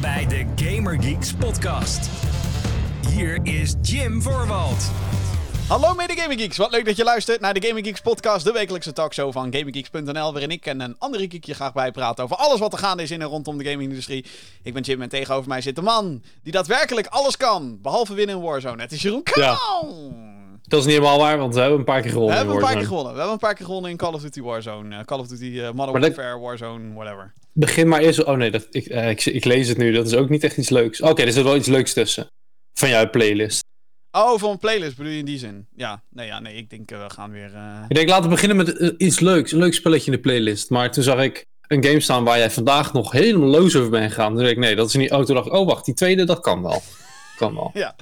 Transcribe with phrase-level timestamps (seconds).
[0.00, 2.10] Welkom bij de Gamer Geeks podcast.
[3.08, 4.90] Hier is Jim Voorwald.
[5.68, 8.52] Hallo mede Gaming Geeks, wat leuk dat je luistert naar de Gaming Geeks podcast, de
[8.52, 12.72] wekelijkse talkshow van GamingGeeks.nl, waarin ik en een andere geekje graag bijpraten over alles wat
[12.72, 14.24] er gaande is in en rondom de gamingindustrie.
[14.62, 18.36] Ik ben Jim en tegenover mij zit de man die daadwerkelijk alles kan, behalve winnen
[18.36, 18.82] in Warzone.
[18.82, 19.54] Het is Jeroen Ja.
[19.56, 20.12] Kaal.
[20.62, 22.36] Dat is niet helemaal waar, want we hebben een paar keer We gewonnen.
[22.36, 23.12] hebben een in paar keer gewonnen.
[23.12, 25.60] We hebben een paar keer gewonnen in Call of Duty Warzone, eh, Call of Duty
[25.60, 27.32] eh, Modern dat- Warfare, Warzone, whatever.
[27.52, 28.24] Begin maar eerst.
[28.24, 29.92] Oh nee, dat, ik, eh, ik, ik lees het nu.
[29.92, 31.00] Dat is ook niet echt iets leuks.
[31.00, 32.26] Oké, er zit wel iets leuks tussen.
[32.72, 33.64] Van jouw playlist.
[34.10, 35.66] Oh, voor een playlist bedoel je in die zin?
[35.76, 37.54] Ja, nee, ja, nee ik denk eh, we gaan weer...
[37.54, 39.52] eh, Ik denk, laten we beginnen met iets leuks.
[39.52, 40.70] Een leuk spelletje in de playlist.
[40.70, 44.08] Maar toen zag ik een game staan waar jij vandaag nog helemaal loos over bent
[44.12, 44.28] gegaan.
[44.32, 45.10] Toen dacht ik, nee, dat is niet.
[45.12, 46.82] Oh, toen dacht ik, oh wacht, die tweede, dat kan wel.
[47.36, 47.70] Kan wel.
[47.82, 47.96] Ja,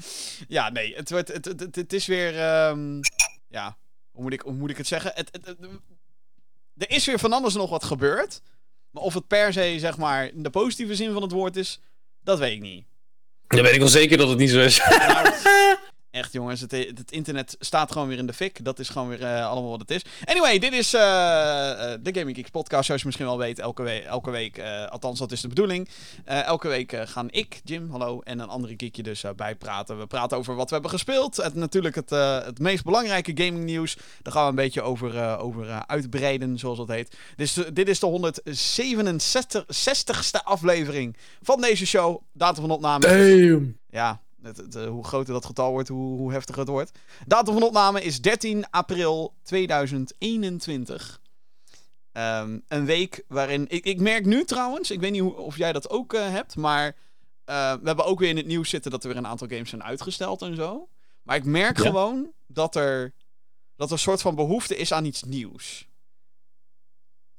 [0.49, 2.39] ja nee, het, wordt, het, het, het, het is weer.
[2.39, 3.01] ehm,
[3.49, 3.77] ja,
[4.11, 5.13] hoe moet, ik, hoe moet ik het zeggen?
[5.15, 5.59] Het, het, het-
[6.77, 8.41] er is weer van alles nog wat gebeurd.
[8.91, 11.81] Maar of het per se, zeg maar, in de positieve zin van het woord is,
[12.23, 12.85] dat weet ik niet.
[13.47, 14.79] Dan weet ik wel zeker dat het niet zo is.
[14.89, 15.29] Nou,
[16.11, 18.65] echt jongens, het, het internet staat gewoon weer in de fik.
[18.65, 20.05] Dat is gewoon weer eh, allemaal wat het is.
[20.25, 23.59] Anyway, dit is eh, eh, de Gaming Geeks podcast, zoals je misschien wel weet.
[23.59, 25.89] Elke, we elke week, althans dat is de bedoeling.
[26.25, 29.99] Elke week gaan ik, Jim, hallo, en een andere geekje dus bijpraten.
[29.99, 31.37] We praten over wat we hebben gespeeld.
[31.37, 32.11] Het, natuurlijk het,
[32.45, 33.97] het meest belangrijke gaming nieuws.
[34.23, 37.17] Daar gaan we een beetje over, over uitbreiden, zoals dat heet.
[37.37, 42.23] Dus, dit is de 167ste aflevering van deze show.
[42.33, 43.79] Datum van opname Damn.
[43.91, 46.99] ja, het, het, eh, hoe groter dat getal wordt, hoe, hoe heftiger het wordt.
[47.27, 51.21] Datum van opname is 13 april 2021.
[52.13, 53.65] Ehm, een week waarin.
[53.69, 56.57] Ik, ik merk nu trouwens, ik weet niet hoe, of jij dat ook eh, hebt,
[56.57, 56.87] maar
[57.45, 59.69] eh, we hebben ook weer in het nieuws zitten dat er weer een aantal games
[59.69, 60.89] zijn uitgesteld en zo.
[61.23, 61.83] Maar ik merk Ja.
[61.85, 63.15] gewoon dat er,
[63.77, 65.88] dat er een soort van behoefte is aan iets nieuws.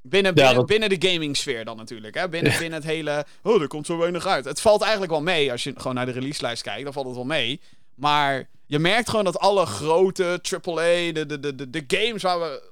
[0.02, 2.14] Binnen, Ja, binnen, dat- binnen de gaming sfeer dan natuurlijk.
[2.14, 2.28] Hè?
[2.28, 3.24] Binnen, binnen het hele.
[3.42, 4.44] Oh, er komt zo weinig uit.
[4.44, 6.84] Het valt eigenlijk wel mee als je gewoon naar de releaselijst kijkt.
[6.84, 7.60] Dan valt het wel mee.
[7.94, 12.70] Maar je merkt gewoon dat alle grote AAA, de, de, de, de, games waar we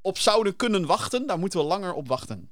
[0.00, 2.48] op zouden kunnen wachten, daar moeten we langer op wachten.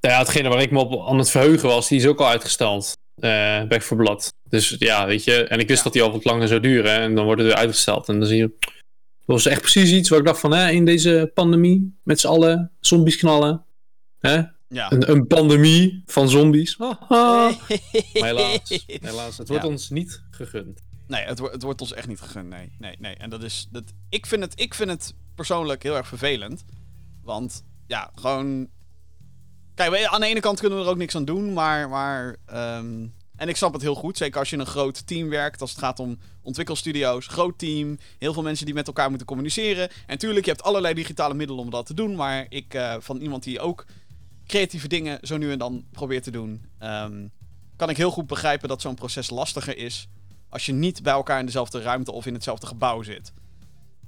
[0.00, 2.28] Nou ja, hetgene waar ik me op aan het verheugen was, die is ook al
[2.28, 2.92] uitgesteld.
[3.20, 4.32] eh Back for Blood.
[4.48, 5.44] Dus ja, weet je.
[5.44, 5.84] En ik wist Ja.
[5.84, 6.92] dat die al wat langer zou duren.
[6.92, 8.08] En dan wordt het weer uitgesteld.
[8.08, 8.50] En dan zie je.
[9.30, 12.26] Dat was echt precies iets waar ik dacht van, hè, in deze pandemie, met z'n
[12.26, 13.64] allen, zombies knallen.
[14.18, 14.42] Hè?
[14.68, 14.92] Ja.
[14.92, 16.76] Een, een pandemie van zombies.
[17.08, 17.54] Maar
[18.12, 19.68] helaas, helaas, het wordt Ja.
[19.70, 20.80] ons niet gegund.
[21.06, 22.48] Nee, het, het wordt ons echt niet gegund.
[22.48, 23.14] Nee, nee, nee.
[23.14, 23.68] En dat is.
[23.70, 26.64] Dat, ik, vind het, ik vind het persoonlijk heel erg vervelend.
[27.22, 28.68] Want ja, gewoon.
[29.74, 31.88] Kijk, we- aan de ene kant kunnen we er ook niks aan doen, maar.
[31.88, 33.06] maar ehm,
[33.40, 34.16] en ik snap het heel goed.
[34.16, 35.60] Zeker als je een groot team werkt.
[35.60, 37.26] Als het gaat om ontwikkelstudio's.
[37.26, 37.98] Groot team.
[38.18, 39.88] Heel veel mensen die met elkaar moeten communiceren.
[39.88, 42.14] En natuurlijk, je hebt allerlei digitale middelen om dat te doen.
[42.14, 43.86] Maar ik, eh, van iemand die ook
[44.46, 46.64] creatieve dingen zo nu en dan probeert te doen.
[46.78, 47.26] ehm,
[47.76, 50.08] kan ik heel goed begrijpen dat zo'n proces lastiger is
[50.48, 53.32] als je niet bij elkaar in dezelfde ruimte of in hetzelfde gebouw zit.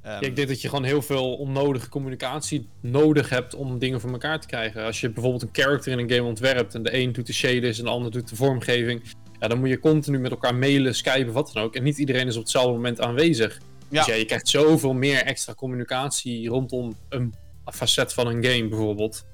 [0.02, 4.10] Ehm, ik denk dat je gewoon heel veel onnodige communicatie nodig hebt om dingen voor
[4.10, 4.84] elkaar te krijgen.
[4.84, 7.78] Als je bijvoorbeeld een character in een game ontwerpt en de een doet de shaders
[7.78, 9.02] en de ander doet de vormgeving.
[9.42, 11.74] Ja, dan moet je continu met elkaar mailen, skypen, wat dan ook.
[11.74, 13.58] En niet iedereen is op hetzelfde moment aanwezig.
[13.88, 18.68] ja, Dus ja, je krijgt zoveel meer extra communicatie rondom een facet van een game
[18.68, 19.24] bijvoorbeeld.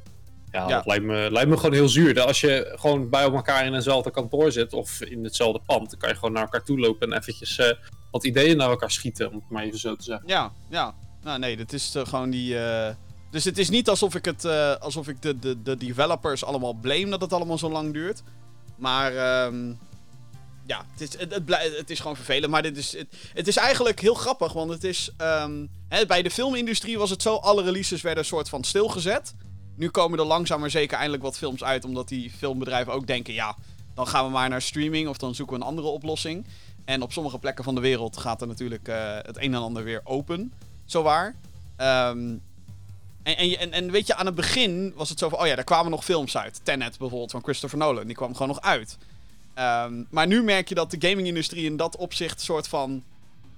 [0.50, 0.76] Ja, Ja.
[0.76, 2.14] dat lijkt me, lijkt me gewoon heel zuur.
[2.14, 5.98] Dat Als je gewoon bij elkaar in eenzelfde kantoor zit of in hetzelfde pand, dan
[5.98, 7.70] kan je gewoon naar elkaar toe lopen en eventjes eh,
[8.10, 10.28] wat ideeën naar elkaar schieten, om het maar even zo te zeggen.
[10.28, 10.94] ja, ja.
[11.22, 12.58] Nou nee, dit is eh, gewoon die...
[12.58, 12.94] eh,
[13.30, 14.44] Dus het is niet alsof ik, het,
[14.80, 18.22] alsof ik de, de, de developers allemaal blame dat het allemaal zo lang duurt.
[18.76, 19.72] Maar ehm,
[20.68, 22.50] ja, het is, het, het, is gewoon vervelend.
[22.50, 25.10] Maar dit is, het, het is eigenlijk heel grappig, want het is...
[25.16, 29.34] ehm, hè, bij de filmindustrie was het zo, alle releases werden een soort van stilgezet.
[29.76, 33.34] Nu komen er langzaam maar zeker eindelijk wat films uit, omdat die filmbedrijven ook denken,
[33.34, 33.56] ja,
[33.94, 36.46] dan gaan we maar naar streaming of dan zoeken we een andere oplossing.
[36.84, 39.84] En op sommige plekken van de wereld gaat er natuurlijk eh, het een en ander
[39.84, 40.52] weer open.
[40.84, 41.34] Zowaar.
[41.76, 42.34] Ehm
[43.36, 45.38] en, en, en weet je, aan het begin was het zo van...
[45.38, 46.60] Oh ja, daar kwamen nog films uit.
[46.62, 48.06] Tenet bijvoorbeeld van Christopher Nolan.
[48.06, 48.98] Die kwam gewoon nog uit.
[49.58, 52.40] Ehm, maar nu merk je dat de gamingindustrie in dat opzicht...
[52.40, 53.02] soort van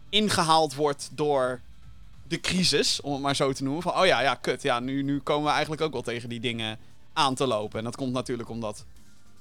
[0.09, 1.61] ingehaald wordt door
[2.29, 3.01] de crisis.
[3.01, 3.83] Om het maar zo te noemen.
[3.83, 4.63] Van, oh ja, ja, kut.
[4.63, 6.79] Ja, nu, nu komen we eigenlijk ook wel tegen die dingen
[7.13, 7.79] aan te lopen.
[7.79, 8.85] En dat komt natuurlijk omdat...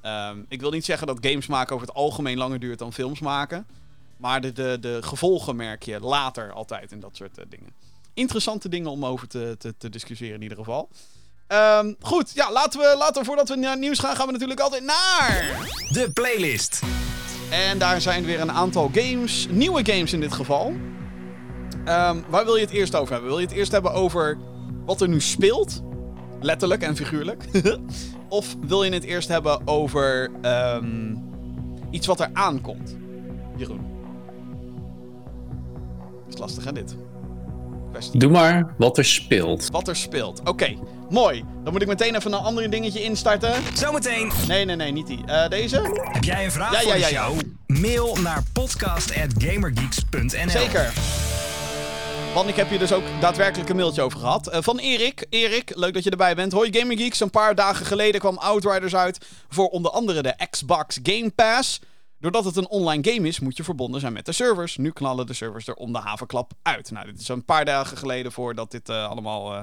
[0.02, 3.20] ehm, ik wil niet zeggen dat games maken over het algemeen langer duurt dan films
[3.20, 3.68] maken.
[4.18, 7.74] Maar de, de, de gevolgen merk je later altijd in dat soort eh, dingen.
[8.14, 10.90] Interessante dingen om over te, te, te discussiëren in ieder geval.
[11.50, 14.32] Ehm, goed, ja, laten we, laten we voordat we naar het nieuws gaan, gaan we
[14.32, 15.68] natuurlijk altijd naar...
[15.92, 16.82] De playlist.
[17.50, 20.74] En daar zijn weer een aantal games, nieuwe games in dit geval.
[21.86, 23.30] Ehm, waar wil je het eerst over hebben?
[23.30, 24.38] Wil je het eerst hebben over
[24.86, 25.82] wat er nu speelt?
[26.42, 27.44] Letterlijk en figuurlijk.
[28.30, 31.16] of wil je het eerst hebben over ehm,
[31.92, 32.98] Iets wat er aankomt.
[33.56, 33.82] Jeroen.
[36.28, 36.96] Is lastig hè dit?
[37.92, 38.20] Kwestie.
[38.20, 39.68] Doe maar wat er speelt.
[39.72, 40.42] Wat er speelt.
[40.44, 40.76] Oké,
[41.10, 41.44] mooi.
[41.64, 43.54] Dan moet ik meteen even een ander dingetje instarten.
[43.74, 45.22] Zometeen Nee, nee, nee, niet die.
[45.26, 46.02] Eh, deze?
[46.12, 47.26] heb jij een vraag Ja, voor ja, de ja, ja.
[47.28, 47.40] show?
[47.68, 50.94] Mail naar podcast.gamergeeks.nl Zeker.
[52.34, 54.48] Want ik heb hier dus ook daadwerkelijk een mailtje over gehad.
[54.48, 55.26] Eh, van Erik.
[55.30, 56.52] Erik, leuk dat je erbij bent.
[56.52, 57.20] Hoi Gaming Geeks.
[57.20, 61.80] Een paar dagen geleden kwam Outriders uit voor onder andere de Xbox Game Pass.
[62.20, 64.78] Doordat het een online game is, moet je verbonden zijn met de servers.
[64.78, 66.92] Nu knallen de servers er om de havenklap uit.
[66.92, 69.62] Nou, dit is een paar dagen geleden voordat dit eh, allemaal eh,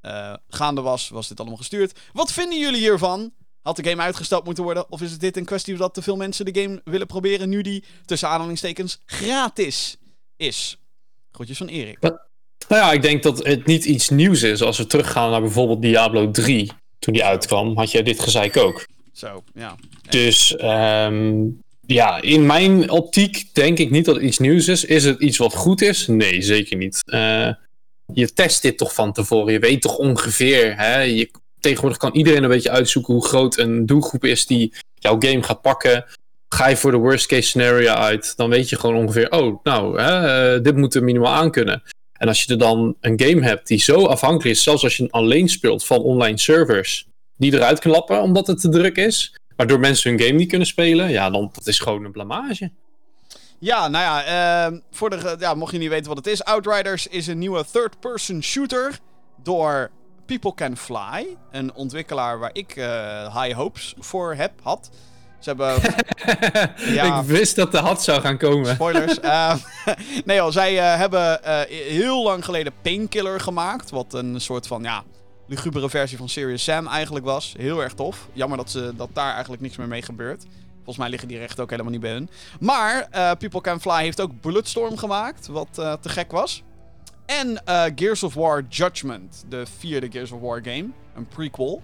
[0.00, 1.98] eh, gaande was, was dit allemaal gestuurd.
[2.12, 3.32] Wat vinden jullie hiervan?
[3.62, 4.92] Had de game uitgesteld moeten worden?
[4.92, 7.62] Of is het dit een kwestie dat te veel mensen de game willen proberen nu
[7.62, 9.96] die, tussen aanhalingstekens, gratis
[10.36, 10.78] is?
[11.32, 12.00] Groetjes van Erik.
[12.00, 14.62] Nou ja, ik denk dat het niet iets nieuws is.
[14.62, 18.86] Als we teruggaan naar bijvoorbeeld Diablo 3, toen die uitkwam, had jij dit gezeik ook.
[19.12, 19.76] Zo, ja.
[20.08, 21.44] Dus ehm,
[21.94, 24.84] ja, in mijn optiek denk ik niet dat het iets nieuws is.
[24.84, 26.06] Is het iets wat goed is?
[26.06, 27.02] Nee, zeker niet.
[27.04, 27.50] Eh,
[28.12, 29.52] je test dit toch van tevoren.
[29.52, 30.76] Je weet toch ongeveer.
[30.76, 31.00] Hè?
[31.00, 31.30] Je,
[31.60, 35.62] tegenwoordig kan iedereen een beetje uitzoeken hoe groot een doelgroep is die jouw game gaat
[35.62, 36.04] pakken.
[36.48, 40.00] Ga je voor de worst case scenario uit, dan weet je gewoon ongeveer, oh, nou,
[40.00, 41.82] hè, eh, dit moet er minimaal aan kunnen.
[42.18, 45.02] En als je er dan een game hebt die zo afhankelijk is, zelfs als je
[45.02, 47.06] een alleen speelt van online servers,
[47.36, 51.10] die eruit klappen omdat het te druk is, waardoor mensen hun game niet kunnen spelen,
[51.10, 52.70] ja, dan dat is gewoon een blamage.
[53.58, 56.44] Ja, nou ja, ehm, voor de, ja, mocht je niet weten wat het is.
[56.44, 58.98] Outriders is een nieuwe third-person shooter
[59.42, 59.90] door
[60.26, 61.36] People Can Fly.
[61.50, 64.90] Een ontwikkelaar waar ik eh, high hopes voor heb, had.
[65.38, 65.74] Ze hebben...
[66.94, 67.20] Ja.
[67.20, 68.74] Ik wist dat de had zou gaan komen.
[68.74, 69.20] Spoilers.
[69.28, 69.54] Eh,
[70.24, 73.90] nee joh, zij eh, hebben eh, heel lang geleden Painkiller gemaakt.
[73.90, 75.02] Wat een soort van, ja,
[75.48, 77.54] lugubere versie van Serious Sam eigenlijk was.
[77.58, 78.28] Heel erg tof.
[78.32, 80.44] Jammer dat, ze, dat daar eigenlijk niks meer mee gebeurt.
[80.74, 82.30] Volgens mij liggen die rechten ook helemaal niet bij hun.
[82.60, 86.62] Maar eh, People Can Fly heeft ook Bulletstorm gemaakt, wat eh, te gek was.
[87.26, 90.88] En eh, Gears of War Judgment, de vierde Gears of War game.
[91.14, 91.82] Een prequel.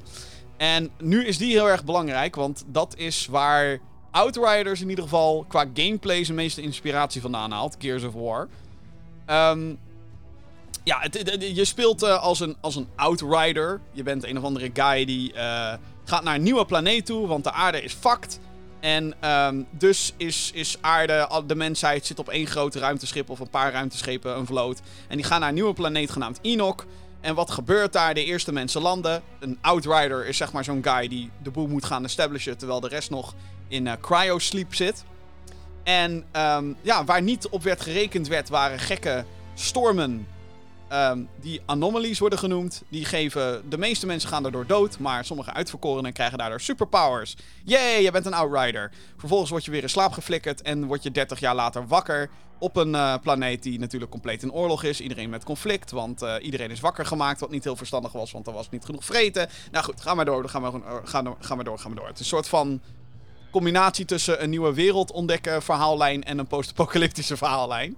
[0.56, 3.78] En nu is die heel erg belangrijk, want dat is waar
[4.10, 7.76] Outriders in ieder geval qua gameplay zijn meeste inspiratie vandaan haalt.
[7.78, 8.48] Gears of War.
[9.26, 9.74] Ehm,
[10.84, 11.02] ja,
[11.38, 13.80] je speelt eh, als, een, als een Outrider.
[13.92, 17.44] Je bent een of andere guy die eh, gaat naar een nieuwe planeet toe, want
[17.44, 18.40] de aarde is fucked.
[18.80, 23.50] En ehm, dus is, is aarde, de mensheid zit op één groot ruimteschip of een
[23.50, 24.80] paar ruimteschepen, een vloot.
[25.08, 26.84] En die gaan naar een nieuwe planeet genaamd Enoch.
[27.20, 28.14] En wat gebeurt daar?
[28.14, 29.22] De eerste mensen landen.
[29.40, 32.88] Een Outrider is zeg maar zo'n guy die de boel moet gaan establishen, terwijl de
[32.88, 33.34] rest nog
[33.68, 35.04] in eh cryo-sleep zit.
[35.82, 40.26] En ehm, ja, waar niet op werd gerekend werd, waren gekke stormen.
[40.88, 42.82] Ehm, die anomalies worden genoemd.
[42.88, 43.70] Die geven.
[43.70, 44.98] De meeste mensen gaan daardoor dood.
[44.98, 47.36] Maar sommige uitverkorenen krijgen daardoor superpowers.
[47.64, 48.90] Yay, je bent een outrider.
[49.16, 50.62] Vervolgens word je weer in slaap geflikkerd.
[50.62, 52.30] En word je 30 jaar later wakker.
[52.58, 55.00] Op een eh, planeet die natuurlijk compleet in oorlog is.
[55.00, 55.90] Iedereen met conflict.
[55.90, 57.40] Want eh, iedereen is wakker gemaakt.
[57.40, 59.48] Wat niet heel verstandig was, want er was niet genoeg vreten.
[59.70, 60.48] Nou goed, ga maar door.
[60.48, 61.78] Ga maar, gewoon- ga, door, ga maar door.
[61.78, 62.06] Ga maar door.
[62.06, 62.80] Het is een soort van
[63.50, 67.96] combinatie tussen een nieuwe wereld ontdekken verhaallijn en een post-apocalyptische verhaallijn.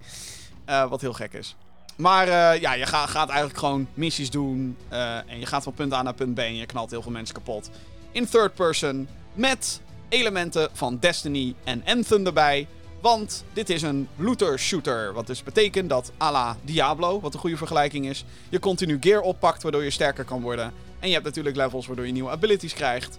[0.65, 1.57] Eh, wat heel gek is.
[1.97, 4.77] Maar eh, ja, je ga- gaat eigenlijk gewoon missies doen.
[4.89, 7.13] eh, en je gaat van punt A naar punt B en je knalt heel veel
[7.13, 7.71] mensen kapot.
[8.13, 12.67] In third person met elementen van Destiny en Anthem erbij.
[13.01, 15.13] Want dit is een looter shooter.
[15.13, 19.21] Wat dus betekent dat à la Diablo, wat een goede vergelijking is, je continu gear
[19.21, 20.73] oppakt waardoor je sterker kan worden.
[21.01, 23.19] En je hebt natuurlijk levels waardoor je nieuwe abilities krijgt.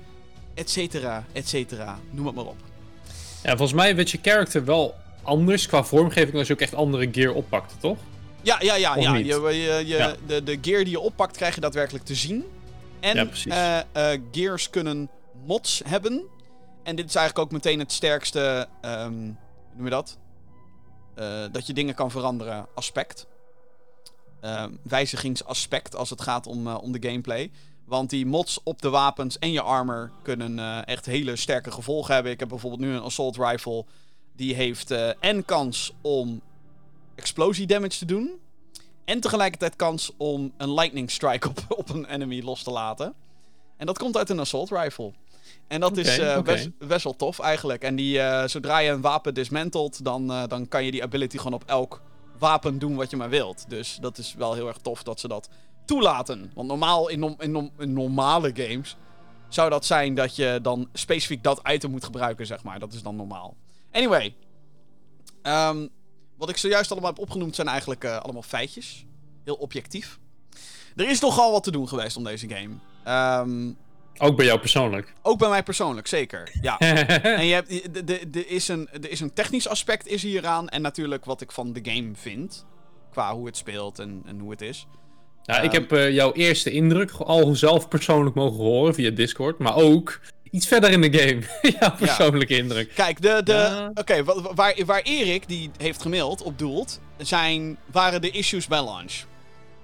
[0.54, 2.00] Etcetera, etcetera.
[2.12, 2.58] Noem het maar op.
[3.44, 7.08] Ja, volgens mij werd je character wel anders qua vormgeving als je ook echt andere
[7.12, 7.98] gear oppakte, toch?
[8.48, 8.96] Ja, ja, ja.
[8.96, 9.16] Ja.
[9.16, 10.16] Je, je, je, Ja.
[10.28, 12.46] De, de gear die je oppakt krijg je daadwerkelijk te zien.
[13.00, 15.10] En Ja, eh, eh, gears kunnen
[15.46, 16.24] mods hebben.
[16.84, 20.18] En dit is eigenlijk ook meteen het sterkste, ehm, hoe noem je dat?
[21.16, 23.28] Eh, dat je dingen kan veranderen aspect.
[24.42, 27.52] Ehm, wijzigingsaspect als het gaat om, om de gameplay.
[27.86, 32.32] Want die mods op de wapens en je armor kunnen echt hele sterke gevolgen hebben.
[32.32, 33.86] Ik heb bijvoorbeeld nu een assault rifle.
[34.36, 36.42] Die heeft en kans om
[37.18, 38.40] explosie damage te doen.
[39.06, 43.14] En tegelijkertijd kans om een lightning strike op, op een enemy los te laten.
[43.78, 45.12] En dat komt uit een assault rifle.
[45.68, 47.84] En dat is eh, best, best wel tof eigenlijk.
[47.84, 51.38] En die, eh, zodra je een wapen dismantelt, dan, eh, dan kan je die ability
[51.38, 52.02] gewoon op elk
[52.38, 53.66] wapen doen wat je maar wilt.
[53.70, 55.50] Dus dat is wel heel erg tof dat ze dat
[55.86, 56.52] toelaten.
[56.56, 58.96] Want normaal in, in, in normale games
[59.50, 62.80] zou dat zijn dat je dan specifiek dat item moet gebruiken, zeg maar.
[62.80, 63.56] Dat is dan normaal.
[63.92, 64.36] Anyway.
[65.42, 65.88] Ehm,
[66.38, 69.06] wat ik zojuist allemaal heb opgenoemd zijn eigenlijk eh, allemaal feitjes.
[69.44, 70.20] Heel objectief.
[70.96, 72.74] Er is nogal wat te doen geweest om deze game.
[73.04, 73.72] Ehm,
[74.18, 75.14] Ook bij jou persoonlijk.
[75.22, 76.50] Ook bij mij persoonlijk, zeker.
[76.62, 76.78] Ja.
[77.40, 80.70] en je hebt, de- de- de is een, er is een technisch aspect is hieraan.
[80.70, 82.66] En natuurlijk wat ik van de game vind.
[83.12, 84.88] Qua hoe het speelt en, en hoe het is.
[85.44, 85.82] Ja, ik Ehm.
[85.82, 90.20] heb eh, jouw eerste indruk al zelf persoonlijk mogen horen via Discord, maar ook
[90.52, 91.42] iets verder in de game.
[91.80, 92.92] jouw persoonlijke indruk.
[92.96, 93.92] Kijk, de, de, Ja.
[93.94, 98.68] oké, wa- wa- waar, waar Erik die heeft gemaild op doelt, zijn, waren de issues
[98.68, 99.14] bij launch.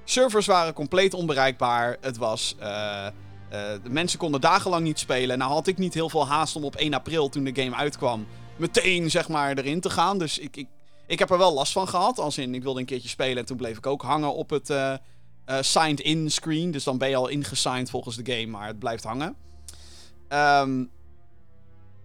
[0.04, 1.98] Servers waren compleet onbereikbaar.
[2.02, 2.56] Het was.
[2.60, 3.12] eh, eh,
[3.84, 5.38] de mensen konden dagenlang niet spelen.
[5.38, 8.28] Nou had ik niet heel veel haast om op 1 april, toen de game uitkwam,
[8.58, 10.18] meteen zeg maar erin te gaan.
[10.18, 10.68] Dus ik, ik,
[11.08, 12.20] ik heb er wel last van gehad.
[12.20, 14.70] Als in, ik wilde een keertje spelen en toen bleef ik ook hangen op het
[14.70, 14.94] eh,
[15.46, 16.72] eh, signed in screen.
[16.72, 19.36] Dus dan ben je al ingesigned volgens de game, maar het blijft hangen.
[20.28, 20.84] Ehm,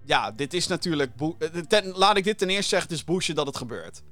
[0.05, 1.11] ja, dit is natuurlijk.
[1.39, 4.03] eh, ten- laat ik dit ten eerste zeggen: het is bullshit dat het gebeurt.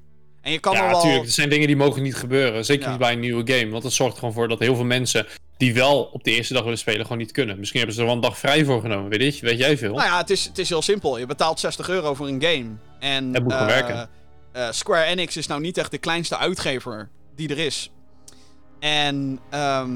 [0.40, 0.96] En je kan er Ja, wel.
[0.96, 1.24] natuurlijk.
[1.24, 2.64] Er zijn dingen die mogen niet gebeuren.
[2.64, 2.90] Zeker Ja.
[2.90, 3.70] niet bij een nieuwe game.
[3.70, 6.62] Want dat zorgt gewoon voor dat heel veel mensen die wel op de eerste dag
[6.62, 7.58] willen spelen, gewoon niet kunnen.
[7.58, 9.10] Misschien hebben ze er wel een dag vrij voor genomen.
[9.10, 9.94] Weet, je, weet jij veel?
[9.94, 11.18] Nou ja, het is, het is heel simpel.
[11.18, 12.70] Je betaalt 60 euro voor een game.
[12.98, 14.08] En, Het moet eh, werken.
[14.52, 17.90] eh, Square Enix is nou niet echt de kleinste uitgever die er is.
[18.80, 19.90] En, ehm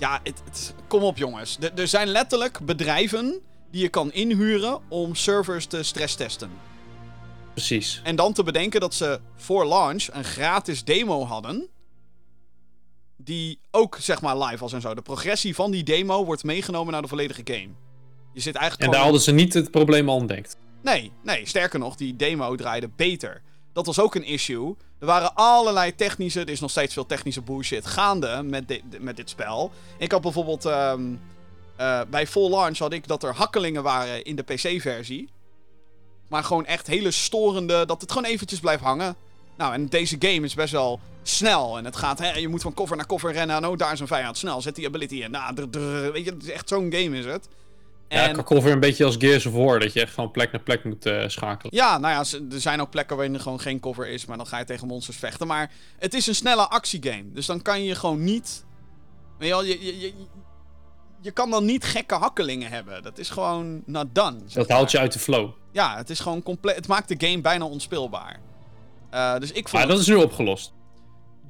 [0.00, 1.56] ja, het, het- kom op jongens.
[1.60, 3.40] Er- er zijn letterlijk bedrijven
[3.70, 6.50] die je kan inhuren om servers te stresstesten.
[7.52, 8.00] Precies.
[8.04, 11.68] En dan te bedenken dat ze voor launch een gratis demo hadden.
[13.16, 14.94] Die ook zeg maar live was en zo.
[14.94, 17.68] De progressie van die demo wordt meegenomen naar de volledige game.
[18.32, 20.56] Je zit eigenlijk En gewoon- daar hadden ze niet het probleem al ontdekt.
[20.82, 23.42] Nee, nee, sterker nog, die demo draaide beter.
[23.72, 24.74] Dat was ook een issue.
[25.00, 29.16] Er waren allerlei technische, er is nog steeds veel technische bullshit gaande met, di- met
[29.16, 29.70] dit spel.
[29.98, 31.02] Ik had bijvoorbeeld ehm,
[31.76, 35.28] eh, bij full launch had ik dat er hakkelingen waren in de PC-versie.
[36.28, 39.16] Maar gewoon echt hele storende, dat het gewoon eventjes blijft hangen.
[39.56, 41.78] Nou, en deze game is best wel snel.
[41.78, 43.56] En het gaat, hè, je moet van cover naar cover rennen.
[43.56, 44.38] En oh, daar is een vijand.
[44.38, 45.30] Snel, zet die ability in.
[45.30, 45.54] Nou,
[46.12, 47.48] weet je, het is echt zo'n game is het.
[48.12, 50.60] Ja, En- weer een beetje als Gears of War, dat je echt van plek naar
[50.62, 51.74] plek moet eh, schakelen.
[51.76, 54.46] Ja, nou ja, er zijn ook plekken waarin er gewoon geen cover is, maar dan
[54.46, 55.46] ga je tegen monsters vechten.
[55.46, 58.64] Maar het is een snelle actiegame, dus dan kan je gewoon niet...
[59.38, 60.12] Weet je wel, je, je, je,
[61.20, 63.02] je kan dan niet gekke hakkelingen hebben.
[63.02, 64.38] Dat is gewoon not done.
[64.52, 65.50] Dat haalt je uit de flow.
[65.72, 66.76] Ja, het is gewoon compleet...
[66.76, 68.40] Het maakt de game bijna onspeelbaar.
[69.10, 70.72] Eh, dus ik vond Maar het- dat is nu opgelost.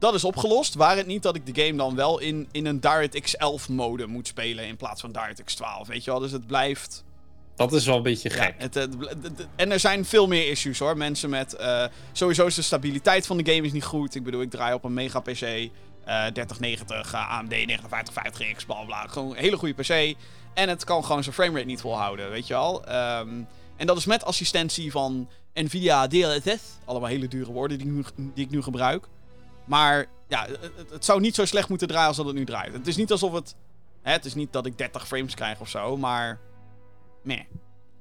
[0.00, 0.74] Dat is opgelost.
[0.74, 4.06] Waar het niet dat ik de game dan wel in, in een DirectX 11 mode
[4.06, 6.20] moet spelen in plaats van DirectX 12, weet je wel.
[6.20, 7.04] Dus het blijft...
[7.56, 8.54] Dat is wel een beetje gek.
[8.58, 10.96] Ja, het, het- het- het- en er zijn veel meer issues hoor.
[10.96, 11.54] Mensen met.
[11.54, 14.14] eh, sowieso is de stabiliteit van de game is niet goed.
[14.14, 15.40] Ik bedoel, ik draai op een mega PC.
[15.40, 19.06] eh 3090, eh, AMD 5950X, bla bla.
[19.06, 20.16] Gewoon een hele goede PC.
[20.54, 22.84] En het kan gewoon zijn framerate niet volhouden, weet je wel.
[22.84, 23.28] Ehm,
[23.76, 26.60] en dat is met assistentie van Nvidia DLSS.
[26.84, 28.04] Allemaal hele dure woorden die ik nu,
[28.34, 29.06] die ik nu gebruik.
[29.70, 30.46] Maar ja,
[30.90, 32.72] het, zou niet zo slecht moeten draaien als dat het nu draait.
[32.72, 33.54] Het is niet alsof het.
[34.02, 36.40] Hè, het is niet dat ik 30 frames krijg of zo, maar.
[37.22, 37.40] Meh.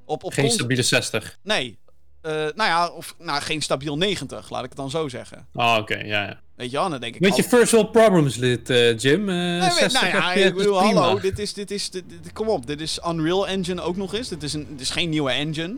[0.06, 1.38] Op, op Geen stabiele 60.
[1.44, 1.78] Nee.
[2.22, 5.48] Eh, nou ja, of nou, geen stabiel 90, laat ik het dan zo zeggen.
[5.54, 6.40] Ah, oké, ja, ja.
[6.56, 7.22] Weet je wel, dan denk ik...
[7.22, 9.30] Weet je, al- first world problems, dit, eh, Jim.
[9.30, 12.34] Eh Nee, weet- 60 nou ja, ik bedoel, hallo, dit is, dit is, dit, dit-
[12.34, 14.28] kom op, dit is Unreal Engine ook nog eens.
[14.28, 15.78] Dit is, een, dit is geen nieuwe engine.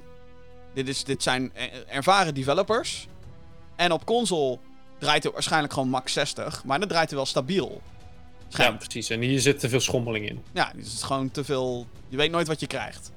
[0.73, 1.51] Dit, is, dit zijn
[1.87, 3.07] ervaren developers.
[3.75, 4.59] En op console
[5.01, 7.81] draait het waarschijnlijk gewoon max 60, maar dan draait hij wel stabiel.
[8.49, 9.09] Ja, precies.
[9.09, 10.43] En hier zit te veel schommeling in.
[10.51, 11.87] Ja, dus het is gewoon te veel.
[12.09, 13.11] Je weet nooit wat je krijgt.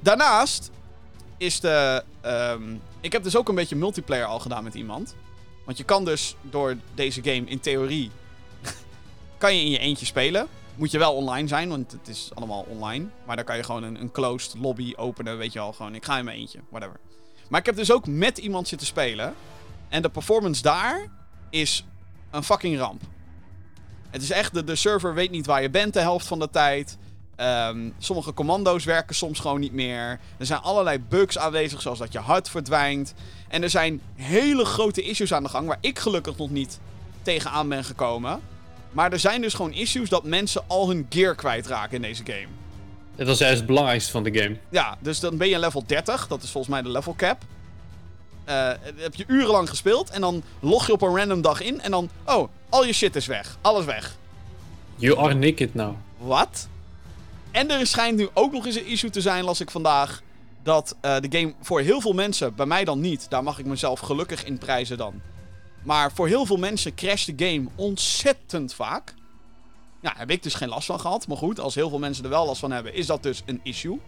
[0.00, 0.70] Daarnaast
[1.36, 2.04] is de.
[2.20, 2.62] ehm,
[3.00, 5.14] ik heb dus ook een beetje multiplayer al gedaan met iemand.
[5.64, 8.10] Want je kan dus door deze game in theorie.
[9.38, 10.48] kan je in je eentje spelen.
[10.74, 13.06] Moet je wel online zijn, want het is allemaal online.
[13.26, 15.38] Maar dan kan je gewoon een, een closed lobby openen.
[15.38, 17.00] Weet je al, gewoon ik ga in mijn eentje, whatever.
[17.48, 19.34] Maar ik heb dus ook met iemand zitten spelen.
[19.90, 21.06] En de performance daar
[21.50, 21.84] is
[22.30, 23.02] een fucking ramp.
[24.10, 26.50] Het is echt, de, de server weet niet waar je bent de helft van de
[26.50, 26.98] tijd.
[27.36, 30.20] Ehm, sommige commando's werken soms gewoon niet meer.
[30.38, 33.14] Er zijn allerlei bugs aanwezig, zoals dat je hart verdwijnt.
[33.48, 36.80] En er zijn hele grote issues aan de gang, waar ik gelukkig nog niet
[37.22, 38.40] tegenaan ben gekomen.
[38.92, 42.46] Maar er zijn dus gewoon issues dat mensen al hun gear kwijtraken in deze game.
[43.16, 44.56] Dat is juist het belangrijkste van de game.
[44.68, 46.26] Ja, dus dan ben je level 30.
[46.26, 47.44] Dat is volgens mij de level cap.
[48.50, 50.10] Eh, heb je urenlang gespeeld.
[50.10, 51.80] En dan log je op een random dag in.
[51.80, 53.56] En dan, oh, al je shit is weg.
[53.60, 54.16] Alles weg.
[54.96, 55.94] You are naked now.
[56.18, 56.68] Wat?
[57.50, 60.22] En er schijnt nu ook nog eens een issue te zijn, las ik vandaag.
[60.62, 63.66] Dat eh, de game voor heel veel mensen, bij mij dan niet, daar mag ik
[63.66, 65.20] mezelf gelukkig in prijzen dan.
[65.82, 69.14] Maar voor heel veel mensen crasht de game ontzettend vaak.
[70.00, 71.26] Ja, heb ik dus geen last van gehad.
[71.26, 73.60] Maar goed, als heel veel mensen er wel last van hebben, is dat dus een
[73.62, 74.00] issue.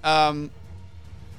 [0.00, 0.46] Ehm,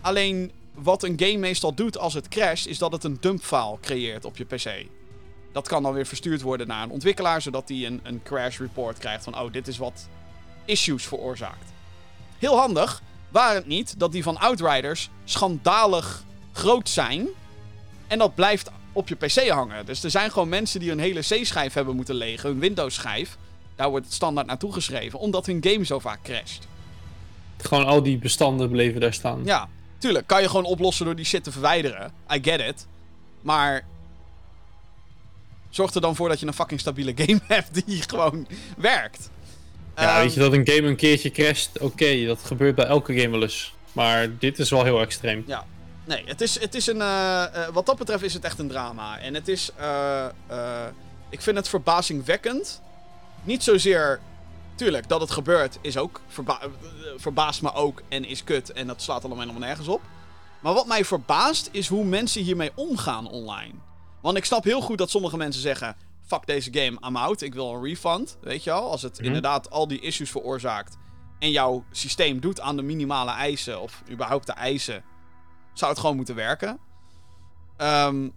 [0.02, 4.26] alleen wat een game meestal doet als het crasht, is dat het een dumpfile creëert
[4.26, 4.86] op je PC.
[5.52, 8.98] Dat kan dan weer verstuurd worden naar een ontwikkelaar, zodat die een, een crash report
[8.98, 10.08] krijgt van, oh, dit is wat
[10.66, 11.72] issues veroorzaakt.
[12.38, 17.28] Heel handig, waar het niet dat die van Outriders schandalig groot zijn.
[18.08, 19.86] En dat blijft op je PC hangen.
[19.86, 23.38] Dus er zijn gewoon mensen die een hele C-schijf hebben moeten legen, een Windows-schijf.
[23.76, 26.68] Daar wordt het standaard naartoe geschreven, omdat hun game zo vaak crasht.
[27.58, 29.42] Gewoon al die bestanden bleven daar staan.
[29.44, 29.70] Ja,
[30.02, 32.12] tuurlijk, kan je gewoon oplossen door die shit te verwijderen.
[32.34, 32.88] I get it.
[33.42, 33.86] Maar
[35.70, 39.30] zorg er dan voor dat je een fucking stabiele game hebt die gewoon werkt.
[39.96, 41.80] Ja, Ehm, weet je dat een game een keertje crasht?
[41.80, 43.74] Oké, dat gebeurt bij elke game wel eens.
[43.92, 45.44] Maar dit is wel heel extreem.
[45.48, 45.66] Ja.
[46.06, 47.02] Nee, het is, het is een.
[47.02, 49.20] eh, eh, wat dat betreft is het echt een drama.
[49.20, 49.72] En het is.
[49.78, 50.26] eh,
[51.30, 52.82] ik vind het verbazingwekkend.
[53.44, 54.20] Niet zozeer.
[54.76, 56.22] Tuurlijk, dat het gebeurt is ook.
[56.28, 56.68] Verba eh,
[57.16, 58.72] verbaast me ook en is kut.
[58.72, 60.02] En dat slaat allemaal helemaal nergens op.
[60.60, 63.74] Maar wat mij verbaast is hoe mensen hiermee omgaan online.
[64.22, 65.96] Want ik snap heel goed dat sommige mensen zeggen.
[66.26, 67.42] Fuck deze game, I'm out.
[67.42, 68.38] Ik wil een refund.
[68.42, 68.92] Weet je wel?
[68.92, 69.26] Als het Mhm.
[69.26, 70.98] inderdaad al die issues veroorzaakt.
[71.40, 73.82] En jouw systeem doet aan de minimale eisen.
[73.82, 75.04] Of überhaupt de eisen
[75.74, 76.80] zou het gewoon moeten werken.
[77.78, 78.30] Ehm,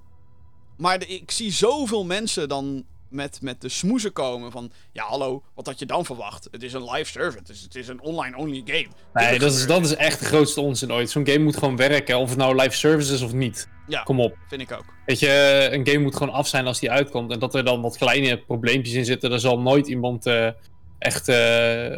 [0.77, 4.71] maar de- ik zie zoveel mensen dan met, met de smoezen komen van...
[4.93, 6.49] Ja, hallo, wat had je dan verwacht?
[6.51, 8.89] Het is een live server, het is, het is een online-only game.
[9.13, 11.11] Nee, dat is, dat is echt de grootste onzin ooit.
[11.11, 13.69] Zo'n game moet gewoon werken, of het nou live service is of niet.
[13.87, 14.37] Ja, Kom op.
[14.49, 14.85] vind ik ook.
[15.07, 17.33] Weet je, een game moet gewoon af zijn als die uitkomt.
[17.33, 20.49] En dat er dan wat kleine probleempjes in zitten, daar zal nooit iemand eh,
[20.99, 21.37] echt eh,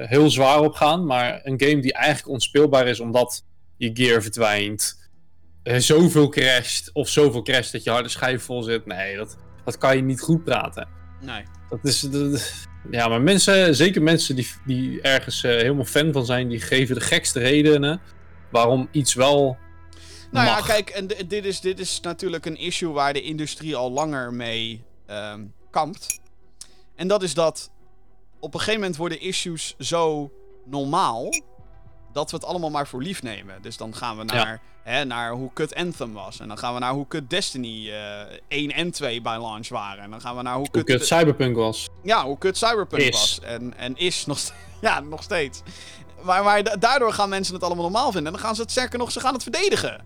[0.08, 1.06] heel zwaar op gaan.
[1.06, 3.44] Maar een game die eigenlijk onspeelbaar is omdat
[3.76, 5.08] je gear verdwijnt,
[5.62, 8.87] eh, zoveel crasht, of zoveel crasht dat je harde schijf vol zit.
[8.87, 10.88] Nee, dat, dat kan je niet goed praten.
[11.20, 11.42] Nee.
[11.68, 12.00] Dat is.
[12.00, 12.52] dat-
[12.90, 16.94] ja, maar mensen, zeker mensen die, die ergens eh, helemaal fan van zijn, die geven
[16.94, 18.00] de gekste redenen
[18.50, 19.56] waarom iets wel.
[20.30, 20.66] Nou ja, mag.
[20.66, 24.85] kijk, en dit is, dit is natuurlijk een issue waar de industrie al langer mee
[25.06, 26.20] ehm, kampt.
[26.94, 27.70] En dat is dat
[28.40, 30.32] op een gegeven moment worden issues zo
[30.64, 31.28] normaal
[32.16, 33.62] dat we het allemaal maar voor lief nemen.
[33.62, 36.40] Dus dan gaan we naar, hè, naar hoe kut Anthem was.
[36.40, 40.02] En dan gaan we naar hoe kut Destiny eh 1 en 2 bij launch waren.
[40.05, 40.96] En dan gaan we naar hoe Hoe kut...
[40.98, 41.88] kut Cyberpunk was.
[42.02, 43.11] Ja, hoe kut Cyberpunk Is.
[43.11, 43.40] was.
[43.40, 44.38] En, en is nog,
[44.81, 45.62] ja, nog steeds.
[46.22, 48.26] Maar, maar da- daardoor gaan mensen het allemaal normaal vinden.
[48.26, 50.05] En dan gaan ze het sterker nog, ze gaan het verdedigen.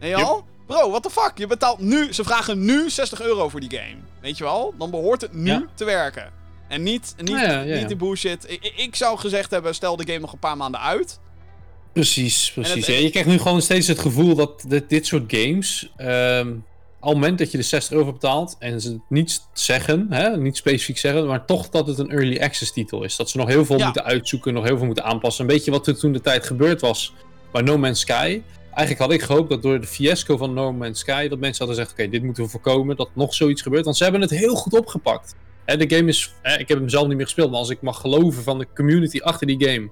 [0.00, 0.16] Yep.
[0.16, 0.44] wel?
[0.66, 1.32] Bro, what the fuck?
[1.38, 3.96] Je betaalt nu, ze vragen nu 60 euro voor die game.
[4.20, 4.74] Weet je wel?
[4.78, 5.64] Dan behoort het nu Ja.
[5.74, 6.32] te werken.
[6.68, 8.58] En niet, niet, Ja, ja, ja, niet die bullshit.
[8.76, 11.20] Ik zou gezegd hebben, stel de game nog een paar maanden uit.
[11.92, 12.86] Precies, precies.
[12.86, 15.92] het- Ja, je krijgt nu gewoon steeds het gevoel dat dit, dit soort games.
[15.96, 16.48] ehm
[17.00, 20.56] al het moment dat je de 60 euro betaalt en ze niet zeggen, hè, niet
[20.56, 23.16] specifiek zeggen, maar toch dat het een early access titel is.
[23.16, 23.84] Dat ze nog heel veel Ja.
[23.84, 25.44] moeten uitzoeken, nog heel veel moeten aanpassen.
[25.44, 27.12] Een beetje wat er toen de tijd gebeurd was
[27.52, 28.42] bij No Man's Sky.
[28.74, 31.84] Eigenlijk had ik gehoopt dat door de fiasco van No Man's Sky, dat mensen hadden
[31.84, 33.84] gezegd, oké, dit moeten we voorkomen, dat nog zoiets gebeurt.
[33.84, 35.34] Want ze hebben het heel goed opgepakt.
[35.64, 37.82] Hè, de game is, hè, ik heb hem zelf niet meer gespeeld, maar als ik
[37.82, 39.90] mag geloven van de community achter die game,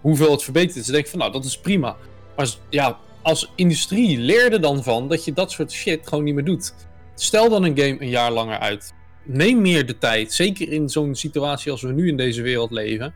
[0.00, 1.96] hoeveel het verbeterd is, dan denk ik van, nou, dat is prima.
[2.36, 6.34] Maar ja, als industrie leer er dan van dat je dat soort shit gewoon niet
[6.34, 6.74] meer doet.
[7.14, 8.92] Stel dan een game een jaar langer uit.
[9.24, 13.14] Neem meer de tijd, zeker in zo'n situatie als we nu in deze wereld leven.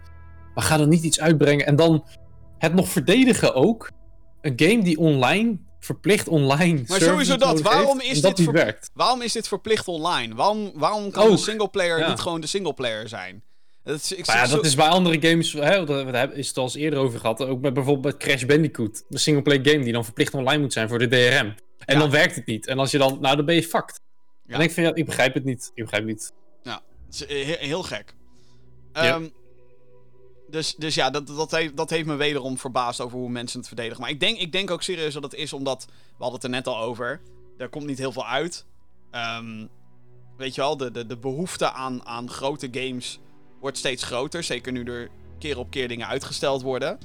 [0.54, 2.04] Maar ga dan niet iets uitbrengen en dan
[2.58, 3.90] het nog verdedigen ook.
[4.40, 6.82] Een game die online, verplicht online.
[6.86, 7.60] Maar sowieso dat.
[7.60, 8.90] Waarom is dat dit werkt?
[8.94, 10.34] Waarom is dit verplicht online?
[10.34, 11.30] Waarom, waarom kan Ook.
[11.30, 12.08] de singleplayer Ja.
[12.08, 13.42] niet gewoon de singleplayer zijn?
[13.84, 16.48] Dat is, ik Maar ja, zo- dat is bij andere games, hè, daar daar is
[16.48, 17.40] het al eens eerder over gehad.
[17.40, 19.04] Ook bij bijvoorbeeld bij Crash Bandicoot.
[19.08, 21.54] Een singleplayer game die dan verplicht online moet zijn voor de DRM.
[21.78, 21.98] En Ja.
[21.98, 22.66] dan werkt het niet.
[22.66, 24.00] En als je dan, nou dan ben je fucked.
[24.46, 24.54] Ja.
[24.54, 25.70] En ik vind, ja, ik begrijp het niet.
[25.74, 26.32] Ik begrijp het niet.
[27.06, 28.14] Het is he- heel, gek.
[28.92, 29.02] Ja.
[29.02, 29.28] Ehm,
[30.50, 33.66] dus, dus ja, dat, dat, heeft, dat heeft me wederom verbaasd over hoe mensen het
[33.68, 34.00] verdedigen.
[34.00, 35.84] Maar ik denk, ik denk ook serieus dat het is omdat...
[35.88, 35.92] We
[36.22, 37.20] hadden het er net al over.
[37.58, 38.66] Er komt niet heel veel uit.
[39.10, 39.66] Ehm,
[40.36, 43.18] weet je wel, de, de, de behoefte aan, aan grote games
[43.64, 44.42] wordt steeds groter.
[44.42, 46.98] Zeker nu er keer op keer dingen uitgesteld worden.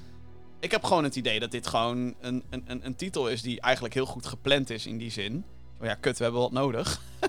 [0.60, 3.62] Ik heb gewoon het idee dat dit gewoon een, een, een, een titel is die
[3.62, 5.44] eigenlijk heel goed gepland is in die zin.
[5.82, 7.02] Oh ja, kut, we hebben wat nodig.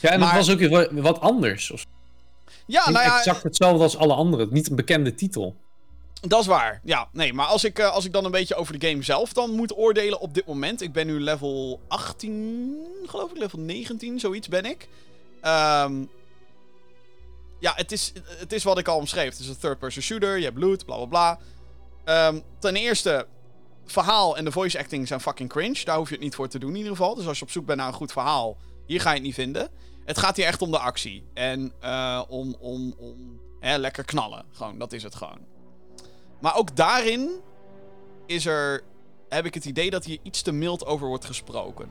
[0.00, 1.70] Ja, en Maar- het was ook wat, wat anders.
[1.70, 1.86] Of,
[2.66, 4.48] Ja, niet nou ja, exact hetzelfde als alle anderen.
[4.50, 5.56] Niet een bekende titel.
[6.20, 6.80] Dat is waar.
[6.84, 9.32] Ja, nee, maar als ik, eh, als ik dan een beetje over de game zelf
[9.32, 10.80] dan moet oordelen op dit moment.
[10.80, 14.88] Ik ben nu level 18, geloof ik, level 19, zoiets ben ik.
[15.40, 15.92] Ehm,
[17.64, 19.30] ja, het is, het is wat ik al omschreef.
[19.30, 21.38] Het is een third-person shooter, je hebt bloed, bla bla bla.
[22.04, 23.26] Ehm, ten eerste,
[23.84, 25.84] verhaal en de voice acting zijn fucking cringe.
[25.84, 27.14] Daar hoef je het niet voor te doen in ieder geval.
[27.14, 29.34] Dus als je op zoek bent naar een goed verhaal, hier ga je het niet
[29.34, 29.68] vinden.
[30.04, 31.24] Het gaat hier echt om de actie.
[31.34, 34.44] En eh, om, om, om hè, lekker knallen.
[34.52, 35.38] Gewoon, dat is het gewoon.
[36.40, 37.30] Maar ook daarin
[38.26, 38.82] is er,
[39.28, 41.88] heb ik het idee dat hier iets te mild over wordt gesproken.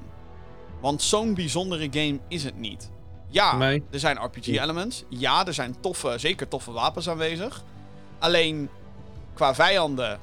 [0.81, 2.91] Want zo'n bijzondere game is het niet.
[3.33, 5.03] Ja, er zijn RPG-elements.
[5.09, 7.63] Ja, er zijn toffe, zeker toffe wapens aanwezig.
[8.19, 8.69] Alleen,
[9.33, 10.19] qua vijanden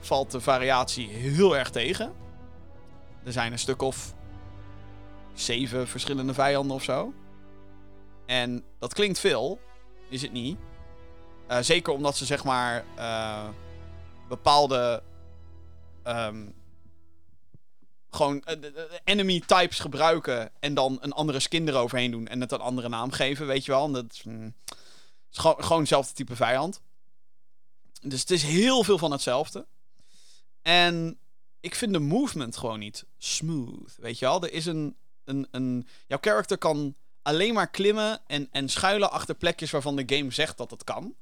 [0.00, 2.12] valt de variatie heel erg tegen.
[3.24, 4.14] Er zijn een stuk of
[5.32, 7.12] zeven verschillende vijanden of zo.
[8.26, 9.60] En dat klinkt veel,
[10.08, 10.58] is het niet.
[11.50, 13.48] Uh, zeker omdat ze zeg maar uh,
[14.28, 15.02] bepaalde
[16.04, 16.54] um,
[18.10, 18.70] gewoon uh,
[19.04, 23.10] enemy types gebruiken en dan een andere skin eroverheen doen en het een andere naam
[23.10, 23.90] geven, weet je wel.
[23.90, 24.54] Dat is, mm,
[25.30, 26.80] is gewoon, gewoon hetzelfde type vijand.
[28.00, 29.66] Dus het is heel veel van hetzelfde.
[30.62, 31.18] En
[31.60, 34.42] ik vind de movement gewoon niet smooth, weet je wel.
[34.42, 39.34] Er is een, een, een jouw character kan alleen maar klimmen en, en schuilen achter
[39.34, 41.14] plekjes waarvan de game zegt dat het kan.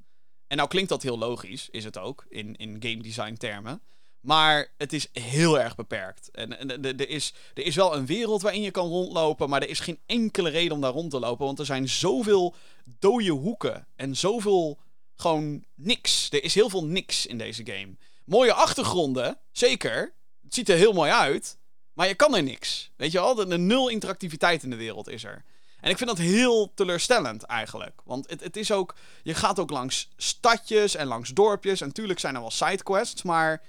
[0.46, 3.82] En nou klinkt dat heel logisch, is het ook, in, in game design termen.
[4.20, 6.30] Maar het is heel erg beperkt.
[6.30, 9.80] En, er, is, er is wel een wereld waarin je kan rondlopen, maar er is
[9.80, 11.46] geen enkele reden om daar rond te lopen.
[11.46, 12.54] Want er zijn zoveel
[12.98, 14.78] dode hoeken en zoveel
[15.14, 16.28] gewoon niks.
[16.30, 17.96] Er is heel veel niks in deze game.
[18.24, 20.14] Mooie achtergronden, zeker.
[20.42, 21.58] Het ziet er heel mooi uit.
[21.92, 22.90] Maar je kan er niks.
[22.96, 23.34] Weet je wel?
[23.34, 25.44] De, nul interactiviteit in de wereld is er.
[25.80, 28.00] En ik vind dat heel teleurstellend eigenlijk.
[28.04, 28.94] Want het, het is ook.
[29.22, 31.80] Je gaat ook langs stadjes en langs dorpjes.
[31.80, 33.62] En natuurlijk zijn er wel sidequests, maar.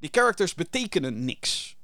[0.00, 1.76] Die characters betekenen niks.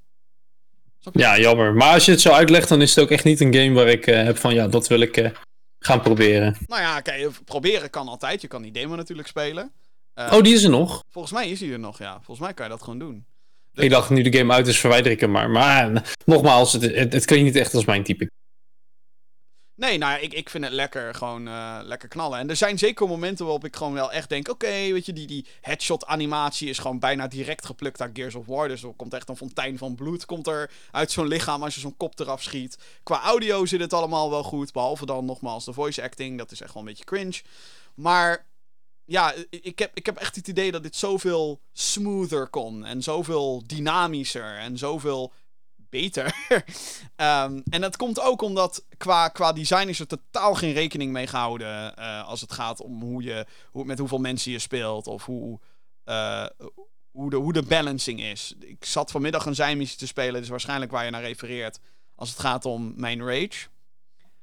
[1.12, 1.74] Ja, jammer.
[1.74, 3.88] Maar als je het zo uitlegt, dan is het ook echt niet een game waar
[3.88, 5.30] ik uh, heb van ja, dat wil ik uh,
[5.78, 6.56] gaan proberen.
[6.66, 8.40] Nou ja, kijk, proberen kan altijd.
[8.40, 9.72] Je kan die demo natuurlijk spelen.
[10.14, 11.02] Uh, oh, die is er nog?
[11.10, 12.14] Volgens mij is die er nog, ja.
[12.14, 13.24] Volgens mij kan je dat gewoon doen.
[13.72, 13.84] Dus...
[13.84, 15.50] Ik dacht, nu de game uit is, verwijder ik hem maar.
[15.50, 18.30] Maar nogmaals, het, het, het klinkt niet echt als mijn type.
[19.76, 22.38] Nee, nou, ik, ik vind het lekker, gewoon uh, lekker knallen.
[22.38, 24.48] En er zijn zeker momenten waarop ik gewoon wel echt denk...
[24.48, 28.46] Oké, weet je, die, die headshot animatie is gewoon bijna direct geplukt uit Gears of
[28.46, 28.68] War.
[28.68, 31.80] Dus er komt echt een fontein van bloed komt er uit zo'n lichaam als je
[31.80, 32.78] zo'n kop eraf schiet.
[33.02, 34.72] Qua audio zit het allemaal wel goed.
[34.72, 36.38] Behalve dan nogmaals de voice acting.
[36.38, 37.42] Dat is echt wel een beetje cringe.
[37.94, 38.46] Maar
[39.04, 42.84] ja, ik heb, ik heb echt het idee dat dit zoveel smoother kon.
[42.84, 44.58] En zoveel dynamischer.
[44.58, 45.32] En zoveel
[45.88, 46.24] beter.
[47.16, 51.26] um, en dat komt ook omdat qua, qua design is er totaal geen rekening mee
[51.26, 51.94] gehouden.
[51.98, 55.06] Uh, als het gaat om hoe je, hoe, met hoeveel mensen je speelt.
[55.06, 55.60] Of hoe,
[56.04, 56.46] uh,
[57.10, 58.54] hoe, de, hoe de balancing is.
[58.60, 60.40] Ik zat vanmiddag een zijmissie te spelen.
[60.40, 61.78] Dus waarschijnlijk waar je naar refereert.
[62.14, 63.68] Als het gaat om mijn rage.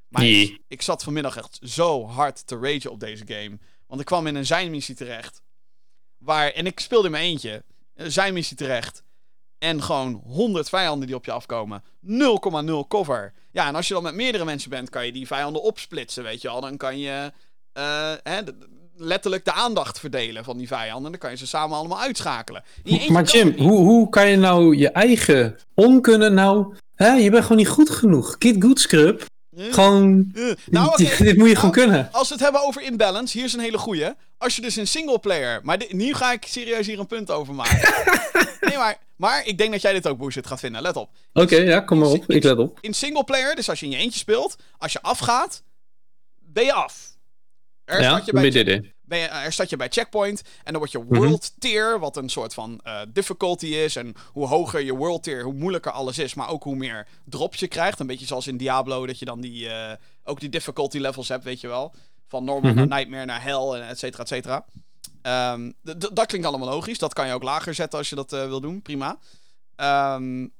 [0.07, 0.41] Maar nee.
[0.41, 3.59] ik, ik, zat vanmiddag echt zo hard te ragen op deze game.
[3.87, 5.41] Want ik kwam in een zijmissie terecht.
[6.17, 7.63] Waar, en ik speelde in mijn eentje.
[7.93, 9.03] Een zijmissie terecht.
[9.63, 11.83] En gewoon 100 vijanden die op je afkomen.
[12.05, 13.33] 0,0 cover.
[13.51, 16.41] Ja, en als je dan met meerdere mensen bent, kan je die vijanden opsplitsen, weet
[16.41, 16.61] je wel.
[16.61, 17.31] Dan kan je
[17.77, 18.39] uh, hè,
[18.95, 21.11] letterlijk de aandacht verdelen van die vijanden.
[21.11, 22.63] Dan kan je ze samen allemaal uitschakelen.
[23.07, 26.75] Maar Jim, hoe, hoe kan je nou je eigen onkunnen nou...
[26.95, 27.11] Hè?
[27.11, 28.37] Je bent gewoon niet goed genoeg.
[28.37, 29.25] Kid Good Scrub.
[29.55, 30.31] Gewoon.
[30.65, 31.17] Nou, okay.
[31.17, 32.09] dit moet je gewoon nou, kunnen.
[32.11, 34.07] Als we het hebben over imbalance, hier is een hele goeie.
[34.37, 35.59] Als je dus een single player.
[35.63, 37.79] Maar dit, nu ga ik serieus hier een punt over maken.
[38.69, 40.81] nee, maar, maar ik denk dat jij dit ook bullshit gaat vinden.
[40.81, 41.09] Let op.
[41.33, 42.29] Oké, ja, kom maar op.
[42.29, 42.77] Ik let op.
[42.81, 45.63] In single player, dus als je in je eentje speelt, als je afgaat,
[46.39, 47.17] ben je af.
[47.85, 50.99] Er ja, je bij ben je, er staat je bij checkpoint en dan word je
[50.99, 51.15] mhm.
[51.15, 53.95] world tier, wat een soort van uh, difficulty is.
[53.95, 57.59] En hoe hoger je world tier, hoe moeilijker alles is, maar ook hoe meer drops
[57.59, 57.99] je krijgt.
[57.99, 59.91] Een beetje zoals in Diablo, dat je dan die, uh,
[60.23, 61.93] ook die difficulty levels hebt, weet je wel.
[62.27, 62.87] Van normal mm -hmm.
[62.87, 64.65] naar nightmare naar hell en et cetera, et cetera.
[65.53, 65.73] Um,
[66.13, 66.97] dat klinkt allemaal logisch.
[66.97, 68.81] Dat kan je ook lager zetten als je dat uh, wil doen.
[68.81, 69.19] Prima.
[70.15, 70.53] Um,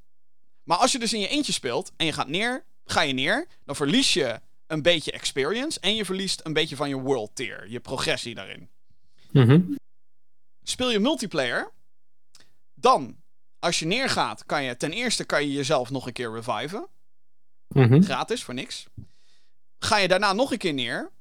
[0.64, 3.48] maar als je dus in je eentje speelt en je gaat neer, ga je neer,
[3.66, 4.40] dan verlies je
[4.74, 8.70] een beetje experience en je verliest een beetje van je world tier, je progressie daarin.
[9.32, 9.76] Mm
[10.64, 11.72] Speel je multiplayer,
[12.74, 13.16] dan
[13.60, 16.88] als je neergaat, kan je ten eerste kan je jezelf nog een keer reviven.
[17.68, 18.86] Mm Gratis, voor niks.
[19.80, 21.12] Ga je daarna nog een keer neer,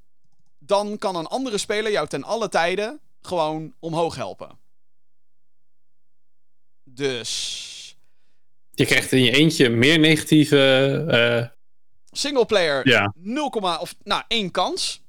[0.59, 4.59] dan kan een andere speler jou ten alle tijden gewoon omhoog helpen.
[6.85, 7.97] Dus.
[8.71, 11.62] Je krijgt in je eentje meer negatieve uh,
[12.13, 13.15] Singleplayer ja.
[13.17, 13.49] 0,
[13.81, 15.03] of nou 1 kans.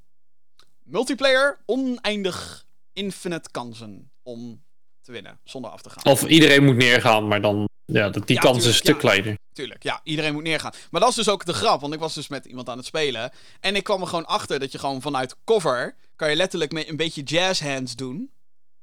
[0.82, 4.62] Multiplayer oneindig infinite kansen om
[5.02, 6.04] te winnen zonder af te gaan.
[6.12, 9.38] Of iedereen moet neergaan, maar dan ja, dat die kans is een stuk kleiner.
[9.52, 10.72] Tuurlijk, ja, iedereen moet neergaan.
[10.90, 12.86] Maar dat is dus ook de grap, want ik was dus met iemand aan het
[12.86, 16.72] spelen en ik kwam er gewoon achter dat je gewoon vanuit cover kan je letterlijk
[16.72, 18.30] met een beetje jazz hands doen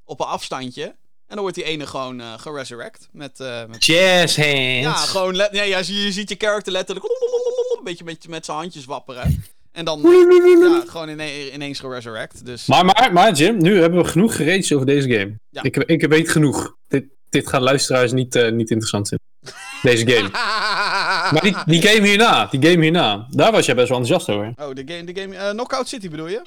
[0.04, 0.96] op een afstandje.
[1.32, 3.10] En dan wordt die ene gewoon uh, geresurrect.
[3.12, 3.86] Met, uh, met...
[3.86, 4.82] Jazz hands.
[4.82, 5.36] Ja, gewoon.
[5.36, 7.06] Ja, ja, je ziet je character letterlijk.
[7.06, 9.44] Een beetje met, met zijn handjes wapperen.
[9.72, 12.46] En dan ja, gewoon ine ineens geresurrect.
[12.46, 12.66] Dus...
[12.66, 15.40] Maar, maar, maar Jim, nu hebben we genoeg gereden over deze game.
[15.50, 15.64] Ja.
[15.64, 16.76] Ik, ik weet genoeg.
[16.88, 19.28] Dit, dit gaat luisteraars niet, uh, niet interessant vinden.
[19.82, 20.30] Deze game.
[21.34, 24.54] maar die, die game hierna, die game hierna, daar was jij best wel enthousiast over.
[24.68, 26.42] Oh, de game, de game Knockout City bedoel je?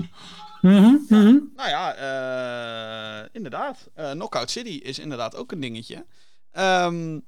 [0.64, 1.38] Mhm, mhm.
[1.56, 3.88] Nou ja, eh, inderdaad.
[3.94, 6.06] Eh, Knockout City is inderdaad ook een dingetje.
[6.50, 7.18] Ehm,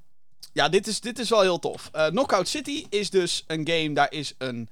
[0.53, 1.89] ja, dit is, dit is wel heel tof.
[1.91, 4.69] Eh, Knockout City is dus een game, daar is een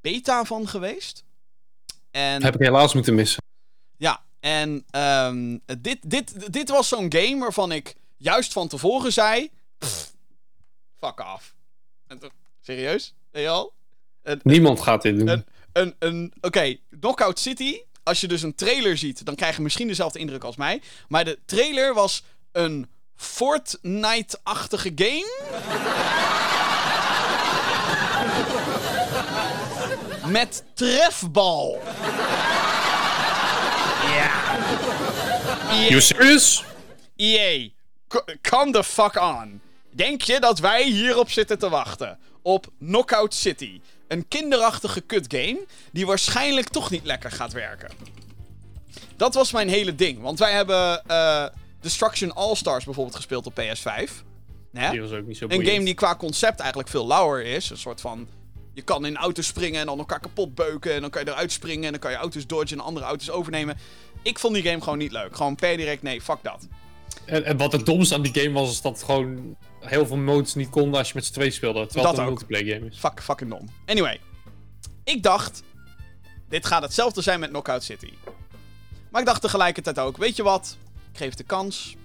[0.00, 1.24] beta van geweest.
[2.10, 3.42] En Heb ik helaas moeten missen.
[3.96, 9.50] ja, en ehm, dit, dit, dit was zo'n game waarvan ik juist van tevoren zei...
[9.78, 10.14] "Pff,
[10.98, 11.54] fuck off.
[12.06, 13.14] En toen- serieus?
[13.32, 13.72] Je al?
[14.42, 15.28] Niemand gaat dit doen.
[15.28, 17.80] Een, een, een, Oké, Knockout City.
[18.04, 20.82] Als je dus een trailer ziet, dan krijg je misschien dezelfde indruk als mij.
[21.08, 25.32] Maar de trailer was een Fortnite-achtige game.
[30.26, 31.82] Met trefbal.
[34.14, 34.30] Ja.
[35.88, 36.64] You serious?
[37.16, 37.68] EA,
[38.08, 39.60] co- come the fuck on.
[39.90, 42.18] Denk je dat wij hierop zitten te wachten?
[42.42, 43.80] Op Knockout City.
[44.08, 47.90] Een kinderachtige kutgame die waarschijnlijk toch niet lekker gaat werken.
[49.16, 50.20] Dat was mijn hele ding.
[50.20, 51.44] Want wij hebben eh,
[51.80, 54.10] Destruction All-Stars bijvoorbeeld gespeeld op PS5.
[54.72, 54.90] Hè?
[54.90, 55.68] Die was ook niet zo Een boeiend.
[55.70, 57.70] game die qua concept eigenlijk veel lauwer is.
[57.70, 58.28] Een soort van.
[58.72, 60.94] Je kan in auto's springen en dan elkaar kapot beuken.
[60.94, 63.30] En dan kan je eruit springen en dan kan je auto's dodgen en andere auto's
[63.30, 63.78] overnemen.
[64.22, 65.36] Ik vond die game gewoon niet leuk.
[65.36, 66.68] Gewoon per direct, nee, fuck dat.
[67.24, 70.16] En, en wat het domste aan die game was, is dat het gewoon heel veel
[70.16, 71.86] modes niet konden als je met z'n twee speelde.
[71.86, 72.98] Terwijl Dat het een multiplayer game is.
[72.98, 73.68] Fuck, fucking dom.
[73.86, 74.20] Anyway.
[75.04, 75.62] Ik dacht.
[76.48, 78.12] Dit gaat hetzelfde zijn met Knockout City.
[79.10, 80.16] Maar ik dacht tegelijkertijd ook.
[80.16, 80.76] Weet je wat?
[81.12, 81.96] Ik geef het de kans.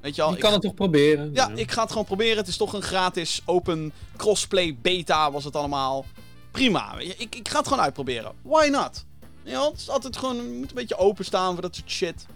[0.00, 0.28] Weet je al?
[0.28, 1.30] Je ik kan het toch proberen?
[1.34, 2.36] Ja, ik ga het gewoon proberen.
[2.36, 6.04] Het is toch een gratis open crossplay beta was het allemaal.
[6.50, 6.98] Prima.
[6.98, 8.32] Ik, ik ga het gewoon uitproberen.
[8.42, 9.04] Why not?
[9.42, 12.26] Ja, het is altijd gewoon, je moet een beetje openstaan voor dat soort shit.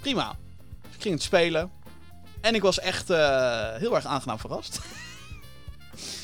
[0.00, 0.36] Prima.
[0.82, 1.70] Dus ik ging het spelen.
[2.42, 4.78] En ik was echt eh, heel erg aangenaam verrast.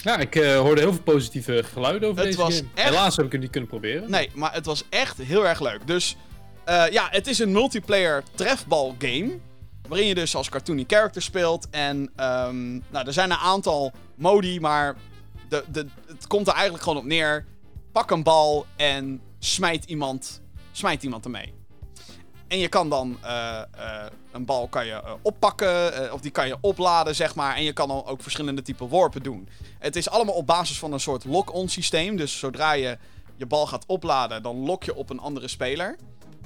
[0.02, 2.68] Ja, ik eh, hoorde heel veel positieve geluiden over Het deze was game.
[2.74, 4.10] echt- Helaas heb ik het niet kunnen proberen.
[4.10, 5.86] Nee, maar het was echt heel erg leuk.
[5.86, 6.16] Dus
[6.64, 9.38] eh, ja, het is een multiplayer trefbal game.
[9.88, 11.66] Waarin je dus als cartoony character speelt.
[11.70, 14.96] En ehm, nou, er zijn een aantal modi, maar
[15.48, 17.44] de, de, het komt er eigenlijk gewoon op neer.
[17.92, 20.40] Pak een bal en smijt iemand,
[20.72, 21.54] smijt iemand ermee.
[22.48, 23.64] En je kan dan eh, eh,
[24.32, 27.56] een bal kan je, eh, oppakken, of die kan je opladen, zeg maar.
[27.56, 29.48] En je kan dan ook verschillende typen worpen doen.
[29.78, 32.16] Het is allemaal op basis van een soort lock-on systeem.
[32.16, 32.98] Dus zodra je
[33.36, 35.96] je bal gaat opladen, dan lok je op een andere speler.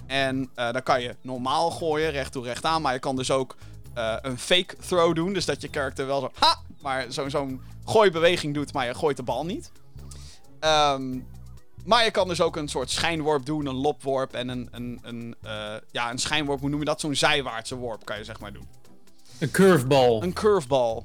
[0.07, 2.83] En dan kan je normaal gooien, recht toe recht aan.
[2.83, 3.57] Maar je kan dus ook
[4.23, 5.33] een fake throw doen.
[5.33, 6.57] Dus dat je character wel zo, ha!
[6.83, 9.73] Maar zo- zo'n gooibeweging doet, maar je gooit de bal niet.
[10.61, 11.19] Ehm,
[11.85, 15.35] maar je kan dus ook een soort schijnworp doen, een lopworp en een, een, een,
[15.43, 17.01] eh, ja, een schijnworp, hoe noem je dat?
[17.01, 18.69] Zo'n zijwaartse worp kan je zeg maar doen.
[19.39, 20.21] Een curveball.
[20.21, 21.03] Een curveball.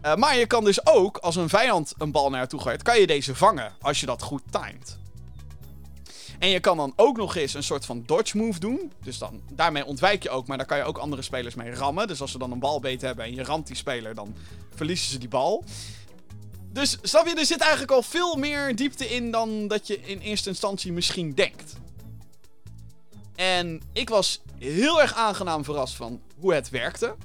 [0.00, 2.82] Eh, maar je kan dus ook, als een vijand een bal naar je toe gooit,
[2.82, 3.72] kan je deze vangen.
[3.80, 4.98] Als je dat goed timed.
[6.38, 8.92] En je kan dan ook nog eens een soort van dodge move doen.
[9.02, 12.06] Dus dan, daarmee ontwijk je ook, maar daar kan je ook andere spelers mee rammen.
[12.06, 14.34] Dus als ze dan een bal beet hebben en je ramt die speler, dan
[14.74, 15.64] verliezen ze die bal.
[16.76, 20.18] Dus snap je, er zit eigenlijk al veel meer diepte in dan dat je in
[20.18, 21.74] eerste instantie misschien denkt.
[23.34, 27.16] En ik was heel erg aangenaam verrast van hoe het werkte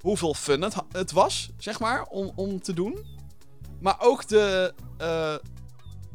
[0.00, 2.98] hoeveel fun het, het was, zeg maar, om, om te doen.
[3.80, 5.34] Maar ook de, eh,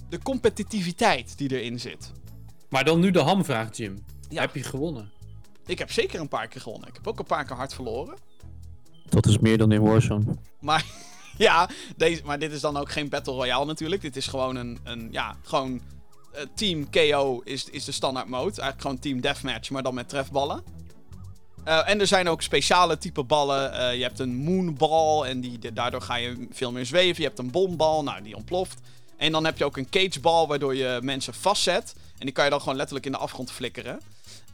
[0.09, 2.11] de competitiviteit die erin zit.
[2.69, 4.05] Maar dan nu de hamvraag, Jim.
[4.29, 4.41] Ja.
[4.41, 5.11] Heb je gewonnen?
[5.65, 6.87] Ik heb zeker een paar keer gewonnen.
[6.87, 8.17] Ik heb ook een paar keer hard verloren.
[9.09, 10.37] Dat is meer dan in Warzone.
[10.59, 10.85] Maar
[11.47, 14.01] ja, deze, maar dit is dan ook geen Battle Royale natuurlijk.
[14.01, 15.81] Dit is gewoon een, een ja, gewoon
[16.31, 18.45] eh, Team KO is, is de standaard mode.
[18.45, 20.63] Eigenlijk gewoon Team Deathmatch, maar dan met trefballen.
[21.63, 23.73] Eh, en er zijn ook speciale type ballen.
[23.73, 27.21] Eh, je hebt een moonball en die, daardoor ga je veel meer zweven.
[27.21, 28.79] Je hebt een bombal, nou die ontploft.
[29.17, 31.95] En dan heb je ook een cagebal waardoor je mensen vastzet.
[32.17, 33.99] En die kan je dan gewoon letterlijk in de afgrond flikkeren.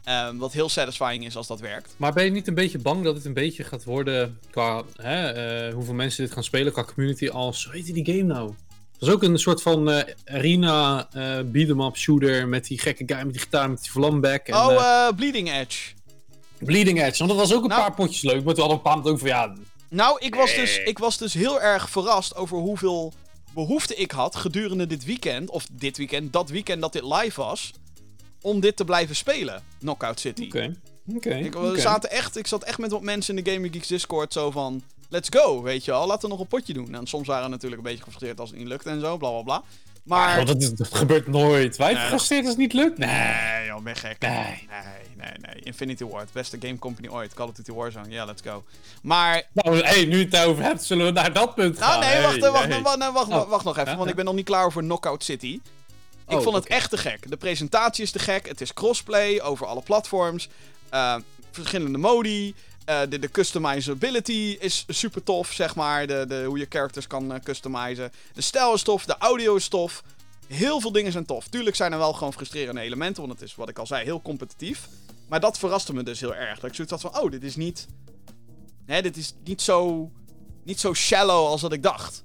[0.06, 1.94] Ehm, wat heel satisfying is als dat werkt.
[1.98, 5.30] Maar ben je niet een beetje bang dat het een beetje gaat worden qua hè,
[5.32, 8.54] eh, hoeveel mensen dit gaan spelen qua community als, hoe heet die game nou?
[9.00, 13.04] Dat is ook een soort van eh, arena eh beat-em up shooter met die gekke
[13.06, 14.48] guy met die gitaar met die vlamback.
[14.48, 15.94] En, oh, Bleeding Edge.
[16.58, 18.90] Bleeding Edge, want dat was ook een Nou- paar potjes leuk, maar toen hadden we
[18.90, 19.56] een moment ook van ja,
[19.90, 23.14] Nou, ik was, dus, ik was dus heel erg verrast over hoeveel
[23.54, 25.50] behoefte ik had gedurende dit weekend.
[25.50, 27.72] Of dit weekend, dat weekend dat dit live was.
[28.46, 30.46] Om dit te blijven spelen, Knockout City.
[30.48, 30.76] oké,
[31.16, 31.36] oké.
[31.36, 34.52] Ik, zaten echt, ik zat echt met wat mensen in de Gaming Geeks Discord zo
[34.52, 34.84] van...
[35.10, 36.08] Let's go, weet je wel.
[36.08, 36.96] Laten we nog een potje doen.
[36.96, 39.30] En soms waren we natuurlijk een beetje gefrustreerd als het niet lukte en zo, bla
[39.30, 39.64] bla bla.
[40.04, 40.36] Maar...
[40.36, 41.78] Want dat, is- dat gebeurt nooit.
[41.78, 42.02] Wij Nee.
[42.02, 42.98] gefrustreerd als het niet lukt?
[42.98, 43.10] Nee.
[43.10, 44.20] Nee, joh, ben gek.
[44.20, 44.32] Nee.
[44.32, 44.66] nee,
[45.18, 45.62] nee, nee.
[45.64, 47.34] Infinity Ward, beste game company ooit.
[47.34, 48.64] Call of Duty Warzone, ja, let's go.
[49.02, 52.00] Maar Nou, hey, nu je het daarover hebt, zullen we naar dat punt Nou, gaan.
[52.00, 52.82] nee, Hey, wacht, wacht, hey.
[52.82, 53.50] wacht, wacht, wacht, Oh.
[53.50, 54.10] wacht nog even, Ja, want ja.
[54.10, 55.60] ik ben nog niet klaar voor Knockout City.
[56.28, 57.30] Ik Oh, vond het echt te gek.
[57.30, 58.48] De presentatie is te gek.
[58.48, 60.50] Het is crossplay over alle platforms.
[60.90, 61.16] Eh,
[61.52, 62.56] verschillende modi.
[62.86, 66.08] Eh, de, de customizability is super tof, zeg maar.
[66.08, 68.12] De, de, hoe je characters kan eh, customizen.
[68.34, 69.06] De stijl is tof.
[69.06, 70.04] De audio is tof.
[70.48, 71.48] Heel veel dingen zijn tof.
[71.48, 73.28] Tuurlijk zijn er wel gewoon frustrerende elementen.
[73.28, 74.88] Want het is, wat ik al zei, heel competitief.
[75.28, 76.60] Maar dat verraste me dus heel erg.
[76.60, 77.88] Dat ik zoiets had van, oh, dit is niet...
[78.86, 80.12] Hè, dit is niet zo...
[80.64, 82.24] Niet zo shallow als dat ik dacht.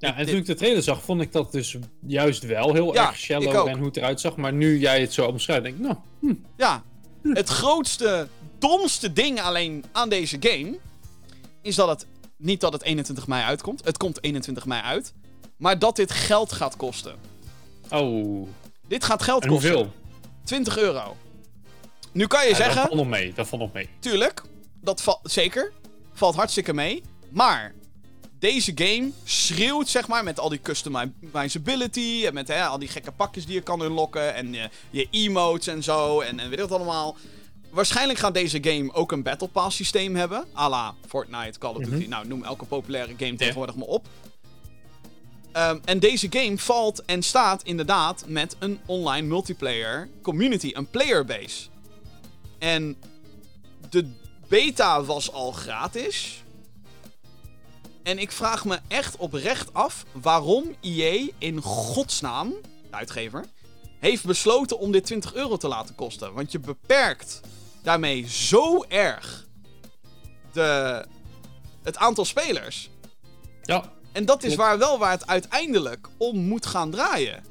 [0.00, 3.06] Ja, en toen ik de trailer zag, vond ik dat dus juist wel heel Ja,
[3.08, 4.36] erg shallow en hoe het eruit zag.
[4.36, 6.82] Maar nu jij het zo omschrijft, denk ik, nou, hm, Ja,
[7.22, 10.78] het grootste, domste ding alleen aan deze game
[11.62, 13.84] is dat het niet dat het 21 mei uitkomt.
[13.84, 15.12] Het komt 21 mei uit.
[15.56, 17.14] Maar dat dit geld gaat kosten.
[17.90, 18.48] oh.
[18.88, 19.70] Dit gaat geld En kosten.
[19.72, 19.92] hoeveel?
[20.44, 21.16] 20 euro.
[22.12, 23.88] Nu kan je Ja, dat zeggen, valt nog mee, dat valt nog mee.
[23.98, 24.42] tuurlijk,
[24.80, 25.72] dat valt zeker.
[26.12, 27.02] Valt hartstikke mee.
[27.28, 27.74] Maar
[28.40, 32.22] deze game schreeuwt, zeg maar, met al die customizability.
[32.26, 34.34] En met hè, al die gekke pakjes die je kan unlocken.
[34.34, 36.20] En eh, je emotes en zo.
[36.20, 37.16] En, en weet ik wat allemaal.
[37.70, 40.46] Waarschijnlijk gaat deze game ook een Battle Pass systeem hebben.
[40.56, 42.06] à la Fortnite, Call of Duty.
[42.06, 44.06] Nou, noem elke populaire game tegenwoordig maar op.
[45.52, 51.68] Ehm, en deze game valt en staat inderdaad met een online multiplayer community, een playerbase.
[52.58, 52.96] En
[53.90, 54.12] de
[54.48, 56.42] beta was al gratis.
[58.02, 62.48] En ik vraag me echt oprecht af waarom EA in godsnaam,
[62.90, 63.44] de uitgever,
[63.98, 66.32] heeft besloten om dit 20 euro te laten kosten.
[66.32, 67.40] Want je beperkt
[67.82, 69.46] daarmee zo erg
[70.52, 71.04] de,
[71.82, 72.90] het aantal spelers.
[73.62, 77.44] Ja, En dat is waar wel waar het uiteindelijk om moet gaan draaien.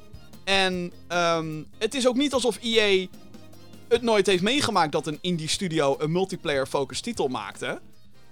[0.43, 3.07] En ehm, het is ook niet alsof EA
[3.89, 7.81] het nooit heeft meegemaakt dat een indie studio een multiplayer-focused titel maakte.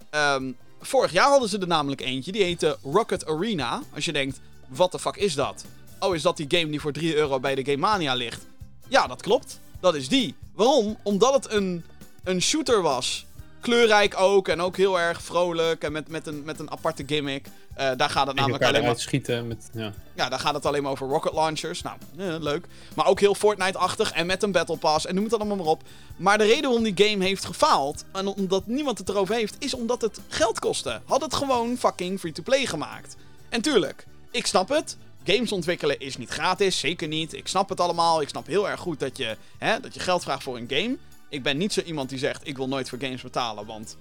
[0.09, 0.51] Ehm,
[0.87, 3.81] vorig jaar hadden ze er namelijk eentje, die heette Rocket Arena.
[3.93, 5.65] Als je denkt, wat de fuck is dat?
[5.99, 8.45] Oh, is dat die game die voor 3 euro bij de Game Mania ligt?
[8.87, 9.59] Ja, dat klopt.
[9.79, 10.35] Dat is die.
[10.55, 10.97] Waarom?
[11.03, 11.83] Omdat het een,
[12.23, 13.25] een shooter was.
[13.59, 17.47] Kleurrijk ook en ook heel erg vrolijk en met, met, een, met een aparte gimmick.
[17.73, 19.93] Eh, daar gaat het namelijk alleen maar schieten met, ja.
[20.15, 21.81] ja, daar gaat het alleen maar over rocket launchers.
[21.81, 22.65] Nou, eh, leuk.
[22.95, 25.81] Maar ook heel Fortnite-achtig en met een Battle Pass en noem het allemaal maar op.
[26.17, 29.73] Maar de reden waarom die game heeft gefaald, en omdat niemand het erover heeft, is
[29.73, 31.01] omdat het geld kostte.
[31.05, 33.15] Had het gewoon fucking free-to-play gemaakt.
[33.49, 34.97] En tuurlijk, ik snap het.
[35.23, 37.33] Games ontwikkelen is niet gratis, zeker niet.
[37.33, 38.21] Ik snap het allemaal.
[38.21, 40.97] Ik snap heel erg goed dat je, hè, dat je geld vraagt voor een game.
[41.29, 43.97] Ik ben niet zo iemand die zegt, ik wil nooit voor games betalen, want...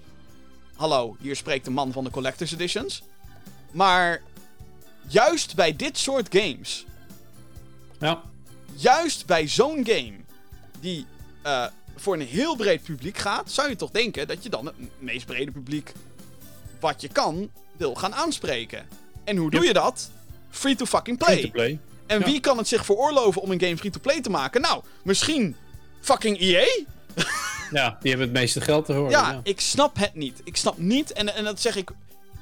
[0.75, 3.03] Hallo, hier spreekt de man van de Collector's Editions.
[3.71, 4.21] Maar
[5.07, 6.85] juist bij dit soort games
[7.99, 8.21] ja.
[8.73, 10.13] juist bij zo'n game
[10.79, 11.05] die
[11.41, 14.75] eh, voor een heel breed publiek gaat, zou je toch denken dat je dan het
[14.99, 15.91] meest brede publiek
[16.79, 18.87] wat je kan wil gaan aanspreken.
[19.23, 20.09] En hoe doe je dat?
[20.49, 21.37] Free to fucking play.
[21.37, 21.79] Free to play.
[22.05, 22.25] En ja.
[22.25, 24.61] wie kan het zich veroorloven om een game free to play te maken?
[24.61, 25.55] Nou, misschien
[25.99, 26.65] fucking EA?
[27.71, 29.11] Ja, die hebben het meeste geld te horen.
[29.11, 30.41] Ja, Ja, ik snap het niet.
[30.43, 31.89] Ik snap niet, en, en dat zeg ik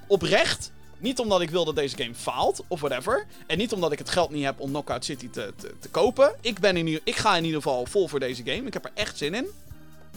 [0.08, 0.72] oprecht.
[0.98, 3.26] Niet omdat ik wil dat deze game faalt, of whatever.
[3.48, 6.36] En niet omdat ik het geld niet heb om Knockout City te, te, te kopen.
[6.42, 8.68] Ik, ben in, ik ga in ieder geval vol voor deze game.
[8.68, 9.46] Ik heb er echt zin in.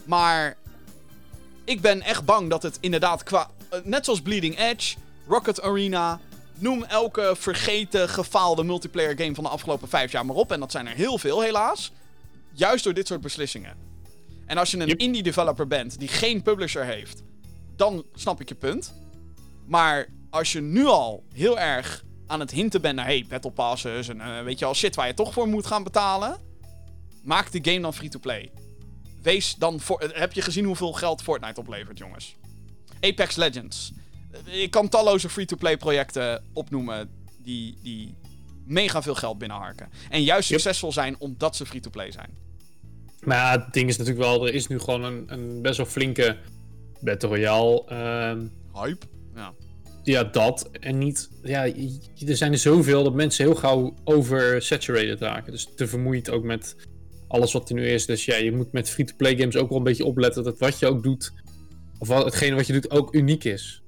[0.05, 0.57] Maar
[1.65, 3.51] ik ben echt bang dat het inderdaad qua...
[3.69, 4.97] eh, net zoals Bleeding Edge,
[5.29, 6.21] Rocket Arena...
[6.61, 10.53] Noem elke vergeten, gefaalde multiplayer game van de afgelopen vijf jaar maar op.
[10.53, 11.93] En dat zijn er heel veel, helaas.
[12.53, 13.77] Juist door dit soort beslissingen.
[14.49, 14.99] En als je een Yep.
[14.99, 17.23] indie developer bent die geen publisher heeft,
[17.77, 18.95] dan snap ik je punt.
[19.67, 24.09] Maar als je nu al heel erg aan het hinten bent naar hey, battle passes
[24.09, 26.37] en eh, weet je al shit waar je toch voor moet gaan betalen,
[27.23, 28.51] maak de game dan free to play.
[29.23, 30.01] Wees dan voor.
[30.01, 32.37] eh, Heb je gezien hoeveel geld Fortnite oplevert, jongens?
[33.01, 33.93] Apex Legends.
[34.47, 38.15] Eh, Ik kan talloze free-to-play projecten opnoemen die, die
[38.65, 39.89] mega veel geld binnenharken.
[40.11, 40.61] En juist Yep.
[40.61, 42.47] succesvol zijn omdat ze free-to-play zijn.
[43.25, 45.87] Maar ja, het ding is natuurlijk wel, er is nu gewoon een, een best wel
[45.87, 46.37] flinke
[47.01, 47.85] Battle Royale.
[47.87, 49.07] ehm, Hype.
[49.35, 49.53] Ja.
[50.03, 50.71] ja, dat.
[50.73, 51.67] En niet, ja,
[52.27, 55.53] er zijn er zoveel dat mensen heel gauw oversaturated raken.
[55.53, 56.77] Dus te vermoeid ook met
[57.29, 58.07] alles wat er nu is.
[58.07, 60.87] Dus ja, je moet met free-to-play games ook wel een beetje opletten dat wat je
[60.87, 61.33] ook doet,
[61.99, 63.83] of wat, hetgene wat je doet, ook uniek is.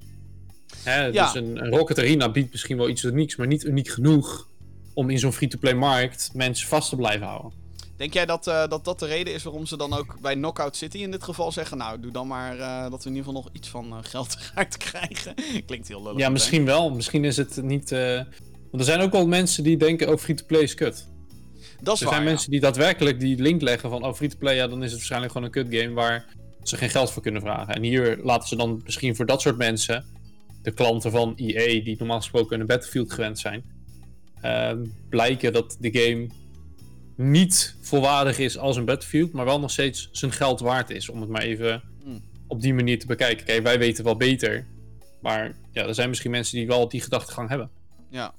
[0.82, 1.24] Hè, Ja.
[1.24, 4.48] Dus een, een Rocket Arena biedt misschien wel iets unieks, maar niet uniek genoeg
[4.94, 7.52] om in zo'n free-to-play markt mensen vast te blijven houden.
[8.00, 10.76] Denk jij dat, eh, dat dat de reden is waarom ze dan ook bij Knockout
[10.76, 11.78] City in dit geval zeggen...
[11.78, 14.36] Nou, doe dan maar eh, dat we in ieder geval nog iets van eh, geld
[14.52, 15.34] eruit krijgen.
[15.66, 16.18] Klinkt heel lullig.
[16.18, 16.90] Ja, misschien wel.
[16.90, 17.90] Misschien is het niet.
[17.90, 21.08] Want er zijn ook wel mensen die denken: ook free-to-play is kut.
[21.80, 22.30] Dat is Er waar, zijn ja.
[22.30, 25.46] mensen die daadwerkelijk die link leggen van: oh, free-to-play, ja, dan is het waarschijnlijk gewoon
[25.46, 27.74] een kut game waar ze geen geld voor kunnen vragen.
[27.74, 30.04] En hier laten ze dan misschien voor dat soort mensen,
[30.62, 33.64] de klanten van EA, die normaal gesproken een Battlefield gewend zijn,
[34.40, 36.28] ehm, blijken dat de game
[37.20, 41.08] niet volwaardig is als een Battlefield, maar wel nog steeds zijn geld waard is.
[41.08, 42.22] Om het maar even Hmm.
[42.46, 43.46] op die manier te bekijken.
[43.46, 44.66] Kijk, wij weten wel beter.
[45.20, 47.70] Maar ja, er zijn misschien mensen die wel die gedachtegang hebben.
[48.08, 48.34] Ja.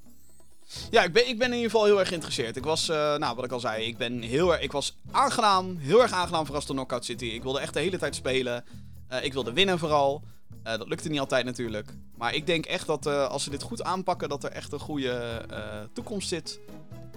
[0.90, 2.56] Ja, ik ben, ik ben in ieder geval heel erg geïnteresseerd.
[2.56, 5.76] Ik was, eh, nou, wat ik al zei, ik ben heel erg, ik was aangenaam,
[5.78, 7.24] heel erg aangenaam verrast door Knockout City.
[7.24, 8.64] Ik wilde echt de hele tijd spelen.
[9.08, 10.22] Eh, ik wilde winnen vooral.
[10.62, 11.88] Eh, dat lukte niet altijd natuurlijk.
[12.16, 15.44] Maar ik denk echt dat als ze dit goed aanpakken, dat er echt een goede
[15.92, 16.60] toekomst zit.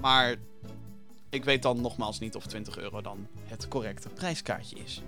[0.01, 0.36] Maar
[1.36, 5.01] ik weet dan nogmaals niet of 20 euro dan het correcte prijskaartje is.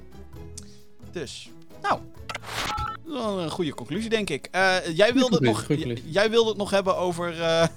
[1.11, 1.49] Dus,
[1.82, 1.99] nou.
[3.43, 4.47] Een goede conclusie, denk ik.
[4.51, 5.65] Eh, jij, wilde het nog,
[6.05, 7.36] jij wilde het nog hebben over.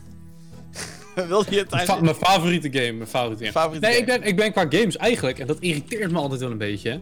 [1.15, 1.71] wilde je het
[2.01, 2.93] Mijn, favoriete game.
[2.93, 3.53] Mijn favoriete game.
[3.53, 4.19] Favoriete nee, ik game.
[4.19, 7.01] ben, ik ben qua games eigenlijk, en dat irriteert me altijd wel een beetje.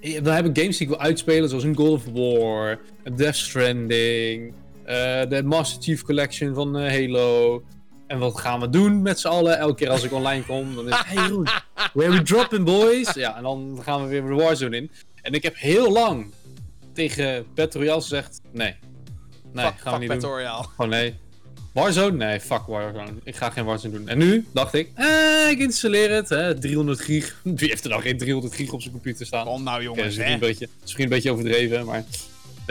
[0.00, 2.78] eh, Dan heb ik games die ik wil uitspelen, zoals een God of War,
[3.16, 4.54] Death Stranding,
[5.28, 7.62] de Master Chief Collection van Halo.
[8.10, 9.58] En wat gaan we doen met z'n allen?
[9.58, 11.48] Elke keer als ik online kom, dan is het, hey Roen,
[11.92, 13.14] where we dropping boys?
[13.14, 14.90] Ja, en dan gaan we weer de Warzone in.
[15.22, 16.32] En ik heb heel lang
[16.92, 18.74] tegen Battle Royale gezegd, nee.
[19.52, 20.30] Nee, fuck, gaan we niet doen.
[20.30, 20.64] Royale.
[20.64, 21.14] Gewoon nee.
[21.72, 22.16] Warzone?
[22.16, 23.12] Nee, fuck Warzone.
[23.22, 24.08] Ik ga geen Warzone doen.
[24.08, 26.28] En nu dacht ik, eh, ik installeer het.
[26.28, 27.40] Hè, 300 gig.
[27.42, 29.46] Wie heeft er nou geen 300 gig op zijn computer staan?
[29.46, 30.06] Kom nou, dat jongens.
[30.06, 32.04] is misschien, een beetje, misschien een beetje overdreven, maar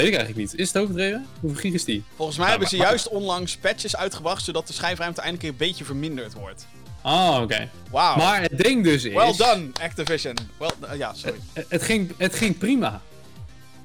[0.04, 0.60] weet ik eigenlijk niet.
[0.60, 1.28] Is het overdreven?
[1.40, 2.04] Hoeveel gig is die?
[2.16, 5.58] Volgens mij Ja, hebben ze maar- juist onlangs patches uitgebracht, zodat de schijfruimte eindelijk een
[5.58, 6.68] beetje verminderd wordt.
[7.02, 7.70] Ah, oké.
[7.92, 8.16] Wauw.
[8.18, 9.14] Maar het ding dus is...
[9.14, 10.36] Well done, Activision.
[10.58, 11.40] Well, eh, ja, sorry.
[11.54, 13.02] Het, het ging, het ging prima.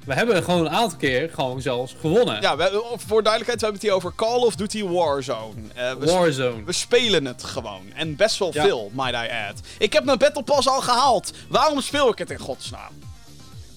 [0.05, 2.41] We hebben gewoon een aantal keer gewoon zelfs gewonnen.
[2.41, 5.53] Ja, we, voor duidelijkheid, we hebben het hier over Call of Duty Warzone.
[5.73, 6.63] Eh, we, Warzone.
[6.63, 7.81] we spelen het gewoon.
[7.93, 8.63] En best wel Ja.
[8.63, 9.59] veel, might I add.
[9.77, 11.31] Ik heb mijn Battle Pass al gehaald.
[11.49, 12.91] Waarom speel ik het in godsnaam?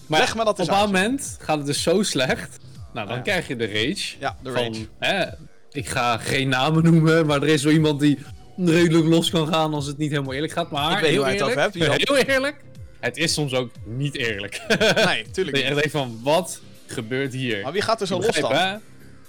[0.09, 2.59] Maar dat op een moment gaat het dus zo slecht.
[2.92, 3.22] Nou, dan Ja.
[3.22, 4.16] krijg je de rage.
[4.18, 4.86] Ja, de van, rage.
[4.98, 5.24] Hè,
[5.72, 8.18] ik ga geen namen noemen, maar er is wel iemand die
[8.56, 10.70] redelijk los kan gaan als het niet helemaal eerlijk gaat.
[10.70, 11.94] Maar Ik weet heel het eerlijk, over hebt, Jan.
[12.16, 12.56] heel eerlijk,
[13.00, 14.61] het is soms ook niet eerlijk.
[15.04, 15.64] Nee, tuurlijk dat je niet.
[15.64, 17.62] echt denkt van, wat gebeurt hier?
[17.62, 18.52] Maar wie gaat er zo los dan?
[18.52, 18.76] hè?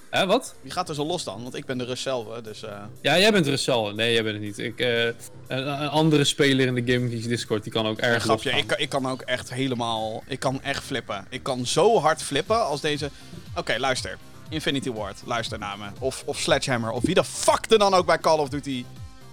[0.10, 0.56] Hè, wat?
[0.62, 1.42] Wie gaat er zo los dan?
[1.44, 1.96] Want ik ben de
[2.34, 2.64] hè, dus...
[2.64, 3.92] eh, Ja, jij bent Russell.
[3.96, 4.58] Nee, jij bent het niet.
[4.58, 5.14] Ik, eh, een,
[5.48, 8.68] een andere speler in de Gaming Geeks Discord, die kan ook erg Een grapje, ik,
[8.68, 10.24] kan- ik kan ook echt helemaal...
[10.28, 11.26] Ik kan echt flippen.
[11.30, 13.10] Ik kan zo hard flippen als deze...
[13.56, 14.18] Oké, luister.
[14.50, 15.86] Infinity Ward, luister naar me.
[16.00, 18.86] Of, of Sledgehammer, of wie de fuck er dan ook bij Call of Duty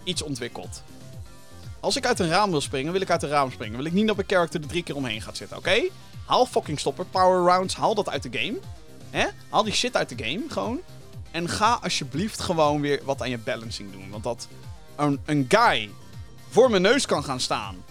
[0.04, 0.82] iets ontwikkelt.
[1.80, 3.76] Als ik uit een raam wil springen, wil ik uit een raam springen.
[3.76, 5.88] Wil ik niet dat mijn character er drie keer omheen gaat zitten, oké?
[6.26, 8.58] Haal fucking stopper, power rounds, haal dat uit de game.
[9.16, 9.26] Hè?
[9.48, 10.80] Haal die shit uit de game, gewoon.
[11.30, 14.10] En ga alsjeblieft gewoon weer wat aan je balancing doen.
[14.10, 14.48] Want dat
[14.96, 15.90] een, een guy
[16.48, 17.84] voor mijn neus kan gaan staan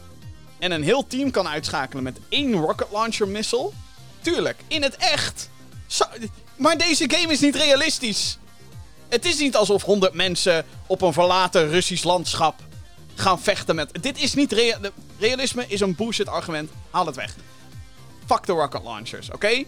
[0.59, 3.69] en een heel team kan uitschakelen met één rocket launcher missile.
[4.21, 5.49] Tuurlijk, in het echt.
[6.55, 8.37] Maar deze game is niet realistisch.
[9.07, 12.59] Het is niet alsof 100 mensen op een verlaten Russisch landschap
[13.15, 14.03] gaan vechten met.
[14.03, 14.51] Dit is niet
[15.19, 16.71] realisme, is een bullshit argument.
[16.89, 17.35] Haal het weg.
[18.25, 19.63] Fuck de rocket launchers, oké?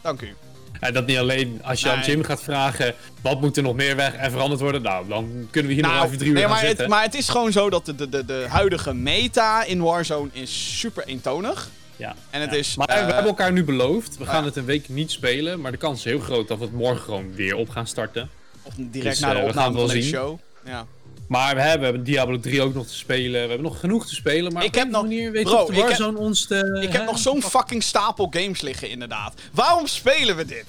[0.00, 0.36] Dank u.
[0.80, 1.60] Ja, dat niet alleen.
[1.64, 2.00] Als je aan.
[2.04, 4.82] Jim gaat vragen, wat moet er nog meer weg en veranderd worden?
[4.82, 6.78] Nou, dan kunnen we hier nog Nou, even drie uur nee, maar, zitten.
[6.78, 10.28] het, maar het is gewoon zo dat de, de, de, de huidige meta in Warzone
[10.32, 11.70] is super eentonig.
[11.96, 12.14] ja.
[12.30, 12.56] En het Ja.
[12.56, 14.18] is, Maar eh, we hebben elkaar nu beloofd.
[14.18, 15.60] We gaan het een week niet spelen.
[15.60, 18.30] Maar de kans is heel groot dat we het morgen gewoon weer op gaan starten.
[18.62, 20.02] Of direct Dus, na de eh, opname van zien.
[20.02, 20.38] show.
[20.64, 20.86] Ja.
[21.30, 23.32] Maar we hebben, we hebben Diablo 3 ook nog te spelen.
[23.32, 24.52] We hebben nog genoeg te spelen.
[24.52, 26.80] Maar Ik heb nog- manier weet bro, ik heb- ons te...
[26.82, 29.34] Ik heb nog zo'n fucking stapel games liggen, inderdaad.
[29.52, 30.66] Waarom spelen we dit?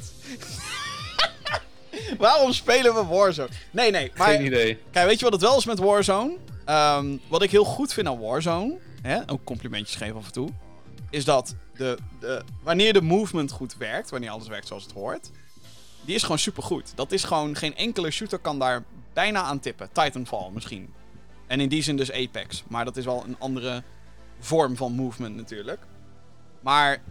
[2.17, 3.49] Waarom spelen we Warzone?
[3.71, 4.27] Nee, nee, maar...
[4.27, 4.77] Geen idee.
[4.91, 6.37] Kijk, weet je wat het wel is met Warzone?
[6.65, 10.49] Ehm, wat ik heel goed vind aan Warzone, hè, ook complimentjes geven af en toe,
[11.09, 15.29] is dat de, de, wanneer de movement goed werkt, wanneer alles werkt zoals het hoort,
[16.05, 16.91] die is gewoon supergoed.
[16.95, 18.83] Dat is gewoon, geen enkele shooter kan daar
[19.13, 19.89] bijna aan tippen.
[19.91, 20.93] Titanfall misschien.
[21.47, 22.63] En in die zin dus Apex.
[22.67, 23.83] Maar dat is wel een andere
[24.39, 25.79] vorm van movement natuurlijk.
[26.61, 27.01] Maar,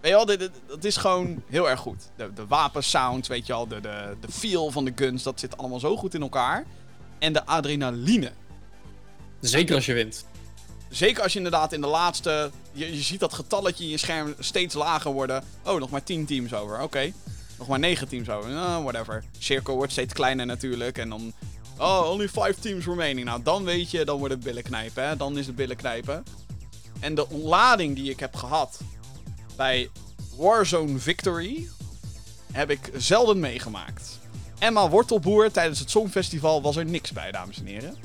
[0.00, 2.10] weet je wel, dit, dat is gewoon heel erg goed.
[2.16, 5.56] De, de wapensounds, weet je wel, de, de, de feel van de guns, dat zit
[5.56, 6.66] allemaal zo goed in elkaar.
[7.18, 8.32] En de adrenaline.
[9.40, 10.24] Zeker als je wint.
[10.88, 12.50] Zeker als je inderdaad in de laatste.
[12.72, 15.44] Je, je ziet dat getalletje in je scherm steeds lager worden.
[15.64, 16.82] Oh, nog maar 10 teams over.
[16.82, 17.12] Oké.
[17.60, 18.50] Nog maar 9 teams over.
[18.50, 19.24] Nou, whatever.
[19.38, 20.98] Cirkel wordt steeds kleiner natuurlijk.
[20.98, 21.32] En dan.
[21.78, 23.26] Oh, only 5 teams remaining.
[23.26, 25.08] Nou, dan weet je, dan wordt het billen knijpen.
[25.08, 25.16] Hè?
[25.16, 26.22] Dan is het billen knijpen.
[27.00, 28.80] En de ontlading die ik heb gehad
[29.56, 29.90] bij
[30.36, 31.68] Warzone Victory
[32.52, 34.18] heb ik zelden meegemaakt.
[34.58, 37.96] Emma Wortelboer tijdens het Songfestival was er niks bij, dames en heren.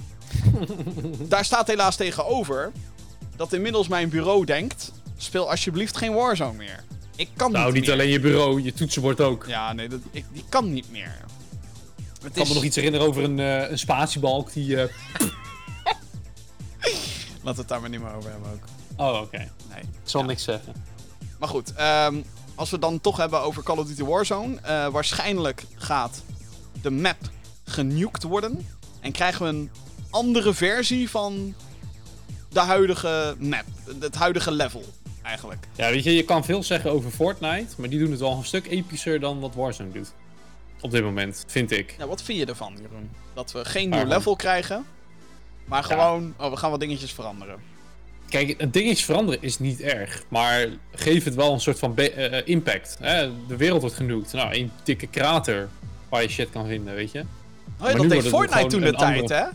[1.30, 2.72] Daar staat helaas tegenover
[3.36, 6.84] dat inmiddels mijn bureau denkt: speel alsjeblieft geen Warzone meer.
[7.16, 9.44] Ik kan Nou, niet, alleen je bureau, je toetsenbord ook.
[9.44, 11.18] Ik Ja, nee, dat, ik, die kan niet meer.
[12.24, 14.82] Het kan is, me nog iets herinneren over een, eh, een spatiebalk die...
[14.82, 14.94] eh,
[17.44, 18.64] Laten we het daar maar niet meer over hebben ook.
[19.16, 19.38] Oh, oké.
[19.70, 19.80] Nee.
[19.82, 20.28] Ik zal Ja.
[20.28, 20.74] niks zeggen.
[21.40, 22.22] Maar goed, ehm,
[22.56, 24.56] als we het dan toch hebben over Call of Duty Warzone.
[24.62, 26.22] eh, waarschijnlijk gaat
[26.82, 27.18] de map
[27.64, 28.68] genuked worden.
[29.00, 29.70] En krijgen we een
[30.10, 31.56] andere versie van
[32.50, 33.66] de huidige map.
[34.00, 34.84] Het huidige level,
[35.26, 35.68] eigenlijk.
[35.76, 38.44] Ja, weet je, je kan veel zeggen over Fortnite, maar die doen het wel een
[38.46, 40.12] stuk epischer dan wat Warzone doet.
[40.82, 41.96] Op dit moment, vind ik.
[41.98, 43.10] Ja, wat vind je ervan, Jeroen?
[43.34, 44.86] Dat we geen nieuw level krijgen,
[45.66, 47.56] maar gewoon, oh, we gaan wat dingetjes veranderen.
[48.30, 52.12] Kijk, het dingetje veranderen is niet erg, maar geef het wel een soort van be-
[52.12, 52.98] eh, impact.
[53.00, 53.30] Hè?
[53.48, 54.34] De wereld wordt genoemd.
[54.34, 55.70] Nou, één dikke krater
[56.10, 57.20] waar je shit kan vinden, weet je.
[57.82, 59.50] Oh ja, dat deed Fortnite toen de een tijd, andere- hè?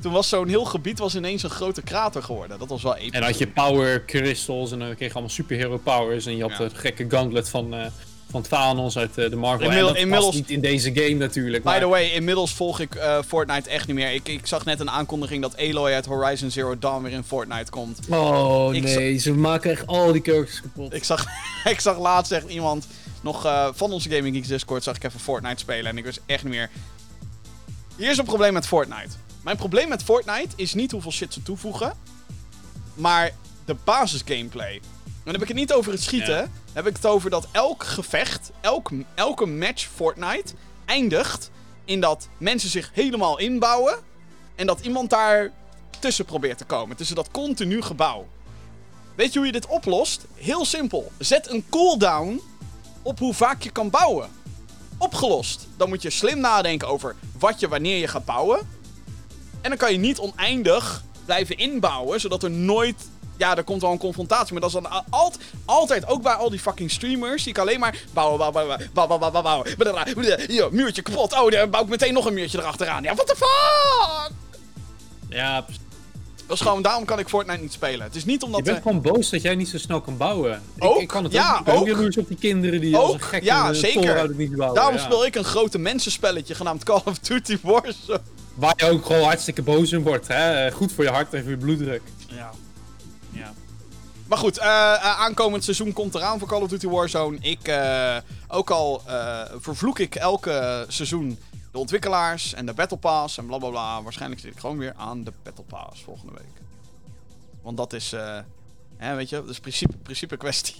[0.00, 2.58] Toen was zo'n heel gebied was ineens een grote krater geworden.
[2.58, 3.10] Dat was wel episch.
[3.10, 6.26] En dan had je power crystals en dan kreeg je allemaal superhero powers.
[6.26, 6.58] En je had Ja.
[6.58, 7.86] de gekke gauntlet van, eh,
[8.30, 9.60] van Thanos uit eh, de Marvel.
[9.64, 11.62] Inmiddel- en dat inmiddels- niet in deze game natuurlijk.
[11.62, 11.80] By Maar...
[11.80, 14.12] the way, inmiddels volg ik eh, Fortnite echt niet meer.
[14.12, 17.70] Ik, ik zag net een aankondiging dat Aloy uit Horizon Zero Dawn weer in Fortnite
[17.70, 17.98] komt.
[18.10, 20.94] Oh Ik nee, ze maken echt al die characters kapot.
[20.94, 21.26] Ik zag,
[21.64, 22.86] ik zag laatst echt iemand,
[23.20, 25.90] nog van onze Gaming Geeks Discord, zag ik even Fortnite spelen.
[25.90, 26.70] En ik wist echt niet meer...
[27.96, 29.08] Hier is een probleem met Fortnite.
[29.46, 31.92] Mijn probleem met Fortnite is niet hoeveel shit ze toevoegen,
[32.94, 33.30] maar
[33.64, 34.74] de basis gameplay.
[34.74, 34.82] En
[35.24, 36.40] dan heb ik het niet over het schieten, Ja.
[36.40, 41.50] dan heb ik het over dat elk gevecht, elk, elke match Fortnite eindigt
[41.84, 43.98] in dat mensen zich helemaal inbouwen
[44.54, 45.52] en dat iemand daar
[46.00, 48.26] tussen probeert te komen, tussen dat continu gebouw.
[49.14, 50.24] Weet je hoe je dit oplost?
[50.34, 51.12] Heel simpel.
[51.18, 52.40] Zet een cooldown
[53.02, 54.30] op hoe vaak je kan bouwen.
[54.98, 55.66] Opgelost.
[55.76, 58.74] Dan moet je slim nadenken over wat je wanneer je gaat bouwen.
[59.66, 63.90] En dan kan je niet oneindig blijven inbouwen, zodat er nooit ja, er komt wel
[63.90, 64.52] een confrontatie.
[64.52, 67.80] Maar dat is dan alt, altijd, ook bij al die fucking streamers, die ik alleen
[67.80, 71.32] maar bouwen, bouwen, bouwen, bouwen, bouwen, bouwen, hier, muurtje kapot.
[71.32, 73.02] Oh, dan bouw ik meteen nog een muurtje erachteraan.
[73.02, 74.30] Ja, what the fuck?
[75.28, 75.64] Ja,
[76.46, 78.06] dat is gewoon, daarom kan ik Fortnite niet spelen.
[78.06, 78.58] Het is niet omdat...
[78.58, 80.62] Ik ben gewoon boos dat jij niet zo snel kan bouwen.
[80.98, 81.88] Ik, kan het ja, ook.
[81.88, 84.34] ook op die kinderen die ook, als een gek ja, zeker.
[84.36, 84.80] niet bouwen.
[84.80, 88.20] Daarom speel ik een grote mensenspelletje genaamd Call of Duty Warzone.
[88.56, 90.28] Waar je ook gewoon hartstikke boos in wordt.
[90.28, 90.70] Hè?
[90.70, 92.02] Goed voor je hart en voor je bloeddruk.
[92.28, 92.50] Ja.
[93.30, 93.52] ja.
[94.26, 97.38] Maar goed, eh, eh, aankomend seizoen komt eraan voor Call of Duty Warzone.
[97.40, 98.16] Ik, eh,
[98.48, 101.38] ook al eh, vervloek ik elke seizoen
[101.72, 103.80] de ontwikkelaars en de Battle Pass en blablabla.
[103.80, 104.02] Bla, bla.
[104.02, 106.62] Waarschijnlijk zit ik gewoon weer aan de Battle Pass volgende week.
[107.62, 108.38] Want dat is, eh,
[108.96, 110.76] hè, weet je, dat is principe, principe kwestie.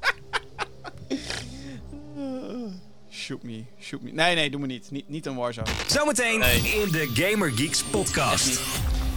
[3.10, 4.10] shoot me, shoot me.
[4.12, 4.90] Nee, nee, doe me niet.
[4.90, 5.66] Niet, niet een Warzone.
[5.86, 6.42] Zometeen
[6.82, 8.60] in de Gamer Geeks podcast.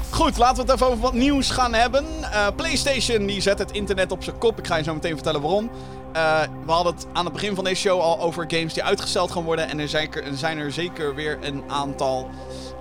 [0.09, 2.05] Goed, laten we het even over wat nieuws gaan hebben.
[2.31, 4.59] Eh, PlayStation die zet het internet op zijn kop.
[4.59, 5.69] Ik ga je zo meteen vertellen waarom.
[6.13, 9.31] Eh, we hadden het aan het begin van deze show al over games die uitgesteld
[9.31, 9.69] gaan worden.
[9.69, 12.29] En er zijn er, er zijn er zeker weer een aantal.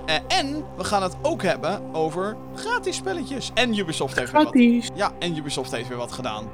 [0.07, 3.51] Eh, en we gaan het ook hebben over gratis spelletjes.
[3.55, 4.91] En Ubisoft heeft weer wat.
[4.95, 6.51] Ja, en Ubisoft heeft weer wat gedaan.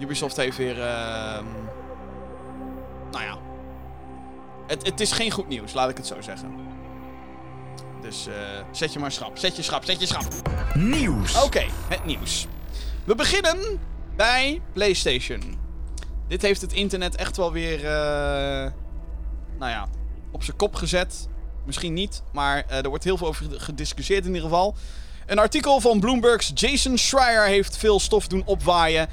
[0.00, 0.80] Ubisoft heeft weer.
[0.82, 1.44] ehm,
[4.72, 6.54] Het, het is geen goed nieuws, laat ik het zo zeggen.
[8.00, 8.34] Dus eh,
[8.70, 9.38] zet je maar schrap.
[9.38, 10.32] Zet je schrap, zet je schrap.
[10.74, 11.42] Nieuws.
[11.42, 12.46] Oké, het nieuws.
[13.04, 13.80] We beginnen
[14.16, 15.58] bij PlayStation.
[16.28, 18.70] Dit heeft het internet echt wel weer, eh,
[19.58, 19.88] nou ja,
[20.30, 21.28] op zijn kop gezet.
[21.66, 24.74] Misschien niet, maar eh, er wordt heel veel over gediscussieerd in ieder geval.
[25.26, 29.08] Een artikel van Bloomberg's Jason Schreier heeft veel stof doen opwaaien.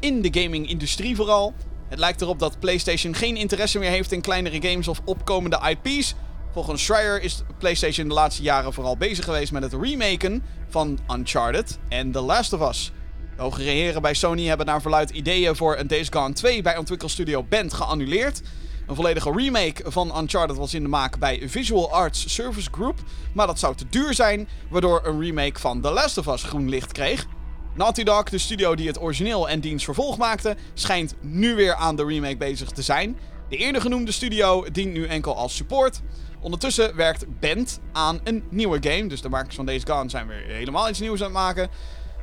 [0.00, 1.54] in de gaming-industrie vooral.
[1.90, 6.14] Het lijkt erop dat PlayStation geen interesse meer heeft in kleinere games of opkomende IP's.
[6.52, 11.78] Volgens Schreier is PlayStation de laatste jaren vooral bezig geweest met het remaken van Uncharted
[11.88, 12.92] en The Last of Us.
[13.36, 16.76] De hogere heren bij Sony hebben naar verluid ideeën voor een Days Gone 2 bij
[16.76, 18.42] ontwikkelstudio Bend geannuleerd.
[18.86, 22.98] Een volledige remake van Uncharted was in de maak bij Visual Arts Service Group,
[23.32, 26.68] maar dat zou te duur zijn, waardoor een remake van The Last of Us groen
[26.68, 27.26] licht kreeg.
[27.74, 31.96] Naughty Dog, de studio die het origineel en diens vervolg maakte, schijnt nu weer aan
[31.96, 33.18] de remake bezig te zijn.
[33.48, 36.00] De eerder genoemde studio dient nu enkel als support.
[36.40, 40.44] Ondertussen werkt Bend aan een nieuwe game, dus de makers van Days Gone zijn weer
[40.46, 41.68] helemaal iets nieuws aan het maken.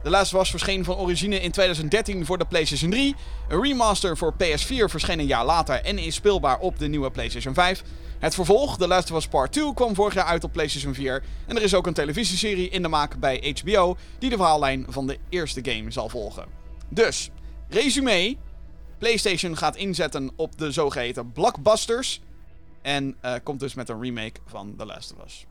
[0.08, 3.16] De Last was verscheen van origine in 2013 voor de PlayStation 3.
[3.47, 7.53] Een remaster voor PS4 verscheen een jaar later en is speelbaar op de nieuwe PlayStation
[7.53, 7.84] 5.
[8.20, 11.24] Het vervolg, The Last of Us Part 2, kwam vorig jaar uit op PlayStation 4.
[11.47, 15.08] En er is ook een televisieserie in de maak bij HBO die de verhaallijn van
[15.08, 16.45] de eerste game zal volgen.
[16.89, 17.30] Dus,
[17.70, 18.36] resume.
[18.97, 22.22] PlayStation gaat inzetten op de zogeheten blockbusters.
[22.82, 25.45] En eh, komt dus met een remake van The Last of Us.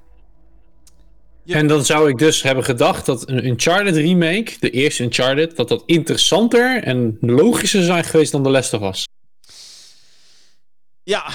[1.46, 5.68] En dan zou ik dus hebben gedacht dat een Uncharted remake, de eerste Uncharted, dat
[5.68, 9.04] dat interessanter en logischer zou zijn geweest dan The Last of Us.
[11.02, 11.30] Ja,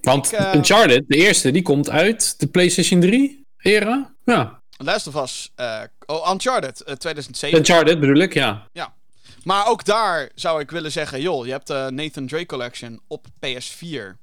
[0.00, 4.14] Want Ik, eh, Uncharted, de eerste, die komt uit de PlayStation 3 era.
[4.24, 5.50] Ja, Last of Us.
[5.54, 7.58] eh, oh, Uncharted eh, 2007.
[7.58, 8.68] Uncharted bedoel ik, ja.
[9.44, 13.26] Maar ook daar zou ik willen zeggen: joh, je hebt de Nathan Drake Collection op
[13.26, 14.18] PS4.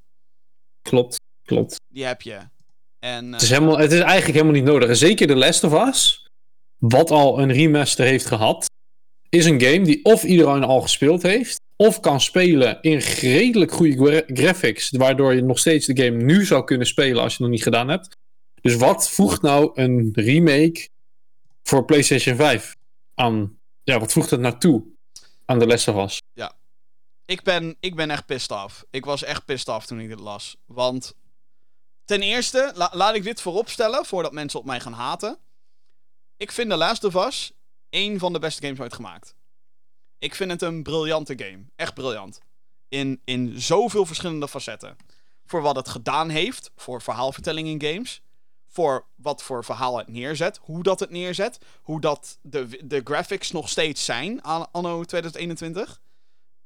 [0.81, 1.75] Klopt, klopt.
[1.87, 2.37] Die heb je.
[2.99, 4.89] En Het is, helemaal, het is eigenlijk helemaal niet nodig.
[4.89, 6.27] En zeker The Last of Us,
[6.77, 8.65] wat al een remaster heeft gehad,
[9.29, 13.95] is een game die of iedereen al gespeeld heeft, of kan spelen in redelijk goede
[13.95, 17.39] gra- graphics, waardoor je nog steeds de game nu zou kunnen spelen als je het
[17.39, 18.15] nog niet gedaan hebt.
[18.61, 20.87] Dus wat voegt nou een remake
[21.63, 22.75] voor PlayStation 5
[23.13, 23.57] aan?
[23.83, 24.83] Ja, wat voegt het naartoe
[25.45, 26.19] aan The Last of Us?
[27.25, 28.85] ik, ben, ik ben echt pissed off.
[28.89, 30.55] Ik was echt pissed off toen ik dit las.
[30.65, 31.13] Want
[32.07, 35.37] ten eerste, la- laat ik dit vooropstellen voordat mensen op mij gaan haten.
[36.37, 37.51] Ik vind The Last of Us
[37.89, 39.35] één van de beste games ooit gemaakt.
[40.19, 41.65] Ik vind het een briljante game.
[41.75, 42.39] Echt briljant.
[42.89, 44.95] In, in zoveel verschillende facetten.
[45.45, 48.21] Voor wat het gedaan heeft, voor verhaalvertelling in games.
[48.67, 50.59] Voor wat voor verhaal het neerzet.
[50.61, 51.57] Hoe dat het neerzet.
[51.81, 56.01] Hoe dat de, de graphics nog steeds zijn an- anno 2021.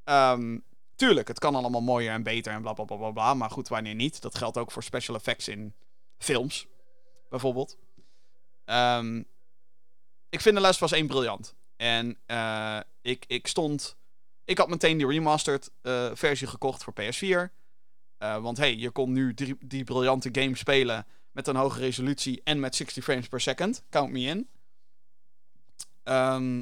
[0.04, 0.58] Ehm,
[1.02, 3.34] tuurlijk, het kan allemaal mooier en beter en bla bla bla bla.
[3.34, 4.22] Maar goed, wanneer niet?
[4.22, 5.74] Dat geldt ook voor special effects in
[6.18, 6.68] films,
[7.30, 7.78] bijvoorbeeld.
[8.66, 9.24] Ehm,
[10.30, 11.56] ik vind de les was één briljant.
[11.76, 13.96] En eh, ik, ik stond.
[14.46, 17.54] Ik had meteen die remastered eh, versie gekocht voor PS4.
[18.18, 22.42] Eh, want hey, je kon nu die, die briljante game spelen met een hoge resolutie
[22.44, 23.84] en met 60 frames per second.
[23.90, 24.50] Count me in.
[26.04, 26.62] Ehm,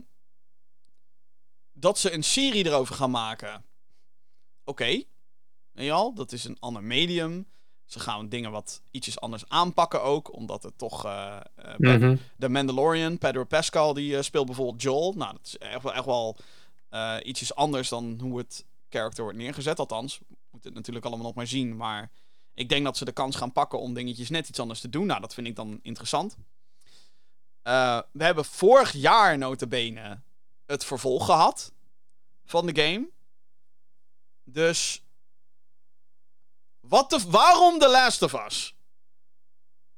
[1.74, 3.68] dat ze een serie erover gaan maken.
[4.70, 4.86] Oké.
[5.72, 6.14] Weet je al?
[6.14, 7.48] Dat is een ander medium.
[7.86, 10.34] Ze gaan dingen wat ietsjes anders aanpakken ook.
[10.36, 11.06] Omdat het toch...
[11.06, 12.16] eh, eh, bij Mhm.
[12.38, 15.14] de Mandalorian, Pedro Pascal, die eh, speelt bijvoorbeeld Joel.
[15.14, 16.38] Nou, dat is echt wel, echt wel
[16.90, 19.80] eh, ietsjes anders dan hoe het character wordt neergezet.
[19.80, 21.76] Althans, we moeten het natuurlijk allemaal nog maar zien.
[21.78, 22.12] Maar
[22.54, 25.06] ik denk dat ze de kans gaan pakken om dingetjes net iets anders te doen.
[25.06, 26.38] Nou, dat vind ik dan interessant.
[27.62, 30.22] Eh, we hebben vorig jaar notabene
[30.66, 31.72] het vervolg gehad
[32.46, 33.10] van de game.
[34.54, 35.04] Dus...
[36.80, 38.76] Wat de, waarom The Last of Us?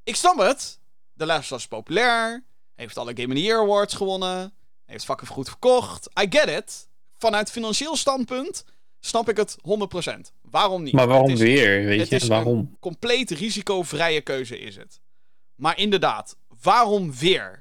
[0.03, 0.79] Ik snap het.
[1.17, 2.43] The Last of Us is populair.
[2.75, 4.53] Heeft alle Game of the Year Awards gewonnen.
[4.85, 6.09] Heeft fucking goed verkocht.
[6.19, 6.89] I get it.
[7.17, 8.65] Vanuit financieel standpunt
[8.99, 10.31] snap ik het 100%.
[10.41, 10.93] Waarom niet?
[10.93, 12.15] Maar waarom is- weer, weet het je?
[12.15, 12.57] is Waarom?
[12.57, 14.99] een compleet risicovrije keuze is het.
[15.55, 17.60] Maar inderdaad, waarom weer?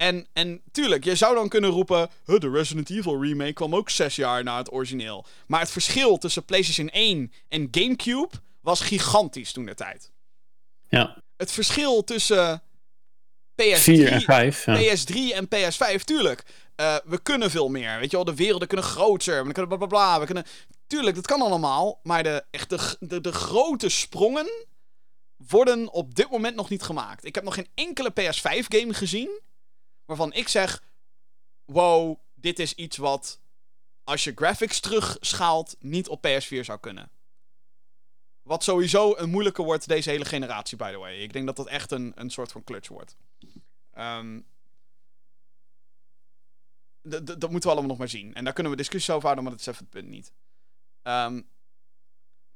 [0.00, 2.10] En, en tuurlijk, je zou dan kunnen roepen...
[2.24, 5.26] "Huh, de Resident Evil remake kwam ook zes jaar na het origineel.
[5.46, 8.30] Maar het verschil tussen PlayStation 1 en Gamecube
[8.60, 10.10] was gigantisch toen de tijd.
[10.88, 12.62] Ja, Het verschil tussen
[13.62, 14.64] PS3, 4 en 5.
[14.66, 14.76] Ja.
[14.76, 16.42] PS3 en PS5, tuurlijk.
[16.74, 17.98] Eh, we kunnen veel meer.
[17.98, 19.46] Weet je wel, de werelden kunnen groter.
[19.46, 20.18] We kunnen bla bla bla.
[20.20, 20.44] We kunnen...
[20.86, 22.00] Tuurlijk, dat kan allemaal.
[22.02, 24.66] Maar de, echt de, g- de, de grote sprongen
[25.36, 27.24] worden op dit moment nog niet gemaakt.
[27.24, 29.40] Ik heb nog geen enkele PS5-game gezien
[30.10, 30.82] waarvan ik zeg:
[31.64, 33.40] Wow, dit is iets wat
[34.04, 37.10] als je graphics terugschaalt niet op PS4 zou kunnen.
[38.42, 41.18] Wat sowieso een moeilijke wordt deze hele generatie, by the way.
[41.18, 43.16] Ik denk dat dat echt een, een soort van clutch wordt.
[43.90, 44.40] Ehm,
[47.02, 48.34] dat moeten we allemaal nog maar zien.
[48.34, 50.32] En daar kunnen we discussie over houden, maar dat is even het punt niet.
[51.02, 51.42] Ehm,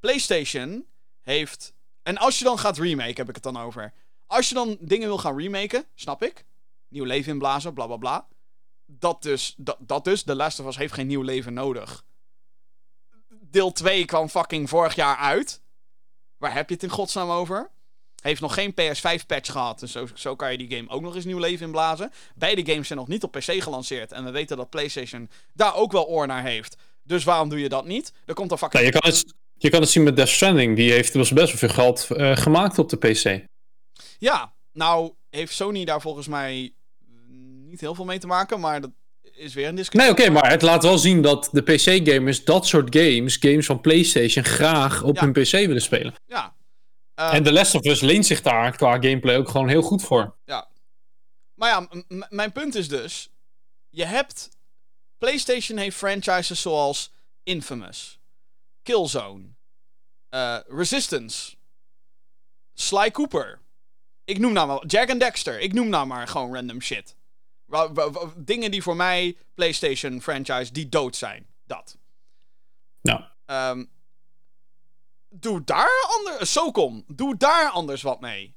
[0.01, 0.87] PlayStation
[1.21, 1.75] heeft.
[2.03, 3.93] En als je dan gaat remake, heb ik het dan over.
[4.27, 6.45] Als je dan dingen wil gaan remaken, snap ik.
[6.95, 8.29] Nieuw leven inblazen, bla bla bla.
[8.87, 12.05] Dat dus, dat, dat dus, The Last of Us heeft geen nieuw leven nodig.
[13.29, 15.63] Deel 2 kwam fucking vorig jaar uit.
[16.37, 17.71] Waar heb je het in godsnaam over?
[18.23, 19.81] Heeft nog geen PS5-patch gehad.
[19.81, 22.13] Dus zo, zo kan je die game ook nog eens nieuw leven inblazen.
[22.35, 24.13] Beide games zijn nog niet op PC gelanceerd.
[24.13, 26.77] En we weten dat PlayStation daar ook wel oor naar heeft.
[27.03, 28.13] Dus waarom doe je dat niet?
[28.25, 28.83] Er komt een fucking.
[28.83, 30.77] Ja, je, kan het, je kan het zien met Death Stranding.
[30.77, 33.47] Die heeft dus best wel veel geld eh, gemaakt op de PC.
[34.19, 36.75] Ja, nou heeft Sony daar volgens mij
[37.75, 38.61] niet heel veel mee te maken.
[38.61, 38.91] Maar dat
[39.33, 40.13] is weer een discussie.
[40.13, 43.81] Nee, oké, maar het laat wel zien dat de PC-gamers dat soort games, games van
[43.81, 45.21] PlayStation, graag op Ja.
[45.23, 46.15] hun PC willen spelen.
[46.27, 46.57] Ja.
[47.15, 50.37] En The Last of Us leent zich daar qua gameplay ook gewoon heel goed voor.
[51.55, 53.31] Maar ja, m- m- mijn punt is dus...
[53.91, 54.49] Je hebt...
[55.19, 57.13] PlayStation heeft franchises zoals
[57.43, 58.19] Infamous,
[58.83, 59.45] Killzone,
[60.29, 61.55] eh, Resistance,
[62.75, 63.59] Sly Cooper.
[64.25, 64.87] Ik noem nou maar...
[64.87, 65.61] Jack and Dexter.
[65.61, 67.17] Ik noem nou maar gewoon random shit.
[68.37, 71.47] Dingen die voor mij PlayStation franchise die dood zijn.
[71.67, 71.97] Dat.
[73.03, 73.85] Nou, Ehm,
[75.29, 76.53] doe daar anders...
[76.53, 77.05] SOCOM.
[77.07, 78.55] Doe daar anders wat mee.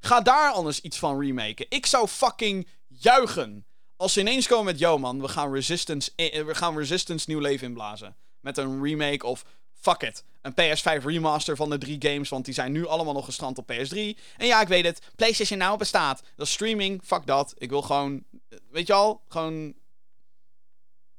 [0.00, 1.66] Ga daar anders iets van remaken.
[1.68, 3.66] Ik zou fucking juichen.
[3.96, 4.78] Als ze ineens komen met...
[4.78, 8.16] Yo man, we gaan Resistance, eh, we gaan Resistance nieuw leven inblazen.
[8.40, 10.24] Met een remake of fuck it.
[10.42, 13.72] Een PS5 remaster van de drie games, want die zijn nu allemaal nog gestrand op
[13.72, 13.94] PS3.
[14.36, 16.22] En ja, ik weet het, PlayStation Now bestaat.
[16.36, 17.54] Dat is streaming, fuck dat.
[17.58, 18.24] Ik wil gewoon,
[18.70, 19.74] weet je al, gewoon...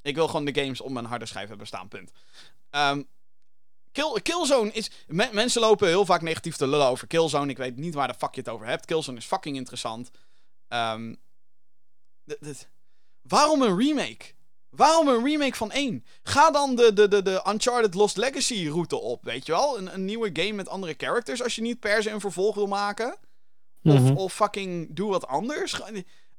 [0.01, 2.11] Ik wil gewoon de games op mijn harde schijf hebben staan, punt.
[2.69, 3.03] Ehm,
[3.91, 4.91] Kill, Killzone is...
[5.07, 7.49] me- mensen lopen heel vaak negatief te lullen over Killzone.
[7.51, 8.85] Ik weet niet waar de fuck je het over hebt.
[8.85, 10.09] Killzone is fucking interessant.
[12.27, 12.67] D-
[13.21, 14.25] waarom een remake?
[14.69, 16.05] Waarom een remake van 1?
[16.23, 19.77] Ga dan de, de, de, de Uncharted Lost Legacy route op, weet je wel?
[19.77, 22.67] Een, een nieuwe game met andere characters als je niet per se een vervolg wil
[22.67, 23.17] maken.
[23.83, 24.15] Of, Mhm.
[24.15, 25.79] of fucking doe wat anders.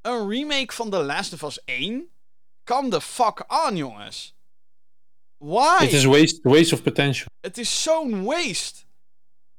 [0.01, 2.09] Een remake van The Last of Us 1?
[2.65, 4.35] Come the fuck on, jongens.
[5.37, 5.77] Why?
[5.79, 7.27] Het is waste, waste of potential.
[7.41, 8.87] Het is zo'n waste.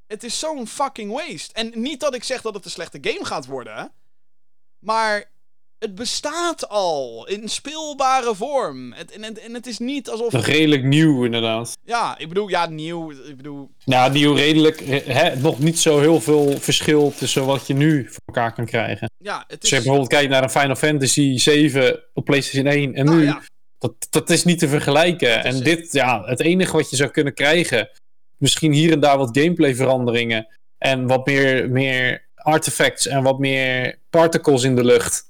[0.07, 1.53] Het is zo'n fucking waste.
[1.53, 3.93] En niet dat ik zeg dat het een slechte game gaat worden.
[4.79, 5.31] Maar
[5.79, 8.93] het bestaat al in speelbare vorm.
[8.93, 10.31] Het, en, en, en het is niet alsof.
[10.31, 11.77] Nog redelijk nieuw, inderdaad.
[11.85, 13.11] Ja, ik bedoel, ja, nieuw.
[13.11, 14.79] Ik bedoel, Ja, nieuw redelijk.
[15.05, 19.11] Hè, nog niet zo heel veel verschil tussen wat je nu voor elkaar kan krijgen.
[19.17, 19.69] ja, het Als is.
[19.69, 23.41] je bijvoorbeeld kijkt naar een Final Fantasy 7 op PlayStation 1 en nou nu, ja,
[23.77, 25.43] dat, dat is niet te vergelijken.
[25.43, 27.89] En dit, ja, het enige wat je zou kunnen krijgen,
[28.37, 33.99] misschien hier en daar wat gameplay veranderingen en wat meer, meer artifacts en wat meer
[34.09, 35.28] particles in de lucht.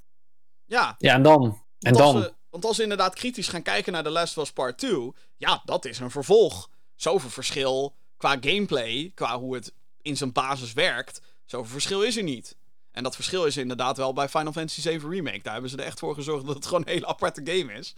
[0.69, 0.95] Ja.
[0.97, 1.43] Ja, en dan?
[1.43, 2.21] En Want als dan?
[2.21, 5.11] we- want als we inderdaad kritisch gaan kijken naar The Last of Us Part 2,
[5.37, 6.69] ja, dat is een vervolg.
[6.95, 12.23] Zoveel verschil qua gameplay, qua hoe het in zijn basis werkt, zoveel verschil is er
[12.23, 12.57] niet.
[12.91, 15.41] En dat verschil is inderdaad wel bij Final Fantasy 7 Remake.
[15.41, 17.93] Daar hebben ze er echt voor gezorgd dat het gewoon een hele aparte game is.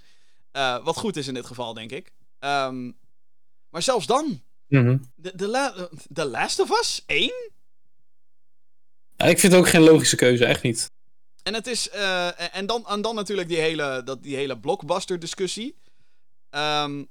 [0.51, 2.11] Eh, wat goed is in dit geval, denk ik.
[2.39, 2.91] Ehm,
[3.69, 4.97] maar zelfs dan, Mhm.
[5.15, 7.51] de, de, La- The Last of Us 1?
[9.15, 10.91] Ja, ik vind het ook geen logische keuze, echt niet.
[11.43, 11.89] En het is.
[11.89, 15.75] eh, en, dan, en dan natuurlijk die hele, dat, die hele blockbuster discussie.
[16.49, 17.03] Ehm,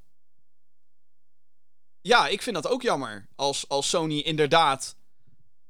[2.00, 3.28] ja, ik vind dat ook jammer.
[3.34, 4.96] Als, als Sony inderdaad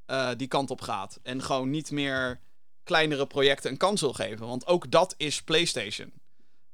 [0.07, 1.19] eh, die kant op gaat.
[1.23, 2.41] En gewoon niet meer
[2.85, 4.47] kleinere projecten een kans wil geven.
[4.47, 6.13] Want ook dat is PlayStation.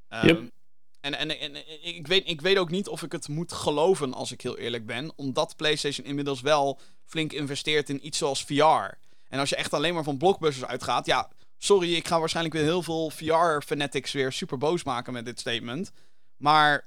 [0.09, 0.51] Ehm, Yep.
[1.01, 4.33] En, en, en ik, weet, ik weet ook niet of ik het moet geloven, als
[4.33, 5.13] ik heel eerlijk ben.
[5.17, 8.99] Omdat PlayStation inmiddels wel flink investeert in iets zoals VR.
[9.29, 12.65] En als je echt alleen maar van blockbusters uitgaat, ja, sorry, ik ga waarschijnlijk weer
[12.65, 15.93] heel veel VR-fanatics weer super boos maken met dit statement.
[16.37, 16.87] Maar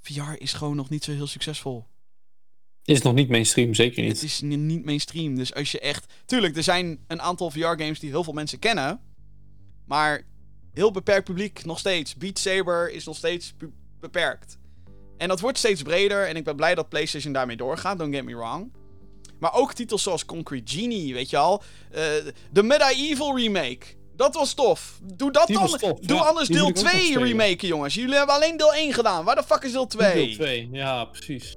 [0.00, 1.86] VR is gewoon nog niet zo heel succesvol.
[2.84, 4.22] Is nog niet mainstream, zeker Het niet.
[4.22, 5.34] is ni- niet mainstream.
[5.36, 6.12] Dus als je echt.
[6.26, 9.00] Tuurlijk, er zijn een aantal VR-games die heel veel mensen kennen.
[9.84, 10.22] Maar
[10.72, 12.14] heel beperkt publiek nog steeds.
[12.14, 13.54] Beat Saber is nog steeds
[14.00, 14.58] beperkt.
[15.16, 16.28] En dat wordt steeds breder.
[16.28, 17.98] En ik ben blij dat PlayStation daarmee doorgaat.
[17.98, 18.72] Don't get me wrong.
[19.38, 21.62] Maar ook titels zoals Concrete Genie, weet je al.
[21.90, 22.02] Eh,
[22.52, 23.86] de Medieval remake.
[24.16, 25.00] Dat was tof.
[25.14, 25.66] Doe dat Die dan.
[25.66, 26.22] tof, Doe ja.
[26.22, 27.28] anders Die deel moet ik ook nog 2 spelen.
[27.28, 27.94] remaken, jongens.
[27.94, 29.24] Jullie hebben alleen deel 1 gedaan.
[29.24, 30.26] Waar de fuck is deel 2?
[30.26, 31.56] Deel 2, ja, precies.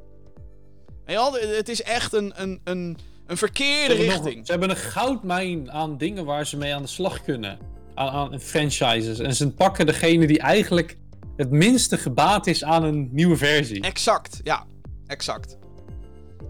[1.06, 2.98] Wel, het is echt een, een, een, een
[3.28, 4.46] Ze verkeerde nog- richting.
[4.46, 7.60] ze hebben een goudmijn aan dingen waar ze mee aan de slag kunnen.
[7.96, 9.20] Aan, aan franchises.
[9.20, 10.98] En ze pakken degene die eigenlijk
[11.38, 13.82] het minste gebaat is aan een nieuwe versie.
[13.82, 14.66] Exact, ja.
[15.08, 15.58] Exact.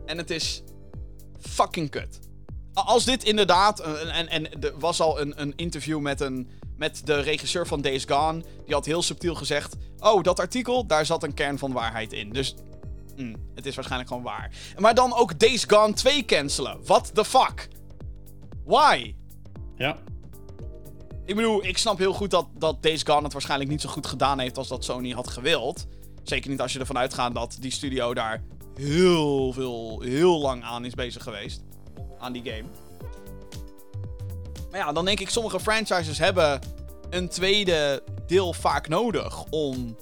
[0.06, 0.64] En het is
[1.40, 2.20] fucking kut.
[2.74, 3.80] Als dit inderdaad...
[3.80, 7.82] En, en, en er was al een, een interview met, een, met de regisseur van
[7.82, 8.44] Days Gone.
[8.66, 9.76] Die had heel subtiel gezegd...
[10.00, 12.30] Oh, dat artikel, daar zat een kern van waarheid in.
[12.30, 12.56] Dus
[13.18, 14.52] mm, het is waarschijnlijk gewoon waar.
[14.78, 16.78] Maar dan ook Days Gone 2 cancelen.
[16.84, 17.68] What the fuck?
[18.66, 19.16] Why?
[19.76, 19.98] Ja.
[21.26, 24.08] Ik bedoel, ik snap heel goed dat, dat Days Gone het waarschijnlijk niet zo goed
[24.08, 25.88] gedaan heeft als dat Sony had gewild.
[26.24, 28.44] Zeker niet als je ervan uitgaat dat die studio daar
[28.76, 31.64] heel veel, heel lang aan is bezig geweest.
[32.20, 32.68] Aan die game.
[34.72, 36.60] Maar ja, dan denk ik, sommige franchises hebben
[37.10, 39.96] een tweede deel vaak nodig om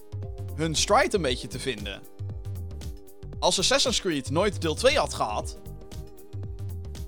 [0.55, 2.01] hun stride een beetje te vinden.
[3.39, 5.57] Als Assassin's Creed nooit deel 2 had gehad,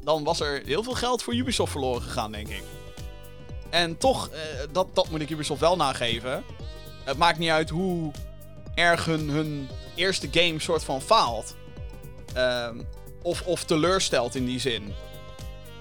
[0.03, 2.63] dan was er heel veel geld voor Ubisoft verloren gegaan, denk ik.
[3.69, 4.39] En toch, eh,
[4.71, 6.43] dat, dat moet ik Ubisoft wel nageven.
[7.03, 8.11] Het maakt niet uit hoe
[8.75, 11.55] erg hun, hun eerste game soort van faalt.
[12.33, 12.79] Ehm,
[13.21, 14.93] of, of teleurstelt in die zin.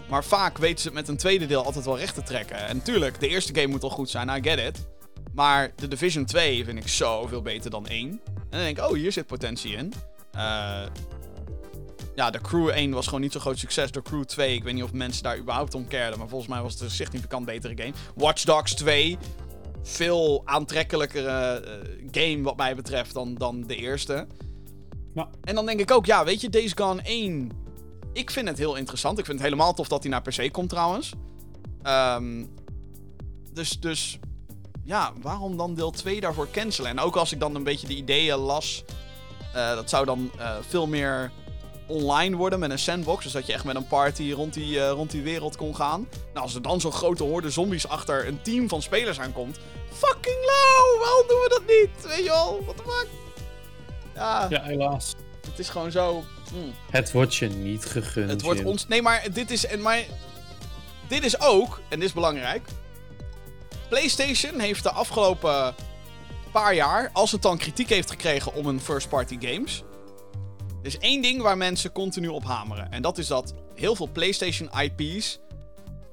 [0.09, 2.57] Maar vaak weten ze het met een tweede deel altijd wel recht te trekken.
[2.57, 4.87] En tuurlijk, de eerste game moet al goed zijn, I get it.
[5.35, 8.09] Maar de Division 2 vind ik zoveel beter dan 1.
[8.09, 8.21] En
[8.51, 9.93] dan denk ik, oh, hier zit potentie in.
[10.33, 10.83] Eh,
[12.15, 13.91] ja, de Crew 1 was gewoon niet zo'n groot succes.
[13.91, 16.19] De Crew 2, ik weet niet of mensen daar überhaupt om caredden.
[16.19, 17.93] Maar volgens mij was het een significant betere game.
[18.15, 19.19] Watch Dogs 2,
[19.83, 24.27] veel aantrekkelijkere eh, game wat mij betreft dan, dan de eerste.
[25.45, 27.51] En dan denk ik ook, ja, weet je, Days Gone 1.
[28.13, 29.19] Ik vind het heel interessant.
[29.19, 31.13] Ik vind het helemaal tof dat hij naar PC komt trouwens.
[31.83, 32.45] Ehm,
[33.53, 34.19] dus, dus
[34.85, 36.91] ja, waarom dan deel 2 daarvoor cancelen?
[36.91, 38.85] En ook als ik dan een beetje de ideeën las
[39.53, 41.31] Eh, dat zou dan eh, veel meer
[41.87, 43.23] online worden met een sandbox.
[43.23, 46.09] Dus dat je echt met een party rond die, eh, rond die wereld kon gaan.
[46.33, 49.59] Nou, als er dan zo'n grote horde zombies achter een team van spelers aankomt.
[49.93, 51.01] Fucking low!
[51.03, 52.07] Waarom doen we dat niet?
[52.17, 52.61] Weet je wel?
[52.65, 53.28] What the fuck?
[54.19, 55.15] Ja, Ja, helaas.
[55.51, 56.25] het is gewoon zo.
[56.51, 56.73] hmm.
[56.91, 58.31] Het wordt je niet gegund.
[58.31, 58.69] Het wordt Jim.
[58.69, 58.87] ons.
[58.87, 59.67] Nee, maar dit is.
[59.67, 60.05] En maar,
[61.09, 62.69] dit is ook, en dit is belangrijk.
[63.89, 65.75] PlayStation heeft de afgelopen
[66.53, 69.83] paar jaar, als het dan kritiek heeft gekregen om een first-party games.
[70.81, 72.91] Er is één ding waar mensen continu op hameren.
[72.91, 75.39] En dat is dat heel veel PlayStation IP's,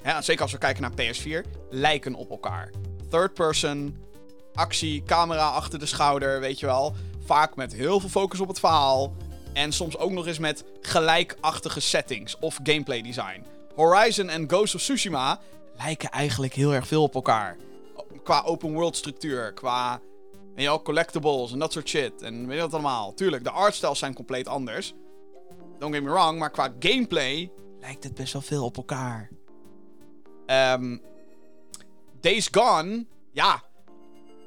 [0.03, 2.71] ja, zeker als we kijken naar PS4, lijken op elkaar.
[3.09, 3.97] Third person,
[4.53, 6.95] actie, camera achter de schouder, weet je wel.
[7.25, 9.13] Vaak met heel veel focus op het verhaal.
[9.53, 13.43] En soms ook nog eens met gelijkachtige settings of gameplay design.
[13.75, 15.39] Horizon en Ghost of Tsushima
[15.77, 17.57] lijken eigenlijk heel erg veel op elkaar.
[18.23, 19.99] Qua open world structuur, qua
[20.55, 22.21] weet je collectibles en dat soort shit.
[22.21, 23.13] En weet je wat allemaal.
[23.13, 24.93] Tuurlijk, de artstyles zijn compleet anders.
[25.79, 29.29] Don't get me wrong, maar qua gameplay lijkt het best wel veel op elkaar.
[30.45, 30.97] Ehm
[32.21, 33.63] Days Gone, ja.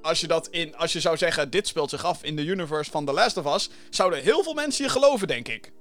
[0.09, 2.91] Als je, dat in, als je zou zeggen, dit speelt zich af in de universe
[2.91, 5.73] van The Last of Us, zouden heel veel mensen je geloven, denk ik.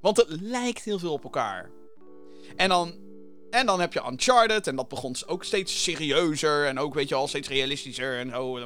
[0.00, 1.70] Want het lijkt heel veel op elkaar.
[2.56, 2.94] En dan,
[3.50, 7.14] en dan heb je Uncharted, en dat begon ook steeds serieuzer, en ook, weet je
[7.14, 8.58] wel, steeds realistischer en zo.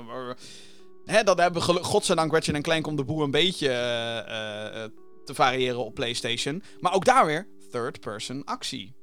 [1.05, 4.91] Hè, dan hebben we godzijdank Ratchet en Clank om de boel een beetje eh, eh,
[5.25, 6.63] te variëren op PlayStation.
[6.81, 8.95] Maar ook daar weer third-person actie.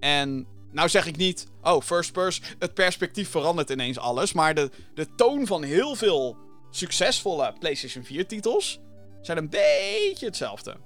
[0.00, 4.32] En nou zeg ik niet, oh, first person, het perspectief verandert ineens alles.
[4.32, 6.36] Maar de, de toon van heel veel
[6.70, 8.80] succesvolle PlayStation 4 titels
[9.20, 10.76] zijn een beetje hetzelfde.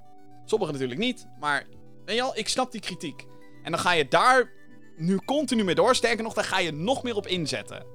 [0.45, 1.67] Sommige natuurlijk niet, maar
[2.05, 3.27] weet je wel, ik snap die kritiek.
[3.63, 4.51] En dan ga je daar
[4.97, 5.95] nu continu mee door.
[5.95, 7.87] Sterker nog, daar ga je nog meer op inzetten.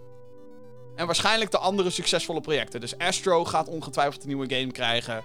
[0.96, 2.80] En waarschijnlijk de andere succesvolle projecten.
[2.80, 5.24] Dus Astro gaat ongetwijfeld een nieuwe game krijgen.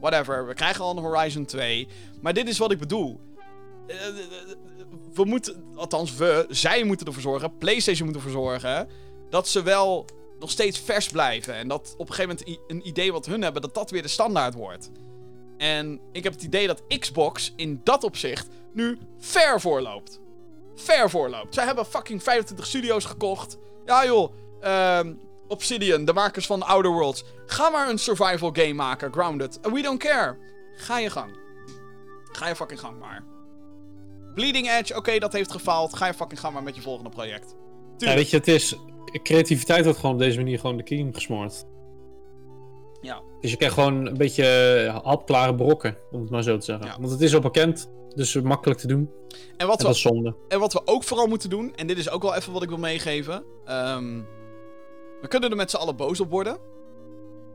[0.00, 1.88] Whatever, we krijgen al een Horizon 2.
[2.20, 3.20] Maar dit is wat ik bedoel.
[3.90, 3.96] Eh,
[5.14, 8.88] we moeten, althans we, zij moeten ervoor zorgen, PlayStation moet ervoor zorgen,
[9.30, 10.06] dat ze wel
[10.38, 11.54] nog steeds vers blijven.
[11.54, 14.08] En dat op een gegeven moment een idee wat hun hebben, dat dat weer de
[14.08, 14.90] standaard wordt.
[15.56, 20.20] En ik heb het idee dat Xbox in dat opzicht nu ver voorloopt.
[20.74, 21.54] Ver voorloopt.
[21.54, 23.58] Zij hebben fucking 25 studio's gekocht.
[23.84, 25.14] Ja joh, ehm,
[25.48, 27.24] Obsidian, de makers van Outer Worlds.
[27.46, 29.58] Ga maar een survival game maken, Grounded.
[29.62, 30.38] We don't care.
[30.76, 31.38] Ga je gang.
[32.32, 33.24] Ga je fucking gang maar.
[34.40, 35.96] Bleeding Edge, oké, dat heeft gefaald.
[35.96, 37.54] Ga je fucking gang maar met je volgende project.
[37.98, 38.76] Ja, weet je, het is...
[39.22, 41.64] Creativiteit wordt gewoon op deze manier gewoon de kiem gesmoord.
[43.00, 43.22] Ja.
[43.40, 46.86] Dus je krijgt gewoon een beetje eh, hapklare brokken, om het maar zo te zeggen.
[46.86, 46.96] Ja.
[47.00, 49.10] Want het is al bekend, dus makkelijk te doen.
[49.56, 50.34] En wat En we zonde.
[50.48, 52.68] En wat we ook vooral moeten doen, en dit is ook wel even wat ik
[52.68, 53.44] wil meegeven.
[53.64, 54.20] ehm,
[55.20, 56.58] we kunnen er met z'n allen boos op worden.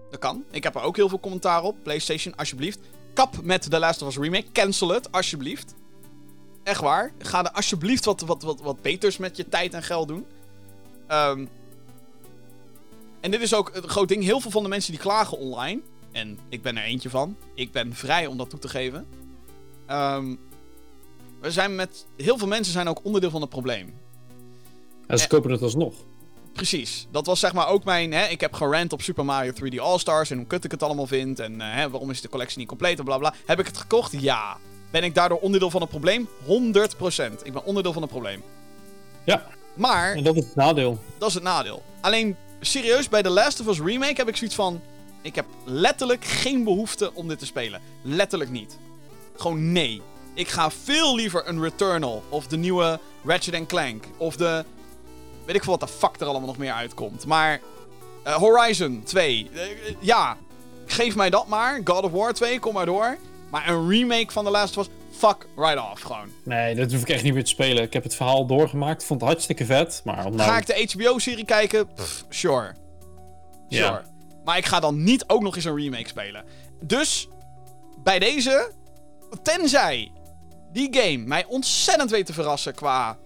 [0.10, 0.46] Dat kan.
[0.52, 1.76] Ik heb er ook heel veel commentaar op.
[1.84, 2.80] PlayStation, alsjeblieft.
[3.14, 4.52] Kap met The Last of Us Remake.
[4.52, 5.76] Cancel het, alsjeblieft.
[6.66, 7.12] Echt waar.
[7.18, 10.26] Ga er alsjeblieft wat, wat, wat, wat beters met je tijd en geld doen.
[11.08, 11.46] Ehm,
[13.22, 14.24] en dit is ook een groot ding.
[14.24, 15.82] Heel veel van de mensen die klagen online.
[16.12, 17.38] En ik ben er eentje van.
[17.54, 19.08] Ik ben vrij om dat toe te geven.
[19.86, 20.36] Ehm,
[21.42, 22.06] we zijn met.
[22.18, 23.94] Heel veel mensen zijn ook onderdeel van het probleem.
[25.08, 25.30] En ze Eh.
[25.30, 25.94] kopen het alsnog.
[26.54, 27.08] Precies.
[27.12, 28.12] Dat was zeg maar ook mijn.
[28.14, 30.30] Hè, ik heb gerant op Super Mario 3D All-Stars.
[30.32, 31.40] En hoe kut ik het allemaal vind.
[31.40, 33.34] En eh, hè, waarom is de collectie niet compleet en bla bla.
[33.46, 34.22] Heb ik het gekocht?
[34.22, 34.58] Ja.
[34.96, 36.30] Ben ik daardoor onderdeel van het probleem?
[36.46, 37.44] 100%.
[37.44, 38.44] Ik ben onderdeel van het probleem.
[39.24, 41.00] Ja, Maar en dat is het nadeel.
[41.18, 41.84] dat is het nadeel.
[42.02, 44.82] Alleen, serieus, bij The Last of Us Remake heb ik zoiets van...
[45.22, 47.82] Ik heb letterlijk geen behoefte om dit te spelen.
[48.02, 48.78] Letterlijk niet.
[49.36, 50.02] Gewoon nee.
[50.34, 54.66] Ik ga veel liever een Returnal of de nieuwe Ratchet Clank of de...
[55.46, 57.26] Weet ik veel wat de fuck er allemaal nog meer uitkomt.
[57.26, 57.62] Maar
[58.24, 59.50] eh, Horizon 2.
[59.54, 60.38] eh, eh, ja,
[60.86, 61.82] geef mij dat maar.
[61.84, 63.18] God of War 2, kom maar door.
[63.52, 66.30] Maar een remake van The Last of Us, fuck right off gewoon.
[66.44, 67.84] Nee, dat hoef ik echt niet meer te spelen.
[67.84, 70.02] Ik heb het verhaal doorgemaakt, vond het hartstikke vet.
[70.04, 70.50] Maar om nou...
[70.50, 71.94] Ga ik de HBO-serie kijken?
[71.94, 72.76] Pff, sure.
[73.68, 73.88] Ja.
[73.88, 74.02] Sure.
[74.46, 76.44] Maar ik ga dan niet ook nog eens een remake spelen.
[76.82, 77.28] Dus,
[78.04, 78.72] bij deze,
[79.44, 80.12] tenzij
[80.72, 83.18] die game mij ontzettend weet te verrassen qua,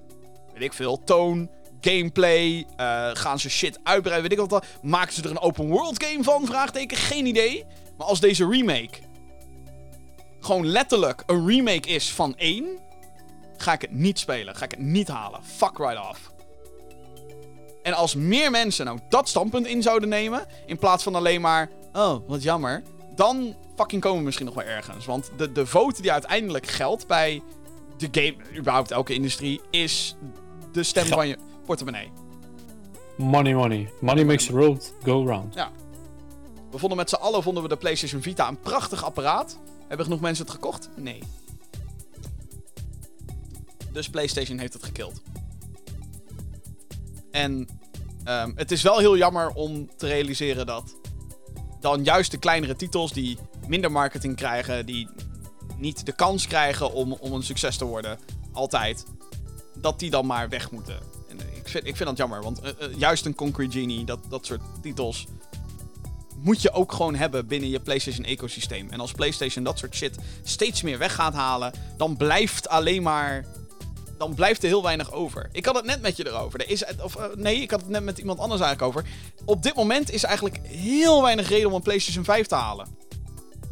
[0.53, 1.49] weet ik veel, toon,
[1.82, 5.67] gameplay, eh, gaan ze shit uitbreiden, weet ik wat, dan, maken ze er een open
[5.67, 7.65] world game van, vraagteken, geen idee.
[7.97, 8.99] Maar als deze remake
[10.40, 12.80] gewoon letterlijk een remake is van 1,
[13.58, 15.44] ga ik het niet spelen, ga ik het niet halen.
[15.44, 16.32] Fuck right off.
[17.84, 21.70] En als meer mensen nou dat standpunt in zouden nemen, in plaats van alleen maar,
[21.94, 22.84] oh, wat jammer,
[23.16, 25.06] dan fucking komen we misschien nog wel ergens.
[25.06, 27.42] Want de, de vote die uiteindelijk geldt bij
[27.98, 30.16] de game, überhaupt elke industrie, is
[30.72, 32.12] de stem van je portemonnee.
[33.18, 33.90] Money, money.
[34.02, 35.56] Money makes the world go round.
[36.72, 39.58] We vonden met z'n allen vonden we de PlayStation Vita een prachtig apparaat.
[39.90, 40.90] Hebben genoeg mensen het gekocht?
[40.96, 41.24] Nee.
[43.92, 45.22] Dus PlayStation heeft het gekild.
[47.32, 47.68] En
[48.24, 50.96] ehm, het is wel heel jammer om te realiseren dat
[51.80, 53.38] dan juist de kleinere titels die
[53.68, 55.08] minder marketing krijgen, die
[55.78, 58.20] niet de kans krijgen om, om een succes te worden,
[58.52, 59.06] altijd,
[59.76, 61.00] dat die dan maar weg moeten.
[61.30, 64.20] En ik, vind, ik vind dat jammer, want eh, eh, juist een Concrete Genie, dat,
[64.30, 65.28] dat soort titels,
[66.42, 68.90] moet je ook gewoon hebben binnen je PlayStation-ecosysteem.
[68.90, 73.46] En als PlayStation dat soort shit steeds meer weg gaat halen, dan blijft alleen maar.
[74.18, 75.50] Dan blijft er heel weinig over.
[75.52, 76.60] Ik had het net met je erover.
[76.60, 79.10] Er is, of, eh, nee, ik had het net met iemand anders eigenlijk over.
[79.46, 82.88] Op dit moment is eigenlijk heel weinig reden om een PlayStation 5 te halen.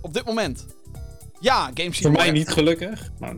[0.01, 0.65] Op dit moment.
[1.39, 3.09] Ja, games Voor mij niet gelukkig.
[3.20, 3.36] Maar...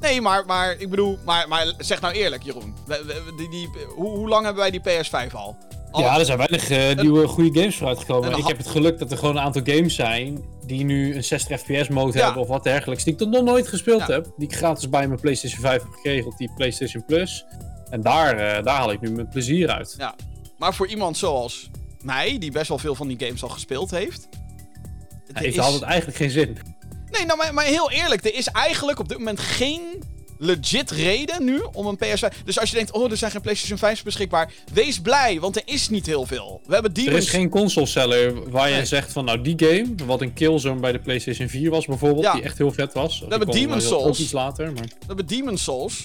[0.00, 2.74] Nee, maar, maar ik bedoel, maar, maar zeg nou eerlijk, Jeroen.
[3.36, 5.56] Die, die, hoe, hoe lang hebben wij die PS5 al?
[6.02, 8.38] Ja, er zijn weinig eh, nieuwe goede games voor uitgekomen.
[8.38, 11.60] Ik heb het geluk dat er gewoon een aantal games zijn die nu een 60
[11.60, 12.24] fps mode Ja.
[12.24, 13.04] hebben of wat dergelijks.
[13.04, 14.06] Die ik tot nog nooit gespeeld Ja.
[14.14, 14.32] heb.
[14.36, 17.44] Die ik gratis bij mijn PlayStation 5 heb gekregen op die PlayStation Plus.
[17.90, 19.94] En daar, eh, daar haal ik nu mijn plezier uit.
[19.98, 20.14] Ja.
[20.58, 21.70] Maar voor iemand zoals
[22.02, 24.28] mij, die best wel veel van die games al gespeeld heeft.
[25.34, 26.56] er Heeft is- het eigenlijk geen zin.
[27.10, 29.80] Nee, nou, maar, maar heel eerlijk, er is eigenlijk op dit moment geen
[30.44, 32.44] legit reden nu om een PS5.
[32.44, 35.62] Dus als je denkt, oh, er zijn geen PlayStation 5's beschikbaar, wees blij, want er
[35.64, 36.60] is niet heel veel.
[36.66, 37.24] We hebben Er Demon's...
[37.24, 38.84] is geen console seller waar je Nee.
[38.84, 42.32] zegt van nou die game, wat een Killzone bij de PlayStation 4 was bijvoorbeeld, Ja.
[42.32, 43.20] die echt heel vet was.
[43.20, 44.20] We hebben Demon's Souls.
[44.20, 44.84] Iets later, maar...
[44.84, 46.02] We hebben Demon's Souls.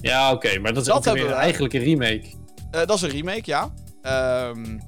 [0.00, 2.22] Ja, oké, maar dat is Dat weer eigenlijk een remake.
[2.70, 3.72] Eh, dat is een remake, ja.
[4.02, 4.78] Ehm,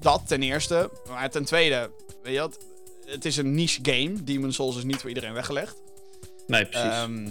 [0.00, 0.90] dat ten eerste.
[1.08, 1.90] Maar ten tweede,
[2.22, 2.58] weet je wat?
[3.06, 4.12] Het is een niche game.
[4.24, 5.82] Demon's Souls is niet voor iedereen weggelegd.
[6.46, 6.88] Nee, precies.
[6.90, 7.28] Ehm,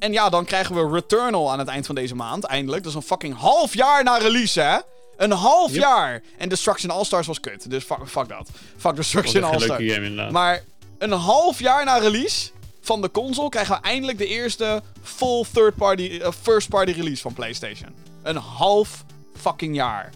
[0.00, 2.44] en ja, dan krijgen we Returnal aan het eind van deze maand.
[2.44, 2.82] Eindelijk.
[2.82, 4.78] Dat is een fucking half jaar na release, hè?
[5.16, 5.80] Een half Yep.
[5.80, 6.22] jaar!
[6.38, 7.70] En Destruction All-Stars was kut.
[7.70, 8.48] Dus fuck, fuck dat.
[8.76, 10.30] Fuck Destruction All-Stars.
[10.30, 10.62] Maar
[10.98, 15.74] een half jaar na release van de console krijgen we eindelijk de eerste full third
[15.76, 17.94] party, eh, first party release van PlayStation.
[18.22, 19.04] Een half
[19.36, 20.10] fucking jaar.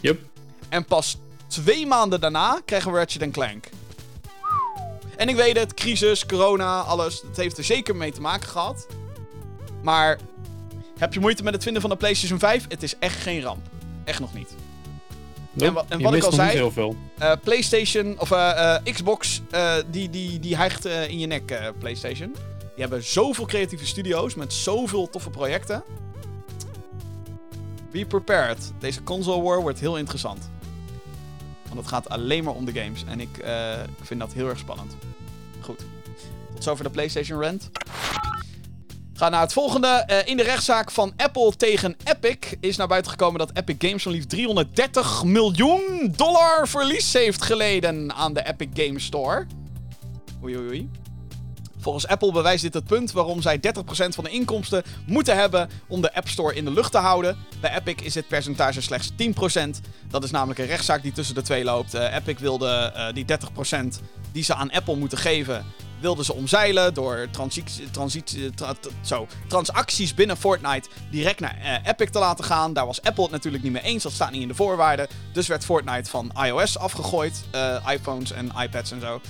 [0.00, 0.20] Yup.
[0.68, 1.16] En pas
[1.48, 3.68] twee maanden daarna krijgen we Ratchet Clank.
[5.16, 7.22] En ik weet het, crisis, corona, alles.
[7.22, 8.86] Het heeft er zeker mee te maken gehad.
[9.82, 10.18] Maar
[10.98, 12.64] heb je moeite met het vinden van de PlayStation 5?
[12.68, 13.66] Het is echt geen ramp.
[14.04, 14.54] Echt nog niet.
[15.52, 16.96] Nope, wa- en je wat ik al zei- heel veel.
[17.18, 19.42] Eh, PlayStation, of eh, eh, Xbox,
[19.90, 22.32] die, die, die hijgt in je nek, PlayStation.
[22.58, 25.82] Die hebben zoveel creatieve studio's met zoveel toffe projecten.
[27.90, 28.72] Be prepared.
[28.78, 30.50] Deze console war wordt heel interessant.
[31.68, 33.04] Want het gaat alleen maar om de games.
[33.06, 33.44] En ik
[34.02, 34.96] vind dat heel erg spannend.
[35.60, 35.84] Goed.
[36.54, 37.70] Tot zover de PlayStation Rant.
[39.20, 39.86] Ga naar het volgende.
[39.86, 44.02] Eh, in de rechtszaak van Apple tegen Epic is naar buiten gekomen dat Epic Games
[44.02, 49.46] van liefst 330 miljoen dollar verlies heeft geleden aan de Epic Games Store.
[50.42, 50.90] Oei, oei, oei.
[51.78, 56.00] Volgens Apple bewijst dit het punt waarom zij 30% van de inkomsten moeten hebben om
[56.00, 57.36] de App Store in de lucht te houden.
[57.60, 59.80] Bij Epic is dit percentage slechts 10%.
[60.10, 61.94] Dat is namelijk een rechtszaak die tussen de twee loopt.
[61.94, 64.00] Eh, Epic wilde eh, die 30%
[64.32, 65.64] die ze aan Apple moeten geven,
[66.00, 67.28] wilden ze omzeilen door
[69.02, 72.72] zo, transacties binnen Fortnite direct naar eh, Epic te laten gaan.
[72.72, 74.02] Daar was Apple het natuurlijk niet mee eens.
[74.02, 75.08] Dat staat niet in de voorwaarden.
[75.32, 77.44] Dus werd Fortnite van iOS afgegooid.
[77.50, 79.20] eh, iPhones en iPads en zo.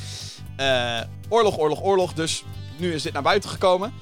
[0.57, 2.13] Eh, oorlog, oorlog, oorlog.
[2.13, 2.45] Dus
[2.77, 3.93] nu is dit naar buiten gekomen.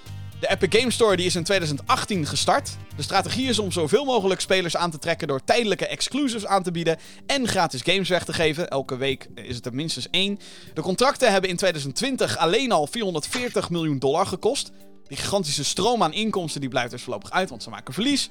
[0.41, 2.77] De Epic Game Store die is in 2018 gestart.
[2.97, 6.71] De strategie is om zoveel mogelijk spelers aan te trekken door tijdelijke exclusives aan te
[6.71, 8.69] bieden en gratis games weg te geven.
[8.69, 10.39] Elke week is het er minstens één.
[10.75, 14.71] De contracten hebben in 2020 alleen al 440 miljoen dollar gekost.
[15.07, 18.31] Die gigantische stroom aan inkomsten die blijft dus voorlopig uit, want ze maken verlies.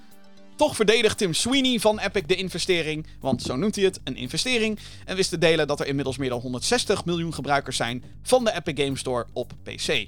[0.56, 4.80] Toch verdedigt Tim Sweeney van Epic de investering, want zo noemt hij het, een investering.
[5.06, 8.54] En wist te delen dat er inmiddels meer dan 160 miljoen gebruikers zijn van de
[8.54, 10.08] Epic Game Store op PC.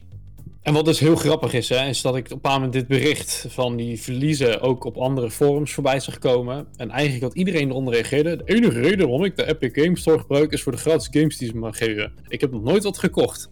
[0.62, 3.46] En wat dus heel grappig is, hè, is dat ik op een moment dit bericht
[3.50, 6.68] van die verliezen ook op andere forums voorbij zag komen.
[6.76, 8.36] En eigenlijk had iedereen eronder reageerde.
[8.36, 11.38] De enige reden waarom ik de Epic Games Store gebruik is voor de gratis games
[11.38, 12.14] die ze me geven.
[12.28, 13.50] Ik heb nog nooit wat gekocht.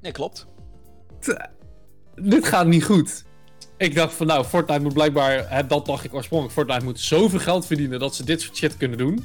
[0.00, 0.46] Nee, klopt.
[2.14, 3.24] Dit gaat niet goed.
[3.76, 7.38] Ik dacht van nou, Fortnite moet blijkbaar, hè, dat dacht ik oorspronkelijk, Fortnite moet zoveel
[7.38, 9.24] geld verdienen dat ze dit soort shit kunnen doen.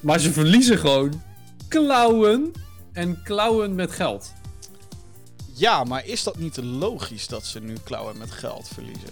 [0.00, 1.22] Maar ze verliezen gewoon
[1.68, 2.52] klauwen
[2.92, 4.32] en klauwen met geld.
[5.60, 9.10] Ja, maar is dat niet logisch dat ze nu klauwen met geld verliezen?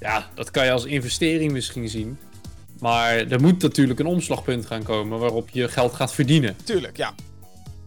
[0.00, 2.18] Ja, dat kan je als investering misschien zien.
[2.80, 6.56] Maar er moet natuurlijk een omslagpunt gaan komen waarop je geld gaat verdienen.
[6.64, 7.14] Tuurlijk, ja.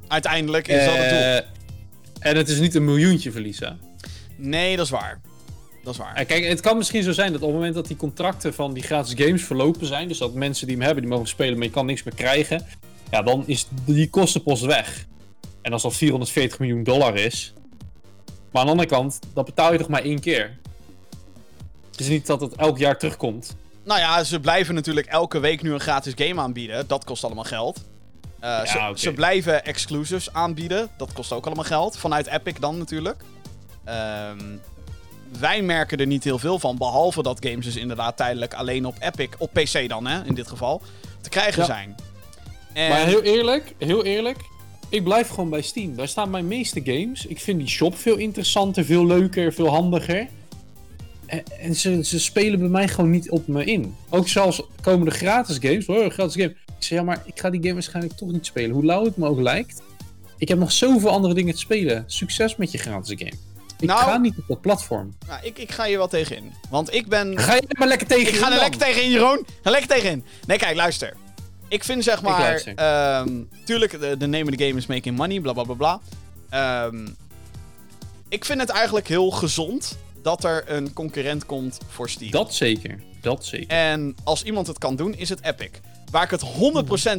[0.08, 1.20] Uiteindelijk is dat het doel.
[1.20, 1.38] Eh,
[2.20, 3.80] en het is niet een miljoentje verliezen.
[4.36, 5.22] Nee, dat is waar.
[5.84, 6.26] Dat is waar.
[6.26, 8.84] Kijk, het kan misschien zo zijn dat op het moment dat die contracten van die
[8.84, 11.74] gratis games verlopen zijn, dus dat mensen die hem hebben, die mogen spelen, maar je
[11.74, 12.66] kan niks meer krijgen,
[13.12, 15.06] ja, dan is die kostenpost weg.
[15.62, 17.54] En als dat 440 miljoen dollar is,
[18.52, 20.58] maar aan de andere kant, dat betaal je toch maar één keer.
[21.92, 23.56] Het is niet dat het elk jaar terugkomt.
[23.84, 26.88] Nou ja, ze blijven natuurlijk elke week nu een gratis game aanbieden.
[26.88, 27.84] Dat kost allemaal geld.
[28.40, 30.90] Eh, ze, ze blijven exclusives aanbieden.
[30.98, 31.98] Dat kost ook allemaal geld.
[31.98, 33.24] Vanuit Epic dan natuurlijk.
[33.84, 34.40] Ehm,
[35.40, 36.78] wij merken er niet heel veel van.
[36.78, 40.48] Behalve dat games dus inderdaad tijdelijk alleen op Epic, op PC dan hè, in dit
[40.48, 40.82] geval,
[41.22, 41.66] te krijgen Ja.
[41.66, 41.96] zijn.
[42.74, 44.38] En, Maar heel eerlijk, heel eerlijk,
[44.90, 45.96] ik blijf gewoon bij Steam.
[45.96, 47.26] Daar staan mijn meeste games.
[47.26, 50.28] Ik vind die shop veel interessanter, veel leuker, veel handiger.
[51.26, 53.96] En, en ze, ze spelen bij mij gewoon niet op me in.
[54.10, 55.86] Ook zelfs komen de gratis games.
[55.86, 56.56] Oh, gratis game.
[56.80, 58.72] Ik zeg, ja, maar ik ga die game waarschijnlijk toch niet spelen.
[58.72, 59.82] Hoe lauw het me ook lijkt.
[60.38, 62.04] Ik heb nog zoveel andere dingen te spelen.
[62.08, 63.32] Succes met je gratis game.
[63.80, 65.16] Ik Nou- ga niet op dat platform.
[65.28, 66.52] nou, ik, ik ga je wel tegenin.
[66.70, 67.40] Want ik ben...
[67.40, 68.60] Ga je er maar lekker tegen Ik ga er dan.
[68.60, 69.46] lekker tegenin, Jeroen.
[69.64, 70.24] Ga lekker tegenin.
[70.48, 71.14] Nee, kijk, luister.
[71.68, 72.54] Ik vind zeg maar...
[72.76, 76.00] ehm, tuurlijk, de, de name of the game is making money, bla bla bla bla.
[76.50, 77.08] Ehm,
[78.30, 82.32] ik vind het eigenlijk heel gezond dat er een concurrent komt voor Steam.
[82.32, 83.00] Dat zeker.
[83.22, 83.68] Dat zeker.
[83.68, 85.70] En als iemand het kan doen, is het Epic.
[86.12, 86.44] Waar ik het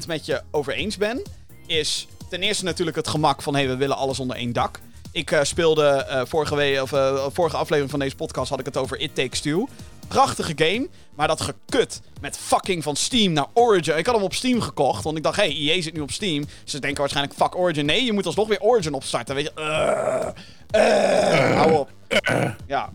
[0.05, 1.23] 100% met je over eens ben,
[1.67, 4.81] is ten eerste natuurlijk het gemak van hey, we willen alles onder één dak.
[5.13, 8.65] Ik eh, speelde eh, vorige, week, of, eh, vorige aflevering van deze podcast had ik
[8.65, 9.69] het over It Takes Two.
[10.09, 13.97] Prachtige game, maar dat gekut met fucking van Steam naar Origin.
[13.97, 16.45] Ik had hem op Steam gekocht, want ik dacht, hey, EA zit nu op Steam.
[16.65, 17.87] Ze denken waarschijnlijk, fuck Origin.
[17.87, 19.61] Nee, je moet alsnog weer Origin opstarten, weet je.
[20.71, 21.91] Eh, eh, hou op.
[22.67, 22.91] Ja.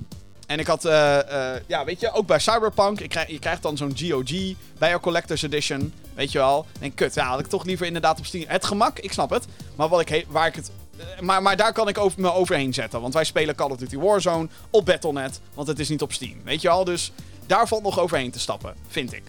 [0.47, 1.19] En ik had, eh,
[1.55, 4.89] eh, ja, weet je, ook bij Cyberpunk, ik krijg, je krijgt dan zo'n GOG bij
[4.89, 6.65] jouw Collector's Edition, weet je wel.
[6.79, 8.43] En kut, ja, had ik toch liever inderdaad op Steam.
[8.47, 9.45] Het gemak, ik snap het,
[9.75, 10.71] maar wat ik waar ik het...
[10.97, 13.97] eh, maar, daar kan ik over, me overheen zetten, want wij spelen Call of Duty
[13.97, 16.83] Warzone op Battle.net, want het is niet op Steam, weet je wel.
[16.83, 17.11] Dus
[17.45, 19.23] daar valt nog overheen te stappen, vind ik.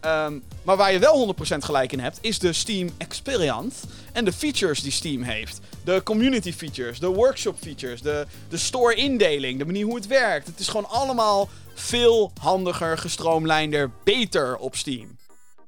[0.00, 3.86] Ehm, maar waar je wel 100% gelijk in hebt, is de Steam Experience.
[4.12, 5.60] En de features die Steam heeft.
[5.84, 10.46] De community features, de workshop features, de, de store indeling, de manier hoe het werkt.
[10.46, 15.16] Het is gewoon allemaal veel handiger, gestroomlijnder, beter op Steam.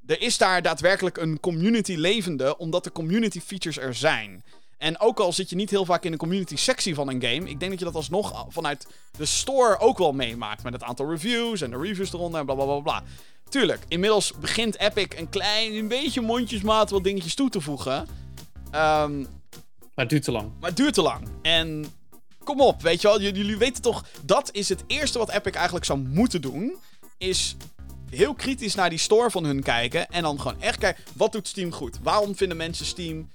[0.05, 4.43] Er is daar daadwerkelijk een community levende, omdat de community features er zijn.
[4.77, 7.49] En ook al zit je niet heel vaak in de community sectie van een game,
[7.49, 10.63] ik denk dat je dat alsnog vanuit de store ook wel meemaakt.
[10.63, 13.03] Met het aantal reviews en de reviews eronder en bla bla bla bla.
[13.49, 18.07] Tuurlijk, inmiddels begint Epic een klein, een beetje mondjesmaat wat dingetjes toe te voegen.
[18.71, 20.51] Ehm, Maar het duurt te lang.
[20.59, 21.27] maar het duurt te lang.
[21.41, 21.85] En
[22.43, 25.53] kom op, weet je wel, j- jullie weten toch, dat is het eerste wat Epic
[25.53, 26.75] eigenlijk zou moeten doen.
[27.17, 27.55] Is
[28.09, 30.07] heel kritisch naar die store van hun kijken.
[30.09, 31.99] En dan gewoon echt kijken, wat doet Steam goed?
[32.03, 33.29] Waarom vinden mensen Steam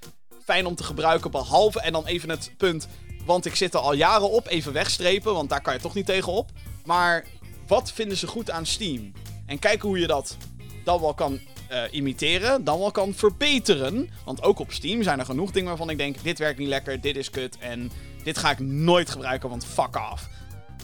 [0.53, 1.31] fijn om te gebruiken?
[1.31, 2.89] Behalve, en dan even het punt,
[3.25, 6.07] want ik zit er al jaren op, even wegstrepen, want daar kan je toch niet
[6.07, 6.51] tegen op.
[6.85, 7.25] Maar
[7.67, 9.13] wat vinden ze goed aan Steam?
[9.47, 10.37] En kijken hoe je dat
[10.85, 14.11] dan wel kan eh, imiteren, dan wel kan verbeteren.
[14.25, 17.01] Want ook op Steam zijn er genoeg dingen waarvan ik denk: dit werkt niet lekker,
[17.01, 17.91] dit is kut en
[18.25, 20.29] dit ga ik nooit gebruiken, want fuck off.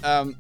[0.00, 0.32] Ehm,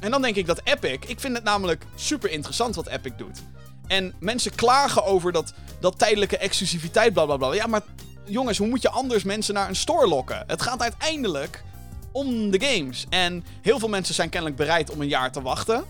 [0.00, 3.42] en dan denk ik dat Epic, ik vind het namelijk super interessant wat Epic doet.
[3.86, 7.54] En mensen klagen over dat, dat tijdelijke exclusiviteit, bla bla bla.
[7.54, 7.82] Ja, maar
[8.28, 10.44] jongens, hoe moet je anders mensen naar een store lokken?
[10.46, 11.64] Het gaat uiteindelijk
[12.12, 13.06] om de games.
[13.08, 15.84] En heel veel mensen zijn kennelijk bereid om een jaar te wachten.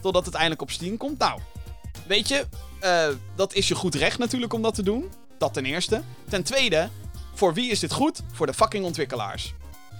[0.00, 1.18] Totdat het eindelijk op Steam komt.
[1.18, 1.40] Nou,
[2.06, 2.46] weet je,
[2.80, 5.10] eh, dat is je goed recht natuurlijk om dat te doen.
[5.38, 6.02] Dat ten eerste.
[6.28, 6.88] Ten tweede,
[7.34, 8.20] voor wie is dit goed?
[8.32, 9.54] Voor de fucking ontwikkelaars.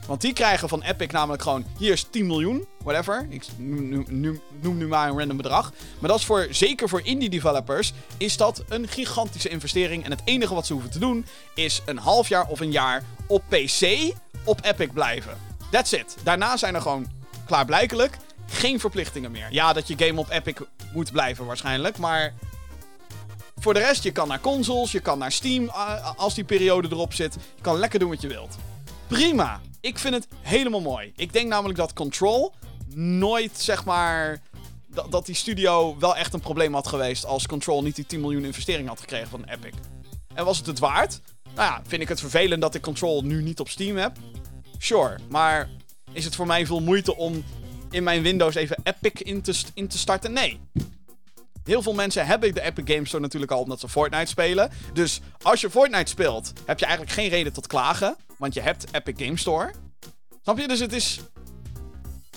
[0.07, 3.27] Want die krijgen van Epic namelijk gewoon, hier is 10 miljoen, whatever.
[3.31, 5.73] Ik noem, nu maar een random bedrag.
[5.99, 10.05] Maar dat is voor, zeker voor indie developers, is dat een gigantische investering.
[10.05, 13.03] En het enige wat ze hoeven te doen, is een half jaar of een jaar
[13.27, 14.13] op PC
[14.45, 15.37] op Epic blijven.
[15.71, 16.17] That's it.
[16.23, 17.07] Daarna zijn er gewoon
[17.47, 18.17] klaarblijkelijk
[18.47, 19.47] geen verplichtingen meer.
[19.51, 20.55] Ja, dat je game op Epic
[20.93, 22.35] moet blijven waarschijnlijk, maar...
[23.59, 25.69] Voor de rest, je kan naar consoles, je kan naar Steam
[26.17, 27.35] als die periode erop zit.
[27.35, 28.57] Je kan lekker doen wat je wilt.
[29.07, 29.61] Prima.
[29.87, 31.13] Ik vind het helemaal mooi.
[31.17, 32.55] Ik denk namelijk dat Control
[32.95, 34.41] nooit, zeg maar...
[35.11, 38.45] Dat, die studio wel echt een probleem had geweest als Control niet die 10 miljoen
[38.45, 39.73] investering had gekregen van Epic.
[40.35, 41.21] En was het het waard?
[41.55, 44.17] Nou ja, vind ik het vervelend dat ik Control nu niet op Steam heb?
[44.79, 45.69] Sure, maar
[46.13, 47.45] is het voor mij veel moeite om
[47.91, 50.33] in mijn Windows even Epic in te, in te starten?
[50.33, 50.61] Nee.
[51.65, 54.71] Heel veel mensen hebben de Epic Games Store natuurlijk al omdat ze Fortnite spelen.
[54.93, 58.17] Dus als je Fortnite speelt, heb je eigenlijk geen reden tot klagen.
[58.39, 59.73] Want je hebt Epic Games Store.
[60.43, 60.69] Snap je?
[60.69, 61.21] Dus het is...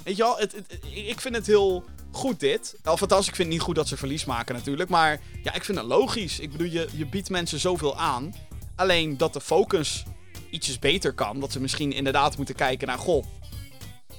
[0.03, 0.55] Weet je wel, het-
[0.93, 2.75] ik vind het heel goed dit.
[2.85, 4.89] Of althans, ik vind het niet goed dat ze verlies maken natuurlijk.
[4.89, 6.39] Maar ja, ik vind het logisch.
[6.39, 8.33] Ik bedoel, je, je biedt mensen zoveel aan.
[8.75, 10.03] Alleen dat de focus
[10.51, 11.39] ietsjes beter kan.
[11.39, 12.97] Dat ze misschien inderdaad moeten kijken naar...
[12.97, 13.25] Goh,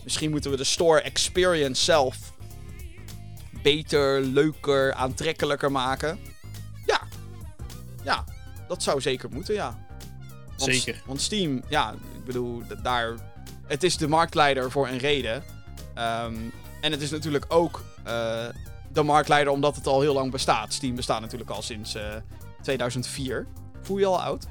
[0.04, 2.16] Misschien moeten we de store experience zelf
[3.62, 6.18] beter, leuker, aantrekkelijker maken.
[6.86, 7.00] Ja.
[8.04, 8.24] Ja,
[8.68, 9.86] dat zou zeker moeten, ja.
[10.60, 11.02] Want, Zeker.
[11.06, 13.14] Want Steam, ja, ik bedoel, daar...
[13.66, 15.42] Het is de marktleider voor een reden.
[15.94, 16.34] Ehm,
[16.80, 18.44] en het is natuurlijk ook eh,
[18.92, 20.72] de marktleider omdat het al heel lang bestaat.
[20.72, 22.02] Steam bestaat natuurlijk al sinds eh,
[22.62, 23.46] 2004.
[23.82, 24.46] Voel je al oud?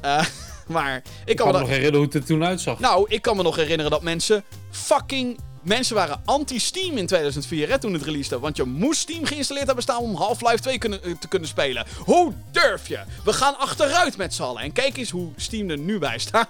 [0.00, 0.24] Eh,
[0.68, 2.78] maar ik Ik kan me me nog herinneren hoe het er toen uitzag.
[2.78, 5.38] Nou, ik kan me nog herinneren dat mensen fucking...
[5.62, 8.38] Mensen waren anti-Steam in 2004 hè, toen het releasede.
[8.38, 11.86] Want je moest Steam geïnstalleerd hebben staan om Half-Life 2 kunnen, eh, te kunnen spelen.
[12.04, 13.00] Hoe durf je?
[13.24, 14.62] We gaan achteruit met z'n allen.
[14.62, 16.48] En kijk eens hoe Steam er nu bij staat.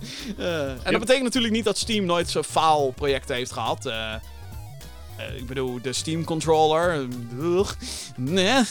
[0.38, 3.86] Eh, en dat betekent natuurlijk niet dat Steam nooit zo'n faalprojecten heeft gehad.
[3.86, 4.14] Eh,
[5.36, 7.08] ik bedoel, de Steam controller.
[8.16, 8.62] Nee.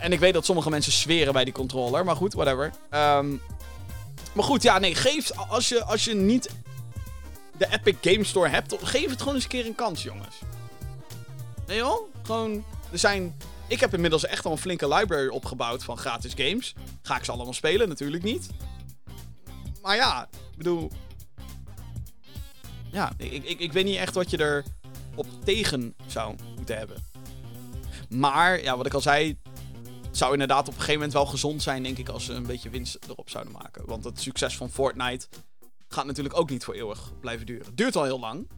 [0.00, 2.04] En ik weet dat sommige mensen zweren bij die controller.
[2.04, 2.72] Maar goed, whatever.
[2.90, 3.30] Ehm,
[4.32, 6.48] maar goed, ja, nee, geef als je, als je niet
[7.62, 10.36] de Epic Game Store hebt, geef het gewoon eens een keer een kans, jongens.
[11.66, 12.14] Nee joh?
[12.22, 13.36] Gewoon, er zijn...
[13.68, 16.74] Ik heb inmiddels echt al een flinke library opgebouwd van gratis games.
[17.02, 17.88] Ga ik ze allemaal spelen?
[17.88, 18.48] Natuurlijk niet.
[19.82, 20.90] Maar ja, ik bedoel...
[22.92, 24.64] Ja, ik, ik, ik weet niet echt wat je er
[25.14, 27.04] op tegen zou moeten hebben.
[28.08, 29.38] Maar, ja, wat ik al zei,
[30.06, 32.46] het zou inderdaad op een gegeven moment wel gezond zijn, denk ik, als ze een
[32.46, 33.86] beetje winst erop zouden maken.
[33.86, 35.26] Want het succes van Fortnite
[35.94, 37.74] gaat natuurlijk ook niet voor eeuwig blijven duren.
[37.74, 38.48] Duurt al heel lang,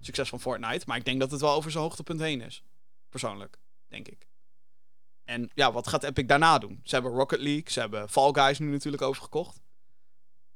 [0.00, 2.62] succes van Fortnite, maar ik denk dat het wel over zijn hoogtepunt heen is.
[3.08, 3.58] Persoonlijk,
[3.88, 4.26] denk ik.
[5.24, 6.80] En ja, wat gaat Epic daarna doen?
[6.82, 9.60] Ze hebben Rocket League, ze hebben Fall Guys nu natuurlijk overgekocht.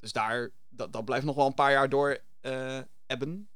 [0.01, 3.49] Dus daar, dat, blijft nog wel een paar jaar door eh ebben.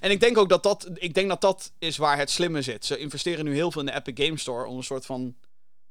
[0.00, 2.84] En ik denk ook dat dat, ik denk dat dat is waar het slimme zit.
[2.84, 5.36] Ze investeren nu heel veel in de Epic Game Store om een soort van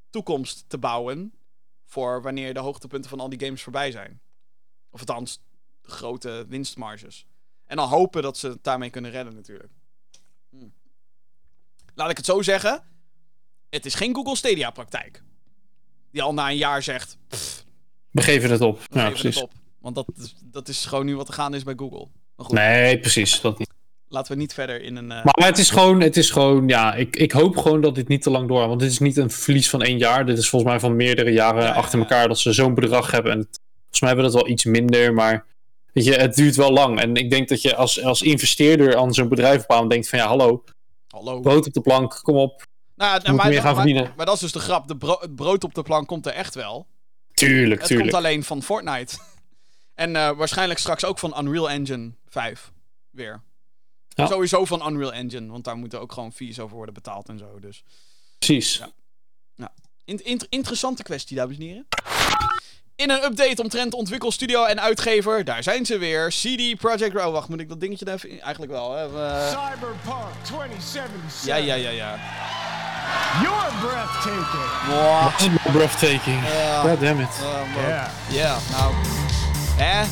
[0.09, 1.33] toekomst te bouwen
[1.85, 4.21] voor wanneer de hoogtepunten van al die games voorbij zijn.
[4.89, 5.41] Of althans,
[5.87, 7.25] grote winstmarges.
[7.65, 9.69] En dan hopen dat ze het daarmee kunnen redden natuurlijk.
[10.49, 10.57] Hm.
[11.95, 12.83] Laat ik het zo zeggen.
[13.69, 15.23] Het is geen Google Stadia praktijk.
[16.11, 17.65] Die al na een jaar zegt, pff,
[18.11, 18.79] We geven het op.
[18.79, 19.35] we Ja, geven precies.
[19.41, 19.53] het op.
[19.79, 22.07] Want dat, is- dat is gewoon nu wat er gaande is bij Google.
[22.35, 23.41] Maar goed, Nee, precies.
[23.41, 23.69] Dat niet.
[24.07, 25.11] laten we niet verder in een...
[25.11, 28.07] eh, Maar het is gewoon, het is gewoon ja, ik, ik hoop gewoon dat dit
[28.07, 28.67] niet te lang doorgaat.
[28.67, 30.25] Want dit is niet een verlies van één jaar.
[30.25, 32.03] Dit is volgens mij van meerdere jaren Ja, ja, achter ja.
[32.05, 33.31] elkaar dat ze zo'n bedrag hebben.
[33.31, 35.45] En volgens mij hebben we dat wel iets minder, maar
[35.95, 36.99] weet je, het duurt wel lang.
[36.99, 40.27] En ik denk dat je als, als investeerder aan zo'n bedrijf bouwt denkt van ja,
[40.27, 40.63] hallo,
[41.07, 41.39] hallo.
[41.39, 42.63] brood op de plank, kom op.
[42.95, 44.13] Nou, moeten maar, meer gaan verdienen.
[44.15, 44.87] Maar, dat is dus de grap.
[44.87, 46.87] De bro- het brood op de plank komt er echt wel.
[47.33, 48.11] Tuurlijk, Het tuurlijk.
[48.11, 49.17] komt alleen van Fortnite.
[49.93, 52.71] en eh, waarschijnlijk straks ook van Unreal Engine 5.
[53.09, 53.41] Weer.
[54.07, 54.27] Ja.
[54.27, 55.51] Sowieso van Unreal Engine.
[55.51, 57.59] Want daar moeten ook gewoon fees over worden betaald en zo.
[57.59, 57.83] Dus.
[58.37, 58.77] Precies.
[58.77, 58.91] Ja.
[60.05, 61.87] In- int- interessante kwestie, dames en heren.
[62.95, 66.29] In een update omtrent ontwikkelstudio en uitgever, daar zijn ze weer.
[66.29, 67.25] CD Projekt Red.
[67.25, 68.29] Oh, wacht, moet ik dat dingetje even...
[68.29, 69.03] in- Eigenlijk wel, hè.
[69.49, 71.45] Cyberpunk 2077.
[71.45, 72.15] ja, ja, ja, ja.
[73.41, 74.71] You're breathtaking.
[74.87, 75.23] Mwah.
[75.31, 76.47] Dat is wel breathtaking.
[76.47, 76.81] Ja.
[76.81, 77.27] God damn it.
[77.39, 78.07] Eh, maar- Yeah.
[78.29, 78.93] Ja, nou.
[79.77, 80.05] Hè?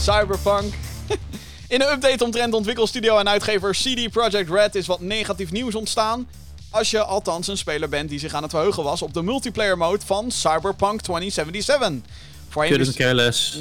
[0.00, 0.74] Cyberpunk.
[1.68, 6.28] In een update omtrent ontwikkelstudio en uitgever CD Projekt Red is wat negatief nieuws ontstaan.
[6.74, 9.78] Als je althans een speler bent die zich aan het verheugen was op de multiplayer
[9.78, 12.10] mode van Cyberpunk 2077.
[12.48, 13.58] Voorheen less.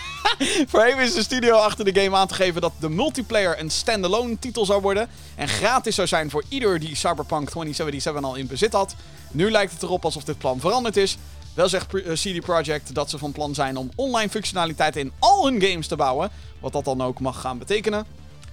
[0.70, 4.38] voorheen wist de studio achter de game aan te geven dat de multiplayer een standalone
[4.38, 5.08] titel zou worden.
[5.34, 8.94] En gratis zou zijn voor ieder die Cyberpunk 2077 al in bezit had.
[9.30, 11.16] Nu lijkt het erop alsof dit plan veranderd is.
[11.54, 15.44] Wel zegt eh, CD Projekt dat ze van plan zijn om online functionaliteiten in al
[15.44, 16.30] hun games te bouwen.
[16.60, 18.06] Wat dat dan ook mag gaan betekenen.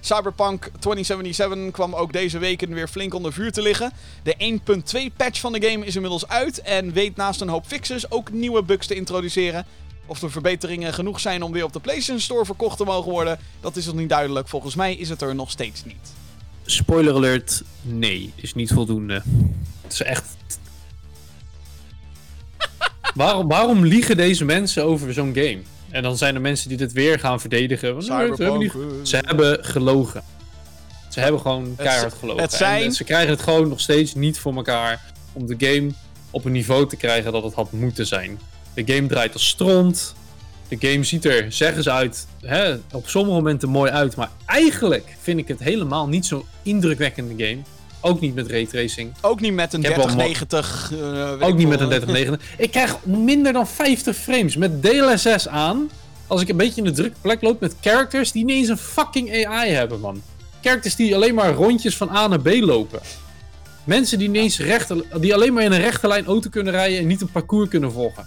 [0.06, 3.92] Cyberpunk 2077 kwam ook deze weken weer flink onder vuur te liggen.
[4.22, 4.58] De
[5.10, 8.32] 1.2 patch van de game is inmiddels uit en weet naast een hoop fixes ook
[8.32, 9.66] nieuwe bugs te introduceren.
[10.06, 13.38] Of de verbeteringen genoeg zijn om weer op de PlayStation Store verkocht te mogen worden,
[13.60, 14.48] dat is nog niet duidelijk.
[14.48, 16.12] Volgens mij is het er nog steeds niet.
[16.64, 19.22] Spoiler alert, nee, is niet voldoende.
[19.82, 20.36] Het is echt.
[23.14, 25.62] waarom, waarom liegen deze mensen over zo'n game?
[25.96, 27.94] En dan zijn er mensen die dit weer gaan verdedigen.
[27.94, 29.06] Want, nee, ze, hebben niet- Cyberpunk.
[29.06, 30.22] ze hebben gelogen.
[31.08, 32.42] Ze hebben gewoon keihard gelogen.
[32.42, 35.90] het zijn- En ze krijgen het gewoon nog steeds niet voor elkaar om de game
[36.30, 38.40] op een niveau te krijgen dat het had moeten zijn.
[38.74, 40.14] De game draait als stront.
[40.68, 44.16] De game ziet er, zeggen ze uit, hè, op sommige momenten mooi uit.
[44.16, 47.58] Maar eigenlijk vind ik het helemaal niet zo'n indrukwekkende game.
[48.00, 49.12] Ook niet met raytracing.
[49.20, 50.92] Ook niet met een Ik heb wel 3090.
[50.92, 51.98] eh, weet Ook niet met een eh.
[52.02, 52.58] 3090.
[52.58, 55.90] Ik krijg minder dan 50 frames met DLSS aan.
[56.26, 58.76] Als ik een beetje in de drukke plek loop met characters die niet eens een
[58.78, 60.22] fucking AI hebben, man.
[60.62, 63.00] Characters die alleen maar rondjes van A naar B lopen.
[63.84, 66.98] Mensen die, niet eens rechte, die alleen maar in een rechte lijn auto kunnen rijden
[66.98, 68.26] en niet een parcours kunnen volgen.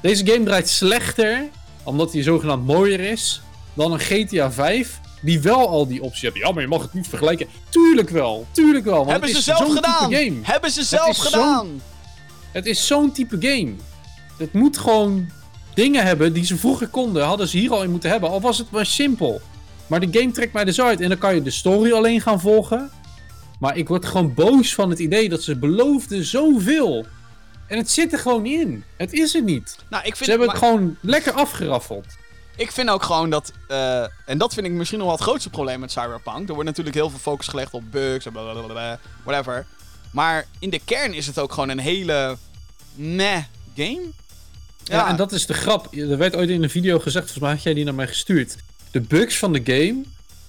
[0.00, 1.48] Deze game draait slechter,
[1.82, 3.42] omdat hij zogenaamd mooier is,
[3.74, 6.40] dan een GTA 5 die wel al die opties hebben.
[6.40, 7.46] Ja, maar je mag het niet vergelijken.
[7.68, 8.94] Tuurlijk wel, tuurlijk wel.
[8.96, 10.12] want Hebben het ze is zelf zo'n type gedaan.
[10.12, 10.38] game.
[10.42, 11.82] Hebben ze zelf gedaan.
[12.52, 13.72] Het is zo'n type game.
[14.38, 15.30] Het moet gewoon
[15.74, 17.24] dingen hebben die ze vroeger konden.
[17.24, 18.30] Hadden ze hier al in moeten hebben.
[18.30, 19.40] Al was het maar simpel.
[19.86, 21.00] Maar de game trekt mij dus uit.
[21.00, 22.90] En dan kan je de story alleen gaan volgen.
[23.58, 27.06] Maar ik word gewoon boos van het idee dat ze beloofden zoveel.
[27.66, 28.84] En het zit er gewoon in.
[28.96, 29.76] Het is er niet.
[29.90, 32.06] Nou, ik Ze vind, hebben maar het gewoon lekker afgeraffeld.
[32.56, 33.52] Ik vind ook gewoon dat...
[33.68, 36.48] eh, en dat vind ik misschien nog wel het grootste probleem met Cyberpunk.
[36.48, 39.66] Er wordt natuurlijk heel veel focus gelegd op bugs en blablabla, whatever.
[40.10, 42.36] Maar in de kern is het ook gewoon een hele
[42.94, 43.42] meh
[43.76, 44.02] game.
[44.84, 45.08] Ja.
[45.08, 45.94] en dat is de grap.
[45.94, 48.56] Er werd ooit in een video gezegd, volgens mij had jij die naar mij gestuurd.
[48.90, 50.02] De bugs van de game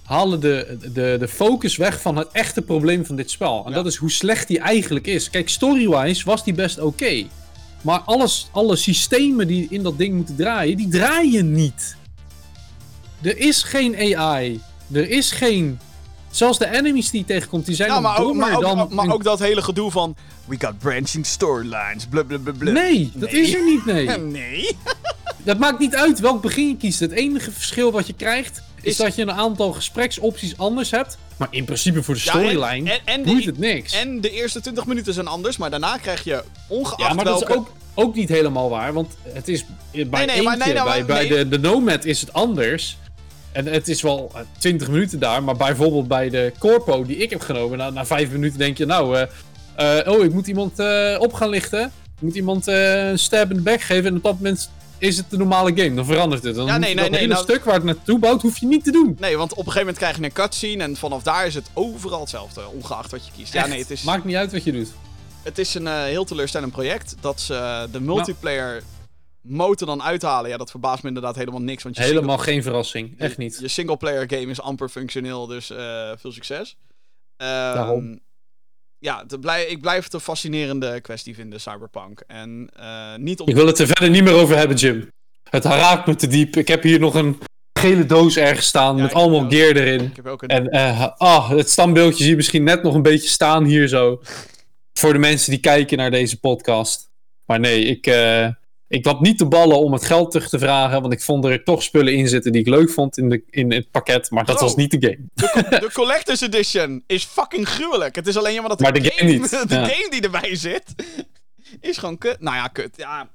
[0.03, 3.63] halen de, de, de focus weg van het echte probleem van dit spel.
[3.65, 3.75] En Ja.
[3.75, 5.29] dat is hoe slecht die eigenlijk is.
[5.29, 7.25] Kijk, story-wise was die best oké.
[7.81, 11.95] Maar alles, alle systemen die in dat ding moeten draaien, die draaien niet.
[13.21, 14.61] Er is geen AI.
[14.91, 15.79] Er is geen...
[16.31, 18.87] Zelfs de enemies die je tegenkomt, die zijn maar ook, maar, ook, dan...
[18.91, 20.15] maar ook dat hele gedoe van...
[20.45, 22.71] We got branching storylines, blablabla.
[22.71, 23.41] Nee, dat Nee.
[23.41, 24.07] is er niet, nee.
[24.39, 24.77] Nee.
[25.43, 26.99] Dat maakt niet uit welk begin je kiest.
[26.99, 31.17] Het enige verschil wat je krijgt is, dat je een aantal gespreksopties anders hebt.
[31.37, 33.93] Maar in principe voor de Ja, en- storyline en- en de- het niks.
[33.93, 37.41] En de eerste 20 minuten zijn anders, maar daarna krijg je ongeacht ja, maar dat
[37.41, 38.93] is ook, ook niet helemaal waar.
[38.93, 41.37] Want het is bij nee, eentje, maar nee, nou, bij, bij nee.
[41.37, 42.97] de, de Nomad is het anders.
[43.51, 45.43] En het is wel eh, 20 minuten daar.
[45.43, 48.85] Maar bijvoorbeeld bij de Corpo die ik heb genomen, na, na 5 minuten denk je,
[48.85, 49.17] nou,
[49.75, 51.83] eh, eh, oh, ik moet iemand eh, op gaan lichten.
[52.15, 54.05] Ik moet iemand eh, een stab in de back geven.
[54.09, 54.69] En op dat moment
[55.01, 55.93] is het de normale game.
[55.93, 56.55] Dan verandert het.
[56.55, 58.57] Dan Ja, nee, je nee, dat nee, hele nou- stuk waar het naartoe bouwt, hoef
[58.57, 59.17] je niet te doen.
[59.19, 61.69] Nee, want op een gegeven moment krijg je een cutscene en vanaf daar is het
[61.73, 63.53] overal hetzelfde, ongeacht wat je kiest.
[63.53, 64.91] Ja, nee, het is, Maakt niet uit wat je doet.
[65.43, 67.15] het is een eh, heel teleurstellend project.
[67.21, 68.83] Dat ze eh, de multiplayer
[69.41, 71.83] motor dan uithalen, ja, dat verbaast me inderdaad helemaal niks.
[71.83, 73.19] Want je Helemaal geen verrassing.
[73.19, 73.57] Echt Je, niet.
[73.61, 76.77] je singleplayer game is amper functioneel, dus eh, veel succes.
[77.37, 78.19] Ehm, Daarom.
[79.01, 82.23] Ja, blij, ik blijf het een fascinerende kwestie vinden, Cyberpunk.
[82.27, 83.47] En eh, niet om...
[83.47, 85.09] Ik wil het er verder niet meer over hebben, Jim.
[85.49, 86.55] Het raakt me te diep.
[86.55, 87.37] Ik heb hier nog een
[87.79, 89.51] gele doos ergens staan Ja, met allemaal ook.
[89.51, 90.01] gear erin.
[90.01, 90.49] Ik heb ook een...
[90.49, 94.21] En eh, ah, het standbeeldje zie je misschien net nog een beetje staan hier zo.
[94.99, 97.09] Voor de mensen die kijken naar deze podcast.
[97.45, 98.47] Maar nee, ik, eh,
[98.91, 101.01] ik had niet de ballen om het geld terug te vragen.
[101.01, 103.71] Want ik vond er toch spullen in zitten die ik leuk vond in, de, in
[103.71, 104.29] het pakket.
[104.31, 104.65] Maar dat Bro.
[104.65, 105.49] was niet de game.
[105.79, 108.15] De Collector's Edition is fucking gruwelijk.
[108.15, 109.49] Het is alleen jammer dat de, Maar de game niet.
[109.69, 109.85] de Ja.
[109.85, 110.83] game die erbij zit,
[111.81, 112.39] is gewoon kut.
[112.39, 112.89] Nou ja, kut.
[112.97, 113.29] Ja,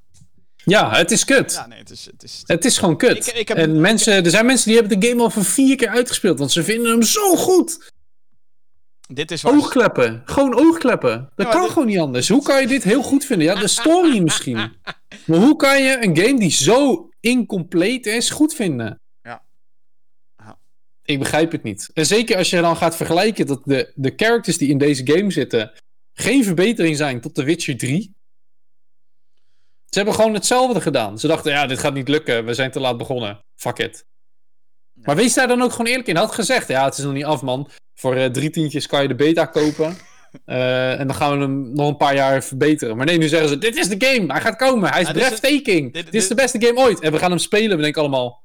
[0.64, 1.52] Ja, het is kut.
[1.52, 2.04] ja nee, het is...
[2.12, 3.26] Het is Het is gewoon kut.
[3.26, 5.76] Ik- ik heb- en mensen, er zijn mensen die hebben de game al voor vier
[5.76, 6.38] keer uitgespeeld.
[6.38, 7.92] Want ze vinden hem zo goed.
[9.06, 9.52] Dit is waar...
[9.52, 10.22] Oogkleppen.
[10.24, 11.30] Gewoon oogkleppen.
[11.34, 12.28] Dat kan dit- gewoon niet anders.
[12.28, 13.46] Hoe kan je dit heel goed vinden?
[13.46, 14.56] Ja, de story misschien.
[15.26, 19.00] Maar hoe kan je een game die zo incompleet is, goed vinden?
[19.22, 19.42] Ja.
[20.36, 20.58] Ja.
[21.02, 21.90] Ik begrijp het niet.
[21.94, 25.30] En zeker als je dan gaat vergelijken dat de, de characters die in deze game
[25.30, 25.72] zitten
[26.12, 28.14] geen verbetering zijn tot The Witcher 3.
[29.86, 31.18] Ze hebben gewoon hetzelfde gedaan.
[31.18, 32.44] Ze dachten, ja, dit gaat niet lukken.
[32.44, 33.40] We zijn te laat begonnen.
[33.54, 34.04] Fuck it.
[34.94, 36.16] Maar wees daar dan ook gewoon eerlijk in.
[36.16, 37.70] Had gezegd, ja, het is nog niet af, man.
[37.96, 39.96] Voor eh, drie tientjes kan je de beta kopen.
[40.44, 42.96] Eh, en dan gaan we hem nog een paar jaar verbeteren.
[42.96, 44.32] Maar nee, nu zeggen ze, dit is de game.
[44.32, 44.90] Hij gaat komen.
[44.90, 45.92] Hij is dit breathtaking.
[45.92, 47.00] dit- Dit, is de beste game ooit.
[47.00, 47.76] En we gaan hem spelen.
[47.76, 48.44] We denken allemaal,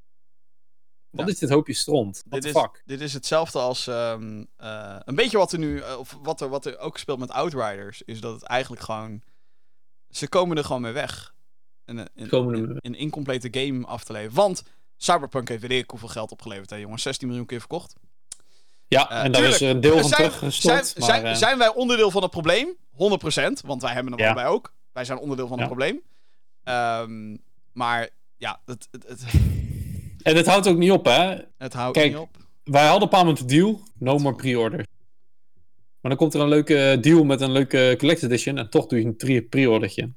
[1.10, 1.32] wat Ja.
[1.32, 2.24] is dit hoopje stront?
[2.30, 2.82] What Dit the is, fuck?
[2.86, 6.66] dit is hetzelfde als ehm, eh, een beetje wat er nu, of wat er, wat
[6.66, 9.22] er ook speelt met Outriders, is dat het eigenlijk gewoon,
[10.10, 11.34] ze komen er gewoon mee weg.
[11.86, 14.36] Een, een, een, incomplete game af te leveren.
[14.36, 14.64] Want
[14.98, 17.02] Cyberpunk heeft weet ik hoeveel geld opgeleverd, hè jongens.
[17.02, 17.96] 16 miljoen keer verkocht.
[18.94, 20.88] Ja, Eh, en daar is er een deel van zijn, teruggestort.
[20.88, 22.76] Zijn, maar, zijn, eh, zijn wij onderdeel van het probleem?
[22.92, 24.26] 100%, want wij hebben hem Ja.
[24.28, 24.74] allebei ook.
[24.94, 25.74] Wij zijn onderdeel van het Ja.
[25.76, 26.02] probleem.
[26.64, 27.38] Ehm,
[27.74, 29.24] maar ja, het, het, het,
[30.28, 31.36] En het houdt ook niet op, hè.
[31.58, 32.30] het houdt Kijk, niet op.
[32.64, 33.82] Wij hadden op een moment een deal.
[34.00, 34.86] No more pre-order.
[36.02, 38.58] Maar dan komt er een leuke deal met een leuke Collector's Edition.
[38.58, 40.10] En toch doe je een pre- pre-ordertje.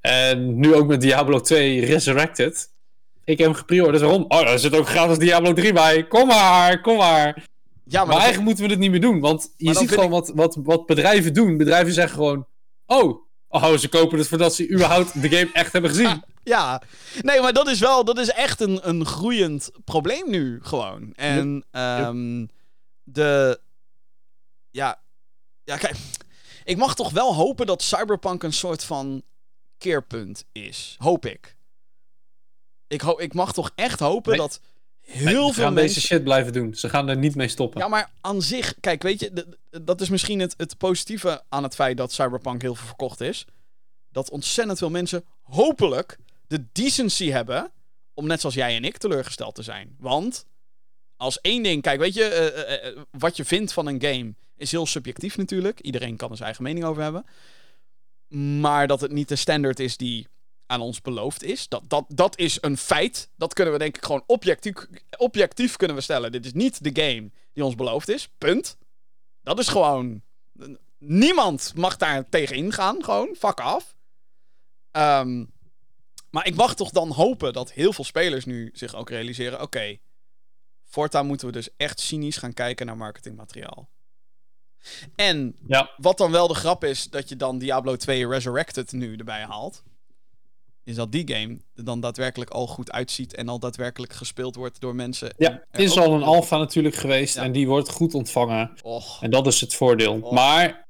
[0.00, 2.70] En nu ook met Diablo 2 Resurrected.
[3.24, 4.02] Ik heb hem gepreorderd.
[4.02, 4.24] Waarom?
[4.28, 6.06] Oh, daar zit ook gratis Diablo 3 bij.
[6.06, 7.44] Kom maar, kom maar.
[7.88, 9.20] Ja, Maar, eigenlijk moeten we dit niet meer doen.
[9.20, 11.56] Want je ziet gewoon wat, wat, wat bedrijven doen.
[11.56, 12.46] Bedrijven zeggen gewoon...
[12.86, 16.22] Oh, oh, ze kopen het voordat ze überhaupt de game echt hebben gezien.
[16.48, 16.82] Ja,
[17.20, 21.12] nee, maar dat is wel, dat is echt een, een groeiend probleem nu gewoon.
[21.14, 22.46] En ehm,
[23.02, 23.60] de,
[24.70, 25.02] ja,
[25.64, 25.96] ja, kijk,
[26.64, 29.22] ik mag toch wel hopen dat Cyberpunk een soort van
[29.78, 30.96] keerpunt is.
[30.98, 31.56] Hoop ik.
[32.86, 34.40] Ik, ho ik mag toch echt hopen Nee.
[34.40, 34.60] dat
[35.08, 35.94] heel Ze veel gaan mensen...
[35.94, 36.74] deze shit blijven doen.
[36.74, 37.80] Ze gaan er niet mee stoppen.
[37.80, 39.46] Ja, maar aan zich, kijk, weet je,
[39.82, 43.44] dat is misschien het, het positieve aan het feit dat Cyberpunk heel veel verkocht is.
[44.12, 47.72] Dat ontzettend veel mensen hopelijk de decency hebben
[48.14, 49.96] om net zoals jij en ik teleurgesteld te zijn.
[49.98, 50.46] Want
[51.16, 51.82] als één ding...
[51.82, 55.36] Kijk, weet je, eh, eh, eh, wat je vindt van een game is heel subjectief
[55.36, 55.80] natuurlijk.
[55.80, 57.26] Iedereen kan er zijn eigen mening over hebben.
[58.60, 60.26] Maar dat het niet de standaard is die
[60.68, 61.68] aan ons beloofd is.
[61.68, 63.30] Dat, dat, dat is een feit.
[63.36, 64.74] Dat kunnen we denk ik gewoon objectief,
[65.16, 66.32] objectief kunnen we stellen.
[66.32, 68.28] Dit is niet de game die ons beloofd is.
[68.38, 68.76] Punt.
[69.42, 70.22] Dat is gewoon...
[70.98, 73.04] Niemand mag daar tegen ingaan.
[73.04, 73.96] Gewoon, fuck af.
[74.90, 75.44] Ehm,
[76.30, 79.62] maar ik mag toch dan hopen dat heel veel spelers nu zich ook realiseren...
[79.62, 79.98] Oké,
[80.84, 83.88] voortaan moeten we dus echt cynisch gaan kijken naar marketingmateriaal.
[85.14, 85.90] En Ja.
[85.96, 89.82] wat dan wel de grap is, dat je dan Diablo 2 Resurrected nu erbij haalt.
[90.88, 94.80] Is dat die game er dan daadwerkelijk al goed uitziet en al daadwerkelijk gespeeld wordt
[94.80, 95.34] door mensen.
[95.36, 97.42] Ja, het is ook- al een alfa natuurlijk geweest Ja.
[97.42, 98.70] en die wordt goed ontvangen.
[98.82, 100.18] Och, En dat is het voordeel.
[100.32, 100.86] Maar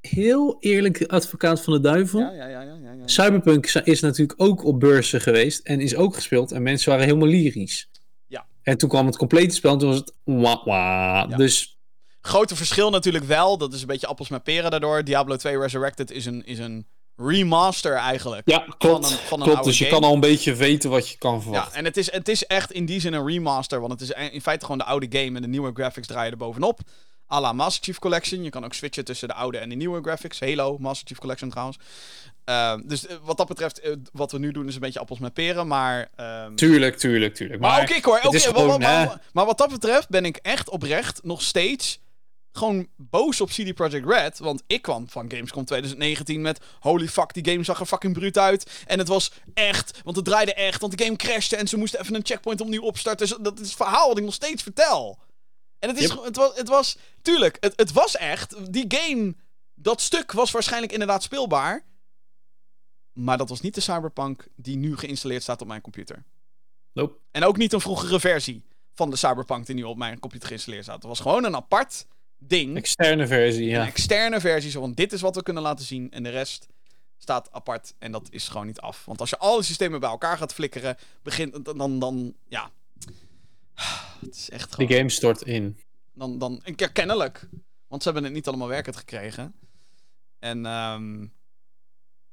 [0.00, 2.20] Heel eerlijk, advocaat van de duivel.
[2.20, 3.06] ja, ja, ja, ja, ja, ja.
[3.06, 6.52] Cyberpunk is natuurlijk ook op beurzen geweest en is ook gespeeld.
[6.52, 7.88] En mensen waren helemaal lyrisch.
[8.26, 8.46] Ja.
[8.62, 11.30] En toen kwam het complete spel en toen was het wah, wah.
[11.30, 11.36] Ja.
[11.36, 11.76] Dus
[12.20, 15.04] Grote verschil natuurlijk wel, dat is een beetje appels met peren daardoor.
[15.04, 16.86] Diablo 2 Resurrected is een, is een
[17.20, 18.42] remaster eigenlijk.
[18.50, 19.04] ja, klopt.
[19.08, 19.64] Van een- van een klopt.
[19.64, 19.96] Dus je game.
[20.00, 21.78] kan al een beetje weten wat je kan Ja, verwachten.
[21.78, 24.40] en het is, het is echt in die zin een remaster, want het is in
[24.42, 26.80] feite gewoon de oude game en de nieuwe graphics draaien er bovenop.
[27.32, 28.42] A la Master Chief Collection.
[28.42, 30.40] Je kan ook switchen tussen de oude en de nieuwe graphics.
[30.40, 31.78] Halo, Master Chief Collection trouwens.
[32.44, 35.18] Ehm, dus eh, wat dat betreft, eh, wat we nu doen is een beetje appels
[35.18, 36.08] met peren, maar...
[36.16, 37.60] ehm, Tuurlijk, tuurlijk, tuurlijk.
[37.60, 38.16] maar ik hoor.
[38.16, 42.00] ik- gewoon, maar, maar wat dat betreft ben ik echt oprecht nog steeds
[42.52, 44.38] gewoon boos op CD Projekt Red.
[44.38, 46.60] Want ik kwam van Gamescom 2019 met...
[46.80, 48.84] Holy fuck, die game zag er fucking bruut uit.
[48.86, 50.80] En het was echt, want het draaide echt.
[50.80, 53.28] Want de game crashte en ze moesten even een checkpoint opnieuw opstarten.
[53.28, 55.18] Dus dat is het verhaal wat ik nog steeds vertel.
[55.78, 56.24] En het, is, Yep.
[56.24, 56.98] het, was, het was...
[57.22, 58.72] Tuurlijk, het, het was echt...
[58.72, 59.34] Die game,
[59.74, 61.84] dat stuk was waarschijnlijk inderdaad speelbaar.
[63.12, 66.24] Maar dat was niet de Cyberpunk die nu geïnstalleerd staat op mijn computer.
[66.92, 67.18] Nope.
[67.30, 68.64] En ook niet een vroegere versie
[68.94, 70.96] van de Cyberpunk die nu op mijn computer geïnstalleerd staat.
[70.96, 72.06] Het was gewoon een apart
[72.38, 72.76] ding.
[72.76, 73.86] Externe versie, Een ja.
[73.86, 74.70] externe versie.
[74.70, 76.10] Zo van dit is wat we kunnen laten zien.
[76.10, 76.66] En de rest
[77.18, 77.94] staat apart.
[77.98, 79.04] En dat is gewoon niet af.
[79.04, 80.96] Want als je alle systemen bij elkaar gaat flikkeren.
[81.22, 82.70] Begint dan, dan, dan ja.
[84.20, 84.88] Het is echt gewoon.
[84.88, 85.78] Die game stort in.
[86.12, 86.62] Dan, dan,
[86.92, 87.48] kennelijk.
[87.88, 89.54] Want ze hebben het niet allemaal werkend gekregen.
[90.38, 91.22] En ehm,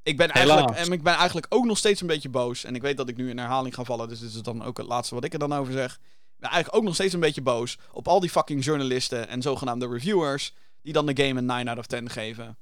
[0.04, 2.64] ik, ben eigenlijk, en ik ben eigenlijk ook nog steeds een beetje boos.
[2.64, 4.10] En ik weet dat ik nu in herhaling ga vallen.
[4.10, 6.00] Dus dit is dan ook het laatste wat ik er dan over zeg.
[6.36, 9.42] Ik ben eigenlijk ook nog steeds een beetje boos op al die fucking journalisten en
[9.42, 10.54] zogenaamde reviewers.
[10.82, 12.58] Die dan de game een 9 out of 10 geven.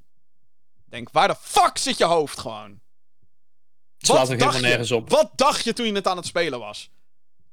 [0.85, 2.81] Denk, waar de fuck zit je hoofd gewoon?
[3.97, 5.09] Het slaat dacht helemaal nergens op.
[5.09, 6.91] Wat dacht je toen je het aan het spelen was?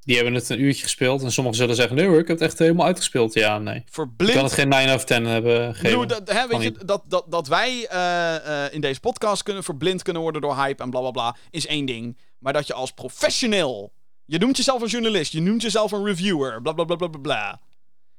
[0.00, 1.22] Die hebben het een uurtje gespeeld.
[1.22, 3.34] En sommigen zullen zeggen, nee hoor, ik heb het echt helemaal uitgespeeld.
[3.34, 3.76] Ja, nee.
[3.76, 6.08] Ik Verblind kan het geen 9 of 10 hebben Ik gegeven.
[6.08, 10.02] dat, hè, weet je, dat, dat, dat wij eh, eh, in deze podcast kunnen verblind
[10.02, 12.18] kunnen worden door hype en bla bla bla, is één ding.
[12.38, 13.92] Maar dat je als professioneel,
[14.30, 17.60] je noemt jezelf een journalist, je noemt jezelf een reviewer, bla bla bla bla bla.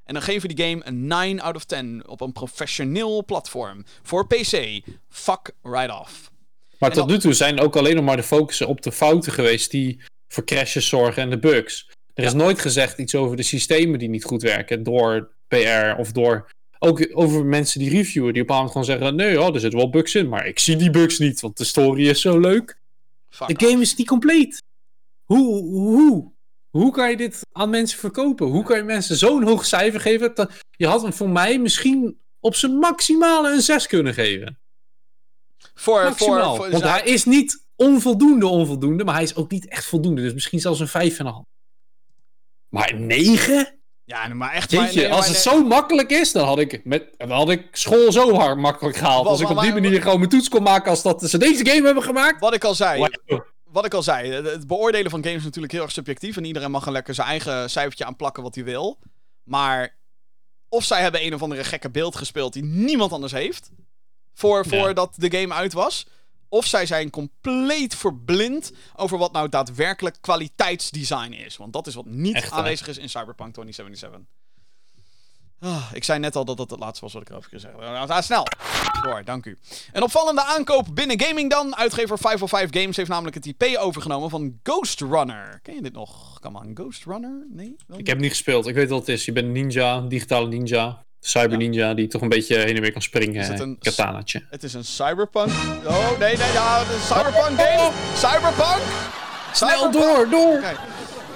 [0.04, 3.84] En dan geven die game een 9 out of 10 op een professioneel platform.
[4.04, 4.82] Voor PC.
[5.10, 6.32] Fuck right off.
[6.80, 8.92] Maar En tot dan- nu toe zijn ook alleen nog maar de focussen op de
[8.92, 11.90] fouten geweest die voor crashes zorgen en de bugs.
[12.14, 16.12] Er is nooit gezegd iets over de systemen die niet goed werken door PR of
[16.12, 16.50] door.
[16.80, 19.80] Ook over mensen die reviewen, die op een moment gewoon zeggen: nee, oh, er zitten
[19.80, 22.78] wel bugs in, maar ik zie die bugs niet, want de story is zo leuk.
[23.30, 23.64] Fuck de off.
[23.70, 24.62] game is niet compleet.
[25.32, 26.32] Hoe, hoe,
[26.70, 28.48] hoe kan je dit aan mensen verkopen?
[28.48, 30.36] Hoe kan je mensen zo'n hoog cijfer geven?
[30.36, 34.60] Dat- Je had hem voor mij misschien op zijn maximale een 6 kunnen geven.
[35.74, 36.56] Voor, Maximaal.
[36.56, 40.22] voor, voor, Want hij is niet onvoldoende onvoldoende, maar hij is ook niet echt voldoende.
[40.22, 41.46] Dus misschien zelfs een 5,5.
[42.70, 43.80] Maar 9?
[44.04, 44.72] Ja, maar echt.
[44.72, 45.56] Jeetje, maar, nee, als maar het nee.
[45.56, 49.26] zo makkelijk is, dan had ik, met, dan had ik school zo hard makkelijk gehaald.
[49.28, 51.86] Als ik op die manier gewoon mijn toets kon maken als dat ze deze game
[51.86, 52.40] hebben gemaakt.
[52.40, 53.08] Wat ik al zei.
[53.72, 56.38] Wat ik al zei, het- beoordelen van games is natuurlijk heel erg subjectief.
[56.38, 59.00] En iedereen mag er lekker zijn eigen cijfertje aan plakken wat hij wil.
[59.44, 59.98] Maar
[60.70, 63.70] of zij hebben een of andere gekke beeld gespeeld die niemand anders heeft.
[64.34, 64.80] Voor, Ja.
[64.80, 66.06] voordat de game uit was.
[66.50, 71.58] Of zij zijn compleet verblind over wat nou daadwerkelijk kwaliteitsdesign is.
[71.58, 74.20] Want dat is wat niet Echt, aanwezig is in Cyberpunk 2077.
[75.64, 77.80] Ah, ik zei net al dat dat het laatste was wat ik erover ging zeggen.
[77.80, 78.46] Nou, ga snel.
[79.04, 79.58] Door, dank u.
[79.92, 81.76] Een opvallende aankoop binnen gaming dan.
[81.76, 85.60] Uitgever 505 Games heeft namelijk het IP overgenomen van Ghost Runner.
[85.64, 86.40] Ken je dit nog?
[86.40, 87.46] Come on, Ghost Runner?
[87.50, 87.76] Nee?
[87.88, 89.26] Wel Ik heb niet gespeeld, ik weet wat het is.
[89.26, 92.92] Je bent een ninja, digitale ninja, cyber ninja, die toch een beetje heen en weer
[92.92, 93.42] kan springen.
[93.42, 94.46] Is het een- Katanaatje.
[94.50, 95.50] Het is een cyberpunk...
[95.86, 97.92] Oh, nee, nee, ja, het is een cyberpunk game.
[98.16, 98.82] Cyberpunk!
[99.54, 99.94] Snel Cyberpunk!
[99.94, 100.58] door, door!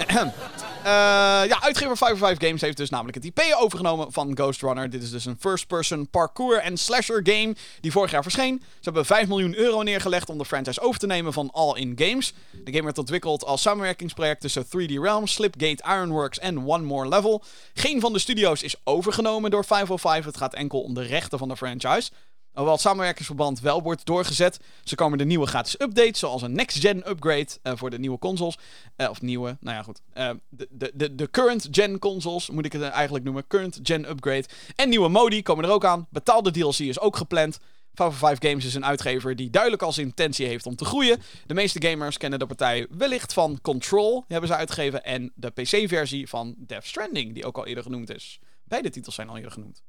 [0.01, 0.33] Oké.
[0.89, 4.89] ja, uitgever 505 Games heeft dus namelijk het IP overgenomen van Ghost Runner.
[4.89, 8.61] Dit is dus een first-person parkour en slasher game die vorig jaar verscheen.
[8.63, 11.93] Ze hebben 5 miljoen euro neergelegd om de franchise over te nemen van All In
[11.95, 12.33] Games.
[12.63, 17.43] De game werd ontwikkeld als samenwerkingsproject tussen 3D Realms, Slipgate Ironworks en One More Level.
[17.73, 20.25] Geen van de studio's is overgenomen door 505.
[20.25, 22.11] Het gaat enkel om de rechten van de franchise.
[22.55, 27.09] Hoewel het samenwerkingsverband wel wordt doorgezet, ze komen de nieuwe gratis updates, zoals een next-gen
[27.09, 28.57] upgrade eh, voor de nieuwe consoles.
[28.95, 30.01] Eh, of nieuwe, nou ja goed.
[30.13, 33.47] Eh, de, de, de, current-gen consoles, moet ik het eigenlijk noemen.
[33.47, 34.45] Current-gen upgrade.
[34.75, 36.07] En nieuwe modi komen er ook aan.
[36.09, 37.59] Betaalde DLC is ook gepland.
[37.93, 41.21] 505 Games is een uitgever die duidelijk als intentie heeft om te groeien.
[41.45, 45.03] De meeste gamers kennen de partij wellicht van Control, hebben ze uitgegeven.
[45.03, 48.39] En de PC-versie van Death Stranding, die ook al eerder genoemd is.
[48.63, 49.83] Beide titels zijn al eerder genoemd.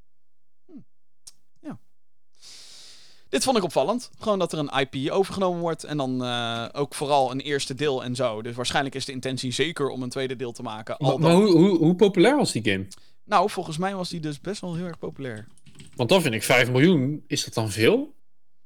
[3.36, 4.10] Dit vond ik opvallend.
[4.18, 5.84] Gewoon dat er een IP overgenomen wordt.
[5.84, 8.42] En dan uh, ook vooral een eerste deel en zo.
[8.42, 10.96] Dus waarschijnlijk is de intentie zeker om een tweede deel te maken.
[10.98, 12.86] Maar, maar hoe, hoe, hoe, populair was die game?
[13.24, 15.46] Nou, volgens mij was die dus best wel heel erg populair.
[15.94, 17.24] Want dan vind ik 5 miljoen.
[17.26, 18.14] Is dat dan veel?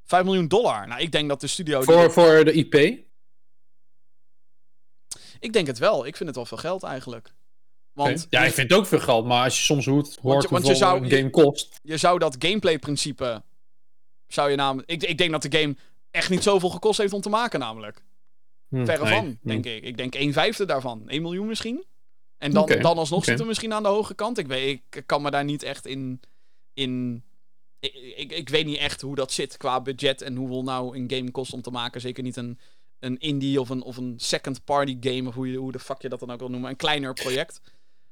[0.04, 0.88] 5 miljoen dollar.
[0.88, 1.82] Nou, ik denk dat de studio.
[1.82, 2.08] Voor, die...
[2.08, 2.74] voor de IP?
[5.40, 6.06] Ik denk het wel.
[6.06, 7.32] Ik vind het wel veel geld eigenlijk.
[7.92, 9.26] Want, Ja, ik vind het ook veel geld.
[9.26, 11.80] Maar als je soms hoort, hoort want je, zou, een game kost.
[11.82, 13.42] Je zou dat gameplay-principe
[14.32, 14.90] zou je namelijk...
[14.90, 15.76] Ik, ik denk dat de game
[16.10, 18.02] echt niet zoveel gekost heeft om te maken, namelijk.
[18.68, 19.48] Hm, Verre van, hm.
[19.48, 19.82] denk ik.
[19.82, 21.08] Ik denk 1 vijfde daarvan.
[21.08, 21.84] 1 miljoen misschien.
[22.38, 23.24] En dan, dan alsnog okay.
[23.24, 24.38] zitten we misschien aan de hoge kant.
[24.38, 26.20] Ik, weet, ik kan me daar niet echt in...
[26.74, 27.22] in
[27.80, 31.10] ik, ik, ik, weet niet echt hoe dat zit qua budget en hoeveel nou een
[31.10, 32.00] game kost om te maken.
[32.00, 32.58] Zeker niet een,
[32.98, 36.02] een indie of een, of een second party game, of hoe, je, hoe de fuck
[36.02, 36.70] je dat dan ook wil noemen.
[36.70, 37.60] Een kleiner project.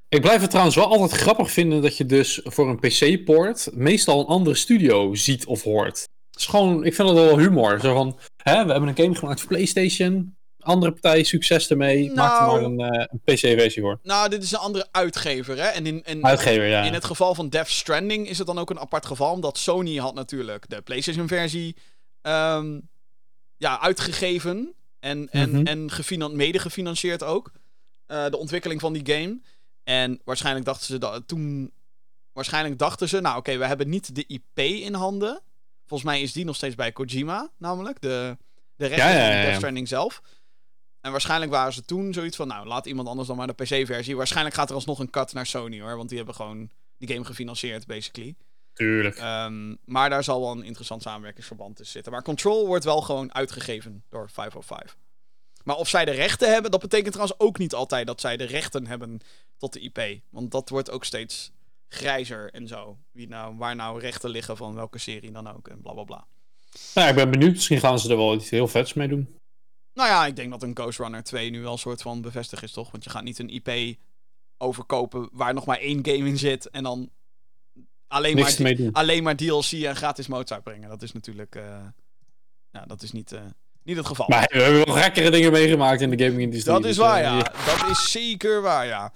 [0.08, 4.20] Ik blijf het trouwens wel altijd grappig vinden dat je dus voor een PC-port meestal
[4.20, 6.08] een andere studio ziet of hoort
[6.38, 7.80] is gewoon, ik vind het wel humor.
[7.80, 10.36] Zo van, hè, we hebben een game gemaakt voor PlayStation.
[10.58, 12.04] Andere partij, succes ermee.
[12.04, 13.98] Nou, Maak er maar een, uh, een PC-versie voor.
[14.02, 15.66] Nou, dit is een andere uitgever, hè?
[15.66, 16.82] En in, in, uitgever, ja.
[16.82, 19.32] In het geval van Death Stranding is het dan ook een apart geval.
[19.32, 21.76] Omdat Sony had natuurlijk de PlayStation-versie
[22.22, 22.88] um,
[23.56, 24.74] ja, uitgegeven.
[25.00, 25.88] En, en, mm -hmm.
[26.18, 27.52] en mede gefinancierd ook.
[28.06, 29.40] Uh, de ontwikkeling van die game.
[29.88, 31.72] En waarschijnlijk dachten ze dat toen.
[32.32, 35.40] Waarschijnlijk dachten ze, nou oké, okay, we hebben niet de IP in handen.
[35.86, 38.00] Volgens mij is die nog steeds bij Kojima, namelijk.
[38.00, 38.36] De,
[38.76, 40.22] de rechter ja, ja, ja, Death Stranding zelf.
[41.00, 44.16] En waarschijnlijk waren ze toen zoiets van, nou, laat iemand anders dan maar de PC-versie.
[44.16, 45.96] Waarschijnlijk gaat er alsnog een cut naar Sony, hoor.
[45.96, 48.34] Want die hebben gewoon die game gefinancierd, basically.
[48.72, 49.18] Tuurlijk.
[49.20, 52.12] Um, maar daar zal wel een interessant samenwerkingsverband tussen zitten.
[52.12, 54.96] Maar Control wordt wel gewoon uitgegeven door 505.
[55.68, 58.44] Maar of zij de rechten hebben, dat betekent trouwens ook niet altijd dat zij de
[58.44, 59.20] rechten hebben
[59.56, 60.20] tot de IP.
[60.30, 61.52] Want dat wordt ook steeds
[61.88, 62.98] grijzer en zo.
[63.12, 66.26] Wie nou, waar nou rechten liggen van welke serie dan ook en bla bla bla.
[66.94, 67.52] Nou, ik ben benieuwd.
[67.52, 69.36] Misschien gaan ze er wel iets heel vets mee doen.
[69.94, 72.62] Nou ja, ik denk dat een Ghost Runner 2 nu wel een soort van bevestigd
[72.62, 72.90] is, toch?
[72.90, 73.98] Want je gaat niet een IP
[74.58, 77.10] overkopen waar nog maar één game in zit en dan
[78.06, 80.88] alleen, maar, alleen maar DLC en gratis modes uitbrengen.
[80.88, 81.56] Dat is natuurlijk.
[81.56, 81.86] Uh,
[82.70, 83.32] ja, dat is niet.
[83.32, 83.40] Uh,
[83.88, 84.26] niet het geval.
[84.28, 86.74] Maar we hebben wel gekkere dingen meegemaakt in de gaming industrie.
[86.74, 87.38] Dat is dus, waar, uh, ja.
[87.38, 89.12] Dat is zeker waar, ja.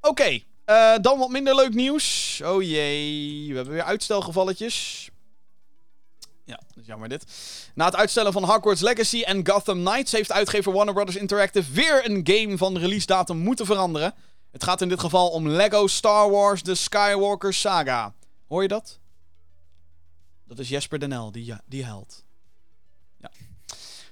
[0.00, 0.44] Oké, okay.
[0.66, 2.40] Uh, dan wat minder leuk nieuws.
[2.44, 5.08] Oh jee, we hebben weer uitstelgevalletjes.
[6.44, 7.24] Ja, dat is jammer dit.
[7.74, 11.16] Na het uitstellen van Hogwarts Legacy en Gotham Knights heeft uitgever Warner Bros.
[11.16, 14.14] Interactive weer een game van release datum moeten veranderen.
[14.50, 18.14] Het gaat in dit geval om Lego Star Wars The Skywalker Saga.
[18.48, 18.98] Hoor je dat?
[20.44, 22.26] Dat is Jesper Denel, die, die held.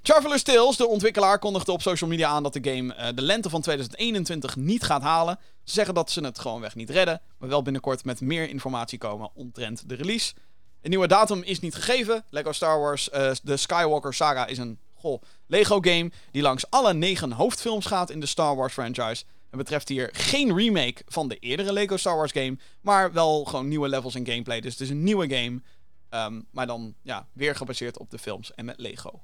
[0.07, 3.51] Traveler's Tales, de ontwikkelaar, kondigde op social media aan dat de game uh, de lente
[3.51, 5.39] van 2021 niet gaat halen.
[5.65, 9.31] Ze zeggen dat ze het gewoonweg niet redden, maar wel binnenkort met meer informatie komen
[9.35, 10.35] omtrent de release.
[10.83, 12.25] Een nieuwe datum is niet gegeven.
[12.31, 16.95] Lego Star Wars uh, The Skywalker Saga is een goh, Lego game die langs alle
[16.95, 19.25] negen hoofdfilms gaat in de Star Wars franchise.
[19.51, 23.69] Het betreft hier geen remake van de eerdere Lego Star Wars game, maar wel gewoon
[23.69, 24.61] nieuwe levels en gameplay.
[24.61, 25.61] Dus het is een nieuwe game,
[26.11, 29.23] um, maar dan ja, weer gebaseerd op de films en met Lego.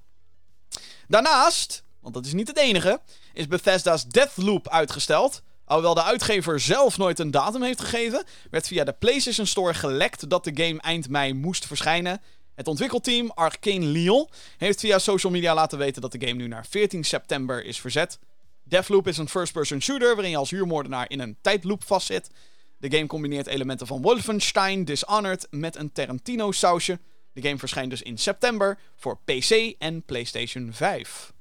[1.13, 3.01] Daarnaast, want dat is niet het enige,
[3.33, 5.43] is Bethesda's Deathloop uitgesteld.
[5.65, 10.31] Alhoewel de uitgever zelf nooit een datum heeft gegeven, werd via de PlayStation Store gelekt
[10.31, 12.21] dat de game eind mei moest verschijnen.
[12.55, 16.67] Het ontwikkelteam Arcane Lyon heeft via social media laten weten dat de game nu naar
[16.67, 18.19] 14 september is verzet.
[18.65, 22.31] Deathloop is een first-person shooter waarin je als huurmoordenaar in een tijdloop vastzit.
[22.79, 26.99] De game combineert elementen van Wolfenstein Dishonored met een Tarantino-sausje.
[27.33, 31.33] De game verschijnt dus in september voor PC en PlayStation 5.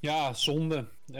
[0.00, 0.76] Ja, zonde.
[1.06, 1.16] Uh,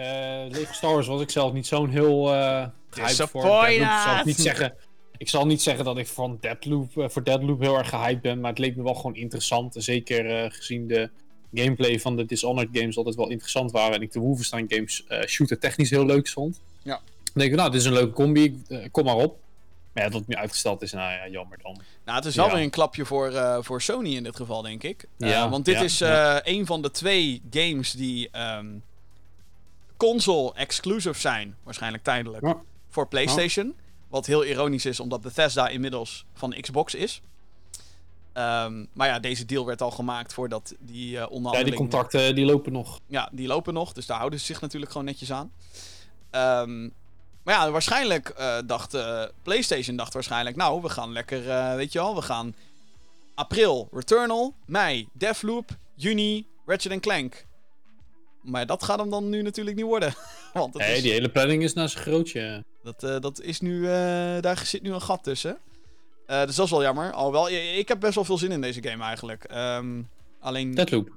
[0.48, 3.42] Lego Star Wars was ik zelf niet zo'n heel uh, hype voor.
[3.42, 3.88] Deadloop.
[4.04, 4.74] Zal ik, niet zeggen,
[5.16, 8.40] ik zal niet zeggen dat ik van Deadloop, uh, voor Deadloop heel erg gehyped ben,
[8.40, 9.74] maar het leek me wel gewoon interessant.
[9.78, 11.10] Zeker gezien de
[11.52, 13.94] gameplay van de Dishonored games altijd wel interessant waren.
[13.94, 16.60] En ik de Wolfenstein games eh, shooter technisch heel leuk vond.
[16.82, 16.94] Ja.
[16.94, 19.38] Dan denk ik, nou, dit is een leuke combi, eh, kom maar op.
[19.98, 21.80] Maar ja, dat het nu uitgesteld is, nou ja, jammer dan.
[22.04, 22.54] Nou, het is wel Ja.
[22.54, 25.06] weer een klapje voor, eh, voor Sony in dit geval, denk ik.
[25.18, 28.66] Eh, Ja, want dit ja, is eh, een van de twee games die ehm,
[29.96, 32.54] console-exclusive zijn, waarschijnlijk tijdelijk,
[32.88, 33.74] voor PlayStation.
[34.08, 37.20] Wat heel ironisch is, omdat Bethesda inmiddels van Xbox is.
[38.32, 41.64] Ehm, maar ja, deze deal werd al gemaakt voordat die eh Ja, onderhandelingen...
[41.80, 43.00] die contacten die lopen nog.
[43.06, 45.52] Ja, die lopen nog, dus daar houden ze zich natuurlijk gewoon netjes aan.
[46.30, 46.88] Ehm,
[47.42, 51.92] maar ja, waarschijnlijk eh, dacht eh, PlayStation dacht waarschijnlijk, nou, we gaan lekker, eh, weet
[51.92, 52.54] je wel, we gaan
[53.34, 57.46] april Returnal, mei Deathloop, juni Ratchet Clank.
[58.42, 60.14] Maar dat gaat hem dan nu natuurlijk niet worden.
[60.52, 62.64] Want Nee, is, die hele planning is naar zijn grootje.
[62.82, 63.82] dat, dat is nu,
[64.40, 65.58] daar zit nu een gat tussen.
[66.26, 67.12] Dus dat is wel jammer.
[67.12, 69.44] Alhoewel, ik heb best wel veel zin in deze game eigenlijk.
[69.44, 70.02] Ehm,
[70.40, 71.10] alleen, Deadloop.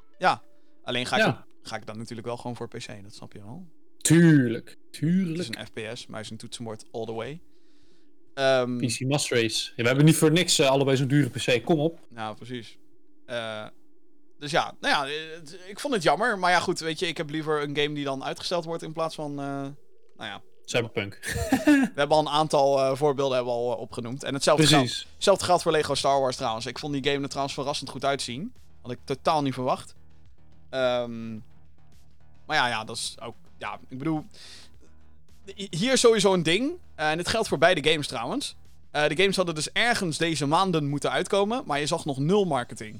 [0.83, 1.45] alleen ga, ik, Ja.
[1.63, 3.65] ga ik dan natuurlijk wel gewoon voor PC, dat snap je wel.
[4.19, 4.69] Tuurlijk.
[4.69, 5.55] Het is Tuurlijk.
[5.59, 7.41] een FPS, muis en toetsenbord all the way.
[8.33, 9.69] Ehm PC Master Race.
[9.75, 11.65] Ja, we hebben niet voor niks eh, allebei zo'n dure PC.
[11.65, 11.99] Kom op.
[12.09, 12.77] nou, precies.
[13.25, 13.65] Eh,
[14.39, 16.39] dus ja, nou ja, het- ik vond het jammer.
[16.39, 18.93] Maar ja, goed, weet je, ik heb liever een game die dan uitgesteld wordt in
[18.93, 19.31] plaats van...
[19.31, 19.73] eh, nou
[20.17, 21.19] ja, Cyberpunk.
[21.65, 24.23] we hebben al een aantal eh, voorbeelden hebben al eh, opgenoemd.
[24.23, 25.07] En hetzelfde geldt, Precies.
[25.15, 26.65] hetzelfde geldt voor Lego Star Wars trouwens.
[26.65, 28.53] Ik vond die game er trouwens verrassend goed uitzien.
[28.81, 29.95] Had ik totaal niet verwacht.
[30.69, 31.31] Ehm,
[32.45, 33.35] maar ja, ja, dat is ook...
[33.61, 34.25] Ja, ik bedoel...
[35.55, 36.71] Hier is sowieso een ding.
[36.95, 38.55] eh, en dit geldt voor beide games trouwens.
[38.91, 41.63] Eh, de games hadden dus ergens deze maanden moeten uitkomen.
[41.65, 42.99] Maar je zag nog nul marketing.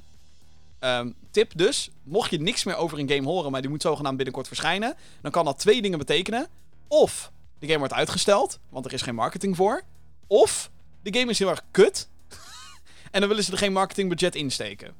[0.79, 4.15] Ehm, tip dus, mocht je niks meer over een game horen, maar die moet zogenaamd
[4.15, 6.47] binnenkort verschijnen, dan kan dat twee dingen betekenen.
[6.87, 9.81] Of de game wordt uitgesteld, want er is geen marketing voor.
[10.27, 10.71] Of
[11.01, 12.09] de game is heel erg kut.
[13.11, 14.93] en dan willen ze er geen marketingbudget in steken.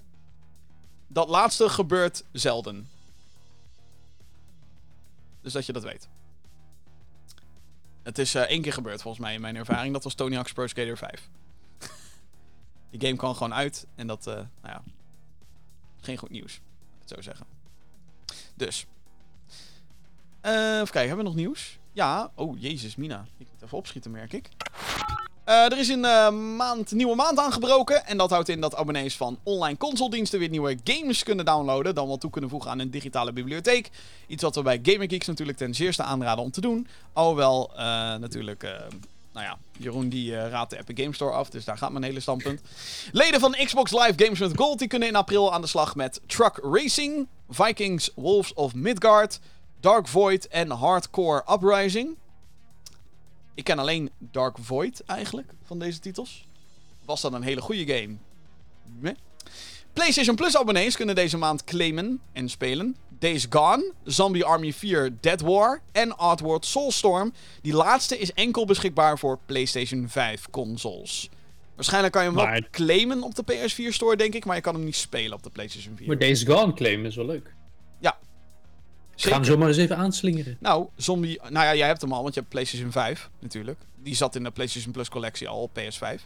[1.08, 2.90] Dat laatste gebeurt zelden.
[5.42, 6.10] Dus dat je dat weet.
[8.04, 9.94] Het is eh, één keer gebeurd volgens mij in mijn ervaring.
[9.94, 11.30] Dat was Tony Hawk's Pro Skater 5.
[12.92, 13.88] Die game kwam gewoon uit.
[13.96, 14.84] En dat, eh, nou ja.
[16.02, 16.62] Geen goed nieuws.
[17.00, 17.46] het zo zeggen.
[18.56, 18.86] Dus.
[20.42, 21.80] Eh, even kijken, hebben we nog nieuws?
[21.92, 22.32] Ja.
[22.36, 23.26] Oh, jezus, Mina.
[23.38, 24.50] Ik moet even opschieten, merk ik.
[25.44, 28.06] Eh, er is een eh, maand, nieuwe maand aangebroken.
[28.06, 31.96] En dat houdt in dat abonnees van online consolediensten weer nieuwe games kunnen downloaden.
[31.96, 33.90] Dan wel toe kunnen voegen aan een digitale bibliotheek.
[34.28, 36.88] Iets wat we bij Gamer Geeks natuurlijk ten zeerste aanraden om te doen.
[37.14, 37.84] Alhoewel, eh,
[38.16, 38.62] natuurlijk,
[39.34, 41.50] nou ja, Jeroen die raadt de Epic Game Store af.
[41.50, 42.62] Dus daar gaat mijn hele standpunt.
[43.12, 46.22] Leden van Xbox Live Games with Gold die kunnen in april aan de slag met
[46.26, 49.40] Truck Racing, Vikings Wolves of Midgard,
[49.80, 52.18] Dark Void en Hardcore Uprising.
[53.54, 56.46] Ik ken alleen Dark Void eigenlijk van deze titels.
[57.06, 58.16] Was dat een hele goede game?
[59.00, 59.16] Nee.
[59.94, 65.42] PlayStation Plus abonnees kunnen deze maand claimen en spelen Days Gone, Zombie Army 4 Dead
[65.42, 67.34] War en Oddworld Soulstorm.
[67.62, 71.30] Die laatste is enkel beschikbaar voor PlayStation 5 consoles.
[71.76, 74.76] Waarschijnlijk kan je hem wel claimen op de PS4 store, denk ik, maar je kan
[74.76, 76.08] hem niet spelen op de PlayStation 4.
[76.08, 77.54] Maar Days Gone claim is wel leuk.
[79.16, 79.46] Ik ga hem Zeker.
[79.46, 80.58] zo maar eens even aanslingeren.
[80.60, 81.40] Nou, Zombie...
[81.42, 83.80] Nou ja, jij hebt hem al, want je hebt PlayStation 5 natuurlijk.
[83.98, 86.22] Die zat in de PlayStation Plus collectie al op PS5.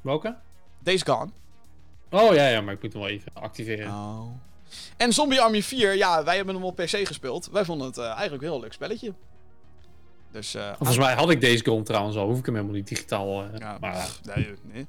[0.00, 0.36] Welke?
[0.82, 1.30] Days Gone.
[2.10, 3.86] Oh ja, ja, maar ik moet hem wel even activeren.
[3.88, 4.26] Oh.
[4.96, 7.48] En Zombie Army 4, ja, wij hebben hem op PC gespeeld.
[7.52, 9.12] Wij vonden het eh, eigenlijk een heel leuk spelletje.
[10.32, 12.26] Dus, eh, Volgens mij had ik Days Gone trouwens al.
[12.26, 13.42] Hoef ik hem helemaal niet digitaal.
[13.58, 14.86] ja, maar pff, nee, nee.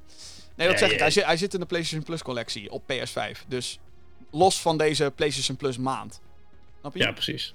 [0.56, 0.98] Nee, dat zeg ik.
[0.98, 3.44] Hij zit, hij zit in de PlayStation Plus collectie op PS5.
[3.48, 3.78] Dus
[4.30, 6.20] los van deze PlayStation Plus maand.
[6.80, 7.02] Snap je?
[7.02, 7.54] ja, precies.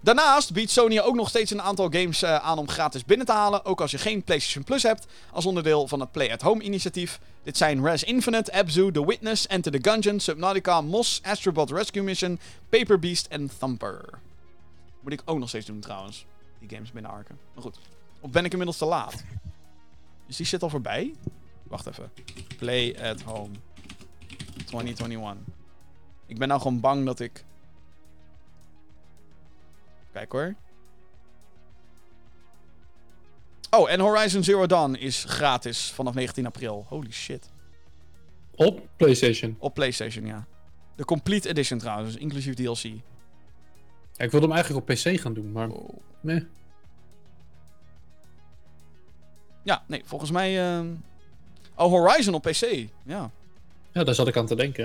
[0.00, 3.32] Daarnaast biedt Sony ook nog steeds een aantal games eh, aan om gratis binnen te
[3.32, 3.64] halen.
[3.64, 5.06] Ook als je geen PlayStation Plus hebt.
[5.32, 7.20] Als onderdeel van het Play at Home initiatief.
[7.42, 12.40] Dit zijn Res Infinite, Abzu, The Witness, Enter the Gungeon, Subnautica, Moss, Astrobot Rescue Mission,
[12.68, 14.04] Paper Beast en Thumper.
[15.00, 16.26] Moet ik ook nog steeds doen trouwens.
[16.58, 17.38] Die games binnenharken.
[17.54, 17.78] Maar goed.
[18.20, 19.22] Of ben ik inmiddels te laat?
[20.26, 21.14] Dus die zit al voorbij?
[21.62, 22.12] Wacht even.
[22.58, 23.54] Play at Home
[24.64, 25.54] 2021.
[26.26, 27.44] Ik ben nou gewoon bang dat ik
[30.12, 30.54] Kijk hoor.
[33.70, 36.84] Oh, en Horizon Zero Dawn is gratis vanaf 19 april.
[36.88, 37.50] Holy shit.
[38.54, 39.56] Op PlayStation.
[39.58, 40.46] Op PlayStation, ja.
[40.96, 42.82] De Complete Edition trouwens, dus inclusief DLC.
[44.12, 45.88] Ja, ik wilde hem eigenlijk op PC gaan doen, maar Oh.
[46.20, 46.46] nee.
[49.62, 50.76] Ja, nee, volgens mij...
[50.76, 50.94] ehm,
[51.76, 52.88] Oh, Horizon op PC.
[53.04, 53.30] Ja.
[53.92, 54.84] Ja, daar zat ik aan te denken.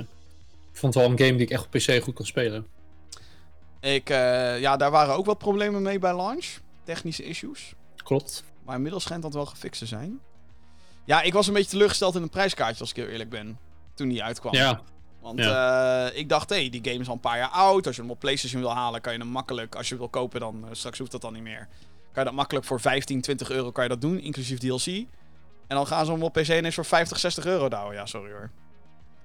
[0.72, 2.68] Ik vond het wel een game die ik echt op PC goed kon spelen.
[3.94, 6.46] Ik, eh, ja, daar waren ook wat problemen mee bij launch.
[6.84, 7.74] Technische issues.
[7.96, 8.44] Klopt.
[8.64, 10.20] Maar inmiddels schijnt dat wel gefixt te zijn.
[11.06, 13.60] Ja, ik was een beetje teleurgesteld in het prijskaartje, als ik heel eerlijk ben.
[13.94, 14.54] Toen die uitkwam.
[14.54, 14.82] Ja,
[15.22, 17.88] Want eh, ik dacht, hé, hey, die game is al een paar jaar oud.
[17.88, 19.76] Als je hem op PlayStation wil halen, kan je hem makkelijk.
[19.76, 21.68] Als je hem wil kopen, dan eh, straks hoeft dat dan niet meer.
[22.12, 24.86] Kan je dat makkelijk voor 15, 20 euro kan je dat doen, inclusief DLC.
[25.68, 27.96] En dan gaan ze hem op PC ineens voor 50, 60 euro douwen.
[27.96, 28.50] Ja, sorry hoor.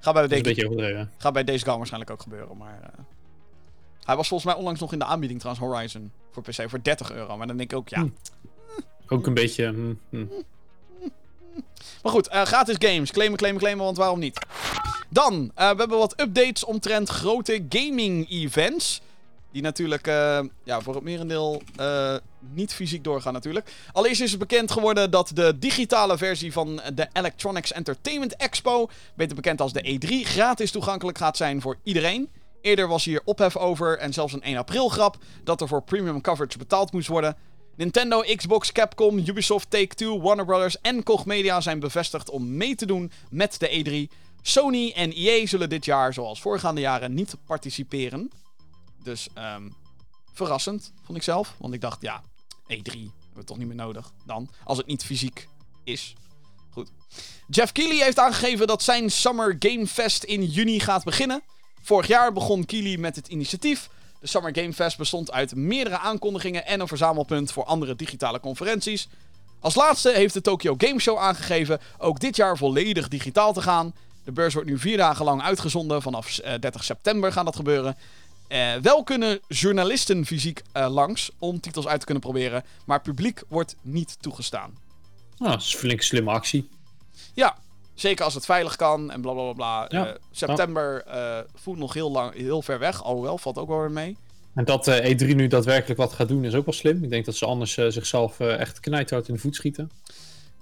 [0.01, 0.23] Gaat bij,
[0.65, 1.13] overdreven.
[1.19, 2.91] gaat bij deze game waarschijnlijk ook gebeuren, maar...
[4.05, 6.13] hij was volgens mij onlangs nog in de aanbieding trouwens, Horizon.
[6.31, 7.37] Voor PC, voor 30 euro.
[7.37, 8.01] Maar dan denk ik ook, ja...
[8.01, 8.09] Hm.
[9.09, 9.67] Ook een beetje...
[9.67, 10.25] hm, hm.
[12.03, 13.11] Maar goed, eh, gratis games.
[13.11, 14.47] Claimen, claimen, claimen, want waarom niet?
[15.09, 19.01] Dan, eh, we hebben wat updates omtrent grote gaming events.
[19.51, 21.63] Die natuurlijk eh, ja, voor het merendeel
[22.55, 23.73] niet fysiek doorgaan natuurlijk.
[23.93, 29.37] Allereerst is het bekend geworden dat de digitale versie van de Electronics Entertainment Expo, beter
[29.37, 32.29] bekend als de E3, gratis toegankelijk gaat zijn voor iedereen.
[32.63, 36.21] Eerder was hier ophef over en zelfs een 1 april grap dat er voor premium
[36.21, 37.37] coverage betaald moest worden.
[37.77, 42.87] Nintendo, Xbox, Capcom, Ubisoft, Take-Two, Warner Brothers en Koch Media zijn bevestigd om mee te
[42.87, 44.15] doen met de E3.
[44.43, 48.31] Sony en EA zullen dit jaar, zoals voorgaande jaren, niet participeren.
[49.03, 49.69] Dus ehm,
[50.33, 51.55] verrassend, vond ik zelf.
[51.59, 52.23] Want ik dacht, ja,
[52.63, 54.51] E3 hebben we toch niet meer nodig dan.
[54.65, 55.49] Als het niet fysiek
[55.85, 56.15] is.
[56.71, 56.91] Goed.
[57.49, 61.43] Jeff Keighley heeft aangegeven dat zijn Summer Game Fest in juni gaat beginnen.
[61.83, 63.89] Vorig jaar begon Keighley met het initiatief.
[64.21, 69.09] De Summer Game Fest bestond uit meerdere aankondigingen en een verzamelpunt voor andere digitale conferenties.
[69.61, 73.95] Als laatste heeft de Tokyo Game Show aangegeven ook dit jaar volledig digitaal te gaan.
[74.25, 76.03] De beurs wordt nu vier dagen lang uitgezonden.
[76.03, 77.97] Vanaf eh, 30 september gaat dat gebeuren.
[78.49, 83.43] Eh, wel kunnen journalisten fysiek eh, langs om titels uit te kunnen proberen, maar publiek
[83.49, 84.79] wordt niet toegestaan.
[85.37, 86.69] Nou, dat is een flinke slimme actie.
[87.35, 87.57] Ja,
[88.03, 89.53] zeker als het veilig kan en bla bla bla.
[89.53, 89.87] bla.
[89.89, 90.07] Ja.
[90.07, 93.91] Eh, september eh, voelt nog heel, lang, heel ver weg, alhoewel, valt ook wel weer
[93.91, 94.17] mee.
[94.55, 97.05] En dat eh, E3 nu daadwerkelijk wat gaat doen is ook wel slim.
[97.05, 99.91] Ik denk dat ze anders zichzelf echt knijthard in de voet schieten.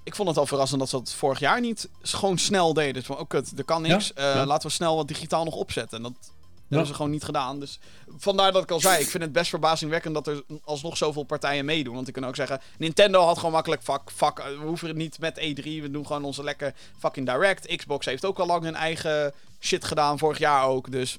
[0.03, 2.95] Ik vond het al verrassend dat ze dat vorig jaar niet gewoon snel deden.
[2.95, 4.13] Dus van, oh kut, er kan niks.
[4.15, 4.47] Ja, ja.
[4.47, 5.97] Laten we snel wat digitaal nog opzetten.
[5.97, 6.31] En dat
[6.77, 7.61] hebben ze gewoon niet gedaan.
[7.61, 7.79] Dus
[8.17, 11.65] vandaar dat ik al zei, ik vind het best verbazingwekkend dat er alsnog zoveel partijen
[11.65, 11.95] meedoen.
[11.95, 14.97] Want ik kan ook zeggen, Nintendo had gewoon makkelijk, fuck, fuck, eh, we hoeven het
[14.97, 15.63] niet met E3.
[15.65, 17.77] We doen gewoon onze lekker fucking direct.
[17.77, 20.91] Xbox heeft ook al lang hun eigen shit gedaan, vorig jaar ook.
[20.91, 21.19] Dus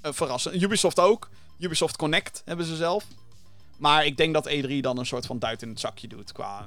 [0.00, 0.62] eh, verrassend.
[0.62, 1.28] Ubisoft ook.
[1.58, 3.04] Ubisoft Connect hebben ze zelf.
[3.76, 6.32] Maar ik denk dat E3 dan een soort van duit in het zakje doet.
[6.32, 6.66] Qua,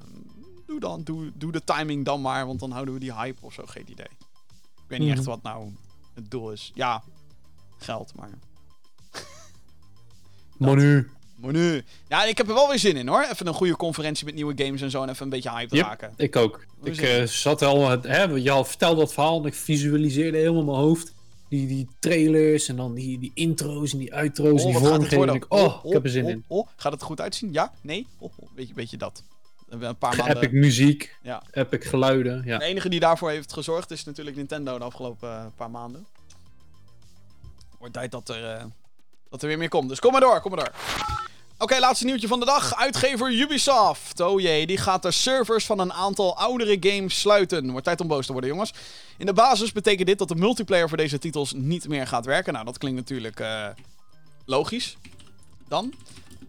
[0.68, 3.54] doe dan, doe, doe de timing dan maar, want dan houden we die hype of
[3.54, 4.06] zo, geen idee.
[4.06, 5.18] Ik weet niet Mhm.
[5.18, 5.72] echt wat nou
[6.14, 6.72] het doel is.
[6.74, 7.04] Ja,
[7.78, 8.30] geld, maar...
[10.58, 11.10] Manu.
[11.38, 11.84] Maar nu...
[12.08, 13.28] Ja, ik heb er wel weer zin in hoor.
[13.32, 15.86] Even een goede conferentie met nieuwe games en zo en even een beetje hype Yep.
[15.86, 16.14] raken.
[16.18, 16.66] Ik ook.
[16.80, 20.64] Hoe Ik eh, zat al, hè, je al vertelde dat verhaal en ik visualiseerde helemaal
[20.64, 21.14] mijn hoofd.
[21.50, 25.34] Die, die trailers en dan die, die intro's en die utro's en die vormgeving.
[25.34, 26.44] ik, oh, ik heb er zin oh, in.
[26.48, 27.54] Oh, gaat het goed uitzien?
[27.54, 27.74] Ja?
[27.82, 28.08] Nee?
[28.20, 29.24] Oh, oh, weet, je, weet je dat?
[29.70, 30.38] Een paar maanden...
[30.38, 31.44] Epic muziek, Ja.
[31.52, 32.42] epic geluiden.
[32.46, 32.58] Ja.
[32.58, 36.06] De enige die daarvoor heeft gezorgd is natuurlijk Nintendo de afgelopen eh, paar maanden.
[37.78, 38.64] Wordt tijd dat er, eh,
[39.30, 39.90] dat er weer meer komt.
[39.90, 40.74] Dus kom maar door, kom maar door.
[41.60, 42.76] Oké, laatste nieuwtje van de dag.
[42.76, 44.20] Uitgever Ubisoft.
[44.20, 47.72] Oh jee, die gaat de servers van een aantal oudere games sluiten.
[47.72, 48.74] Wordt tijd om boos te worden, jongens.
[49.18, 52.54] In de basis betekent dit dat de multiplayer voor deze titels niet meer gaat werken.
[52.54, 53.68] Nou, dat klinkt natuurlijk eh,
[54.46, 54.98] logisch.
[55.68, 55.94] Dan.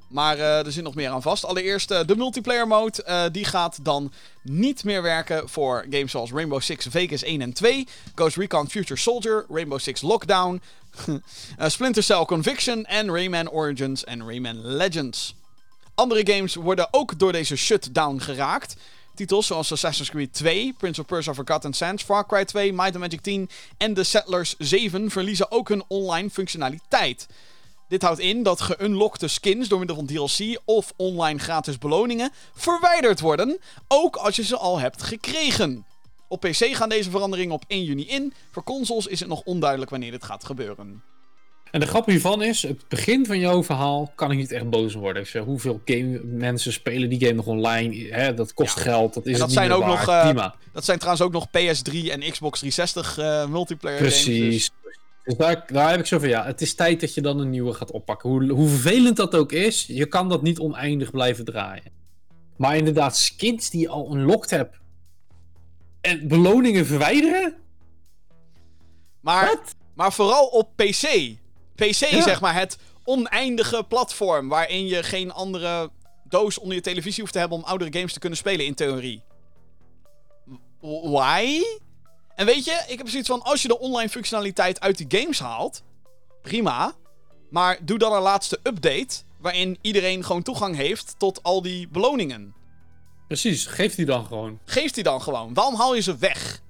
[0.09, 1.45] Maar eh, er zit nog meer aan vast.
[1.45, 3.03] Allereerst eh, de multiplayer mode.
[3.03, 4.13] eh, die gaat dan
[4.43, 9.01] niet meer werken voor games zoals Rainbow Six Vegas 1 en 2, Ghost Recon Future
[9.01, 10.61] Soldier, Rainbow Six Lockdown,
[11.67, 15.35] Splinter Cell Conviction en Rayman Origins en Rayman Legends.
[15.95, 18.77] Andere games worden ook door deze shutdown geraakt.
[19.15, 22.99] Titels zoals Assassin's Creed 2, Prince of Persia Forgotten Sands, Far Cry 2, Might and
[22.99, 27.27] Magic 10 en The Settlers 7 verliezen ook hun online functionaliteit.
[27.89, 33.21] Dit houdt in dat geunlockte skins door middel van DLC of online gratis beloningen verwijderd
[33.21, 33.59] worden,
[33.89, 35.87] ook als je ze al hebt gekregen.
[36.29, 38.33] Op PC gaan deze veranderingen op 1 juni in.
[38.51, 41.03] Voor consoles is het nog onduidelijk wanneer dit gaat gebeuren.
[41.71, 44.95] En de grap hiervan is, het begin van jouw verhaal kan ik niet echt boos
[44.95, 45.23] worden.
[45.23, 48.07] Ik zeg, hoeveel game mensen spelen die game nog online?
[48.15, 48.83] Hè, dat kost Ja.
[48.83, 50.07] geld, dat is En dat het niet zijn ook waard.
[50.07, 50.55] nog, Prima.
[50.73, 54.23] Dat zijn trouwens ook nog PS3 en Xbox 360 eh, multiplayer games.
[54.23, 54.55] Precies.
[54.55, 54.71] Dus
[55.37, 57.75] daar, daar heb ik zo van, ja, het is tijd dat je dan een nieuwe
[57.75, 58.31] gaat oppakken.
[58.31, 61.93] Hoe, hoe vervelend dat ook is, je kan dat niet oneindig blijven draaien.
[62.57, 64.77] Maar inderdaad, skins die je al unlocked hebt
[66.01, 67.55] en beloningen verwijderen?
[69.21, 69.59] Maar,
[69.95, 71.37] maar vooral op PC.
[71.75, 72.23] PC Ja.
[72.23, 75.91] zeg maar het oneindige platform waarin je geen andere
[76.25, 79.23] doos onder je televisie hoeft te hebben om oudere games te kunnen spelen in theorie.
[80.81, 81.63] Why?
[82.39, 85.41] En weet je, ik heb zoiets van als je de online functionaliteit uit die games
[85.41, 85.83] haalt,
[86.43, 86.95] prima.
[87.51, 92.55] Maar doe dan een laatste update waarin iedereen gewoon toegang heeft tot al die beloningen.
[93.27, 94.59] Precies, geef die dan gewoon.
[94.65, 95.55] Geef die dan gewoon.
[95.55, 96.63] Waarom haal je ze weg?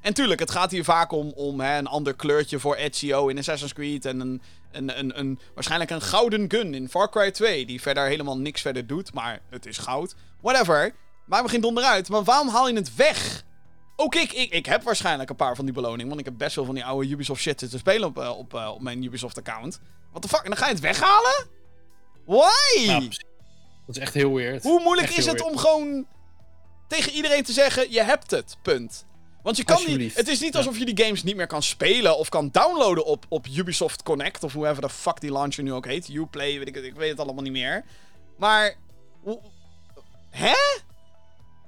[0.00, 3.38] En tuurlijk, het gaat hier vaak om, om hè, een ander kleurtje voor Ezio in
[3.38, 4.04] Assassin's Creed.
[4.04, 4.42] En een,
[4.72, 7.66] een, een, een, waarschijnlijk een gouden gun in Far Cry 2.
[7.66, 10.14] Die verder helemaal niks verder doet, maar het is goud.
[10.40, 10.94] Whatever.
[11.26, 12.08] Maak me geen donder uit.
[12.08, 13.44] Maar waarom haal je het weg?
[14.02, 16.06] Ook ik, ik, ik heb waarschijnlijk een paar van die beloningen.
[16.08, 18.54] Want ik heb best veel van die oude Ubisoft shit te spelen op, eh, op,
[18.54, 19.80] eh, op mijn Ubisoft account.
[20.10, 20.40] What the fuck?
[20.42, 21.46] En dan ga je het weghalen?
[22.24, 22.80] Why?
[22.80, 24.62] Ja, dat is echt heel weird.
[24.62, 25.50] Hoe moeilijk Echt is het weird.
[25.52, 26.06] om gewoon
[26.88, 29.06] tegen iedereen te zeggen: je hebt het, punt.
[29.42, 30.14] Want je kan niet.
[30.16, 33.24] Het is niet alsof je die games niet meer kan spelen of kan downloaden op,
[33.28, 36.08] op Ubisoft Connect of hoever de fuck die launcher nu ook heet.
[36.08, 37.84] Uplay, weet ik, het- ik weet het allemaal niet meer.
[38.38, 38.74] Maar.
[40.30, 40.54] Hè?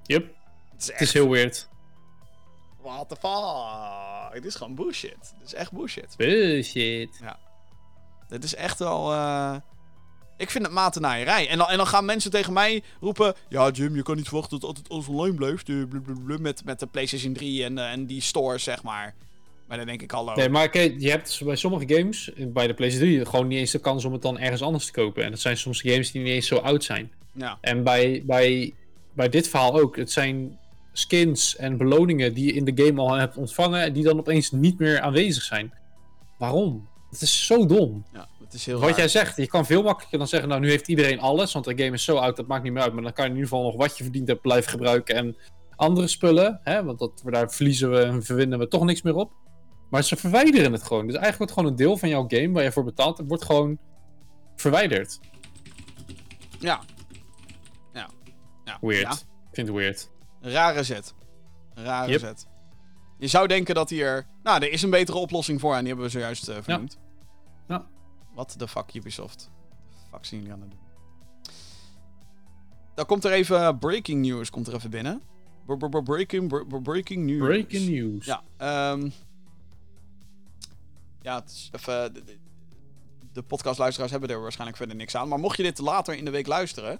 [0.02, 0.22] Yep,
[0.72, 1.00] Het is het echt.
[1.00, 1.68] is heel weird.
[2.84, 4.34] What the fuck?
[4.34, 5.16] Het is gewoon bullshit.
[5.38, 6.14] Het is echt bullshit.
[6.16, 7.20] Bullshit.
[8.28, 9.12] Dit is echt wel.
[9.12, 9.54] eh,
[10.36, 11.48] Ik vind het matenaaierij.
[11.48, 14.58] En dan, en dan gaan mensen tegen mij roepen: Ja, Jim, je kan niet verwachten
[14.60, 15.68] dat altijd alles online blijft.
[15.68, 19.14] eh, blablabla, Met, met de PlayStation 3 en, eh, en die stores, zeg maar.
[19.68, 20.34] Maar dan denk ik: Hallo.
[20.34, 23.70] Nee, maar kijk, je hebt bij sommige games, bij de PlayStation 3, gewoon niet eens
[23.70, 25.24] de kans om het dan ergens anders te kopen.
[25.24, 27.12] En dat zijn soms games die niet eens zo oud zijn.
[27.32, 27.58] Ja.
[27.60, 28.74] En bij, bij,
[29.12, 29.96] bij dit verhaal ook.
[29.96, 30.58] Het zijn
[30.96, 34.50] skins en beloningen die je in de game al hebt ontvangen, en die dan opeens
[34.50, 35.72] niet meer aanwezig zijn.
[36.38, 36.88] Waarom?
[37.10, 38.04] Het is zo dom.
[38.12, 38.98] ja, het is heel Wat raar.
[38.98, 41.78] jij zegt, je kan veel makkelijker dan zeggen, nou nu heeft iedereen alles, want de
[41.78, 42.92] game is zo oud, dat maakt niet meer uit.
[42.92, 45.36] Maar dan kan je in ieder geval nog wat je verdiend hebt blijven gebruiken en
[45.76, 46.60] andere spullen.
[46.62, 49.32] Hè, want dat, daar verliezen we en verwinnen we toch niks meer op.
[49.90, 51.06] Maar ze verwijderen het gewoon.
[51.06, 53.44] Dus eigenlijk wordt gewoon een deel van jouw game waar je voor betaald hebt, wordt
[53.44, 53.78] gewoon
[54.56, 55.20] verwijderd.
[56.58, 56.80] Ja.
[57.92, 58.10] Ja.
[58.64, 58.78] ja.
[58.80, 59.02] Weird.
[59.02, 59.10] Ja.
[59.10, 60.10] Ik vind het weird.
[60.52, 61.14] Rare zet.
[61.74, 62.20] Rare Yep.
[62.20, 62.46] zet.
[63.18, 64.26] Je zou denken dat hier.
[64.42, 66.98] Nou, er is een betere oplossing voor en die hebben we zojuist eh vernoemd.
[67.68, 67.86] Ja.
[68.34, 69.50] Wat de fuck, Ubisoft?
[70.10, 70.78] Fuck zien jullie aan het doen?
[72.94, 75.22] Dan komt er even breaking news komt er even binnen.
[75.66, 77.38] Br- br- br- Breaking, br- br- breaking news.
[77.46, 78.26] Breaking news.
[78.26, 79.10] Ja, ehm
[81.22, 82.14] ja, het is even.
[82.14, 82.38] De, de-
[83.32, 85.28] de podcastluisteraars hebben er waarschijnlijk verder niks aan.
[85.28, 86.98] Maar mocht je dit later in de week luisteren.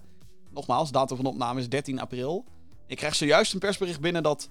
[0.50, 2.44] Nogmaals, datum van opname is 13 april.
[2.86, 4.48] Ik krijg zojuist een persbericht binnen dat.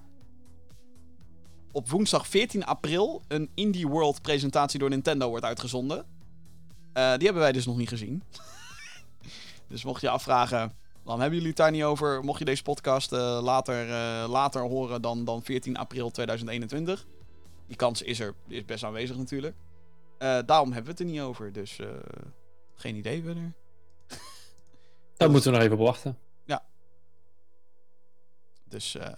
[1.71, 6.05] Op woensdag 14 april een Indie World presentatie door Nintendo wordt uitgezonden.
[6.93, 8.23] Eh, die hebben wij dus nog niet gezien.
[9.69, 10.71] dus mocht je afvragen.
[11.03, 12.23] Waarom hebben jullie het daar niet over?
[12.23, 17.05] Mocht je deze podcast eh, later, eh, later horen dan, dan 14 april 2021.
[17.67, 19.55] Die kans is er, is best aanwezig natuurlijk.
[20.17, 21.53] Daarom hebben we het er niet over.
[21.53, 21.79] Dus
[22.75, 23.53] geen idee verder.
[25.17, 26.17] Daar moeten we nog even op wachten.
[28.73, 29.11] Dus eh,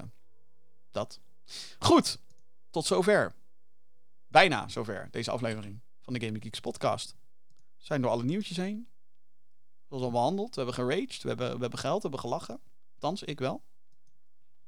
[0.92, 1.20] dat.
[1.80, 2.20] Goed,
[2.70, 3.36] tot zover.
[4.28, 7.16] Bijna zover, deze aflevering van de Gaming Geeks podcast.
[7.78, 8.88] We zijn door alle nieuwtjes heen.
[9.88, 10.56] Dat is al behandeld.
[10.56, 12.60] We hebben geraged, we hebben, we hebben geld, we hebben gelachen.
[12.94, 13.64] Althans, ik wel.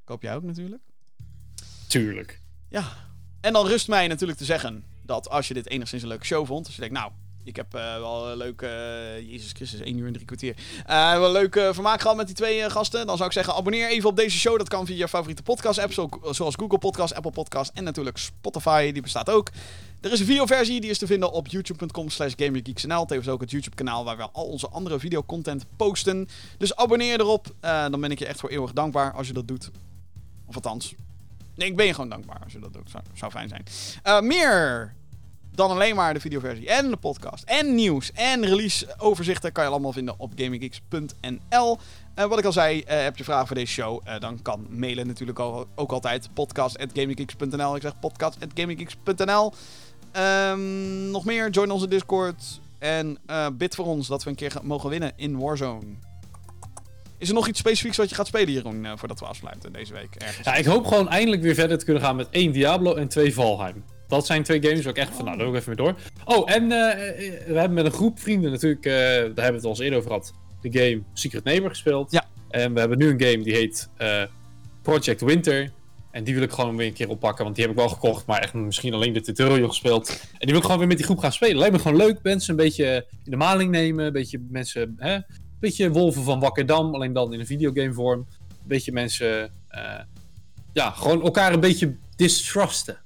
[0.02, 0.84] Ik hoop jij ook natuurlijk.
[1.88, 2.42] Tuurlijk.
[2.70, 3.12] Ja.
[3.42, 6.46] En dan rust mij natuurlijk te zeggen dat als je dit enigszins een leuke show
[6.46, 7.12] vond, als je denkt, nou,
[7.48, 10.56] ik heb eh, wel een leuke, eh, Jezus Christus, 1 uur en drie kwartier,
[10.86, 13.06] eh, wel een leuk vermaak gehad met die twee gasten.
[13.08, 14.58] Dan zou ik zeggen, abonneer even op deze show.
[14.58, 18.92] Dat kan via je favoriete podcast-app, zo- zoals Google Podcast, Apple Podcast en natuurlijk Spotify,
[18.92, 19.50] die bestaat ook.
[20.02, 23.06] Er is een videoversie, die is te vinden op youtube.com slash gamergeeksnl.
[23.06, 26.28] Tevens ook het YouTube-kanaal waar we al onze andere videocontent posten.
[26.58, 29.72] Dus abonneer erop, dan ben ik je echt voor eeuwig dankbaar als je dat doet.
[30.48, 30.94] Of althans,
[31.56, 32.92] Nee, ik ben je gewoon dankbaar als je dat doet.
[33.14, 34.26] Zou, fijn zijn.
[34.26, 34.94] Meer
[35.58, 39.94] dan alleen maar de videoversie en de podcast en nieuws en release-overzichten kan je allemaal
[39.94, 41.78] vinden op gaminggeeks.nl.
[42.16, 44.68] Eh wat ik al zei, eh, heb je vragen voor deze show, eh, dan kan
[44.70, 47.76] mailen natuurlijk ook, altijd podcast.gaminggeeks.nl.
[47.76, 49.54] Ik zeg podcast.gaminggeeks.nl.
[50.12, 54.54] Ehm, nog meer, join onze Discord en eh, bid voor ons dat we een keer
[54.64, 55.86] mogen winnen in Warzone.
[57.18, 60.42] Is er nog iets specifieks wat je gaat spelen, Jeroen, voordat we afsluiten deze week?
[60.44, 63.34] Ja, ik hoop gewoon eindelijk weer verder te kunnen gaan met één Diablo en twee
[63.34, 63.84] Valheim.
[64.08, 65.96] Dat zijn twee games waar ik echt van, nou, daar ik even mee door.
[66.26, 69.54] Oh, en eh, eh, we hebben met een groep vrienden natuurlijk, eh, daar hebben we
[69.54, 72.12] het al eens eerder over gehad, de game Secret Neighbor gespeeld.
[72.12, 72.26] Ja.
[72.50, 73.90] En we hebben nu een game die heet
[74.82, 75.72] Project Winter.
[76.12, 78.26] En die wil ik gewoon weer een keer oppakken, want die heb ik wel gekocht,
[78.26, 80.10] maar echt misschien alleen de tutorial gespeeld.
[80.10, 81.58] En die wil ik gewoon weer met die groep gaan spelen.
[81.58, 85.14] Lijkt me gewoon leuk, mensen een beetje in de maling nemen, een beetje mensen, hè,
[85.14, 85.26] een
[85.60, 88.20] beetje wolven van Wakkerdam, alleen dan in een videogame vorm.
[88.50, 89.52] Een beetje mensen,
[90.74, 92.98] ja, gewoon elkaar een beetje distrusten.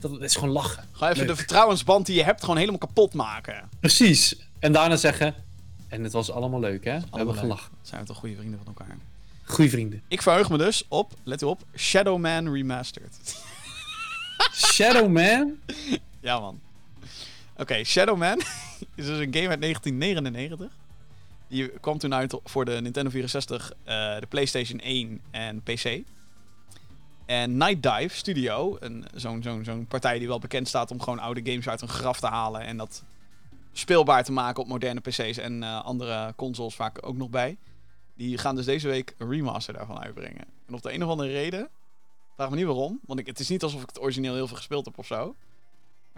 [0.00, 0.84] Dat is gewoon lachen.
[0.92, 1.28] Ga even Leuk.
[1.28, 3.68] de vertrouwensband die je hebt gewoon helemaal kapot maken.
[3.80, 4.36] Precies.
[4.58, 5.34] En daarna zeggen,
[5.88, 7.42] en het was allemaal leuk hè, we hebben Allemaal leuk.
[7.42, 7.72] gelachen.
[7.82, 8.96] Zijn we toch goede vrienden van elkaar?
[9.44, 10.02] Goeie vrienden.
[10.08, 13.18] Ik verheug me dus op, let u op, Shadow Man Remastered.
[14.72, 15.54] Shadow Man?
[16.20, 16.60] ja, man.
[17.56, 18.38] Oké, Shadow Man
[18.94, 20.66] is dus een game uit 1999.
[21.48, 25.98] Die kwam toen uit voor de Nintendo 64, eh, de PlayStation 1 en PC.
[27.30, 28.78] En Night Dive Studio,
[29.14, 32.20] zo'n zo'n zo'n partij die wel bekend staat om gewoon oude games uit een graf
[32.20, 33.02] te halen en dat
[33.72, 37.56] speelbaar te maken op moderne PC's en eh, andere consoles vaak ook nog bij.
[38.14, 40.44] Die gaan dus deze week een remaster daarvan uitbrengen.
[40.66, 41.68] En op de een of andere reden,
[42.34, 44.56] vraag me niet waarom, want ik, het is niet alsof ik het origineel heel veel
[44.56, 45.34] gespeeld heb of zo.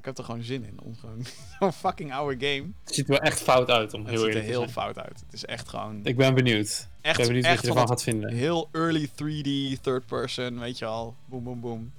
[0.03, 1.25] Ik heb er gewoon zin in om gewoon
[1.61, 2.71] zo'n fucking oude game.
[2.85, 4.61] Het ziet er wel echt fout uit, om Het heel ziet er eerlijk te heel
[4.61, 4.73] zijn.
[4.73, 5.21] fout uit.
[5.25, 6.89] Het is echt gewoon Ik ben benieuwd.
[7.01, 8.33] echt, ik ben benieuwd echt wat je van ervan dat gaat vinden.
[8.33, 11.15] heel early 3D, third person, weet je al.
[11.25, 11.93] Boom, boom, boom.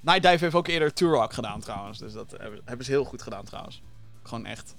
[0.00, 1.98] Night Dive heeft ook eerder Turok gedaan trouwens.
[1.98, 2.34] Dus dat
[2.64, 3.82] hebben, ze heel goed gedaan trouwens.
[4.22, 4.74] Gewoon echt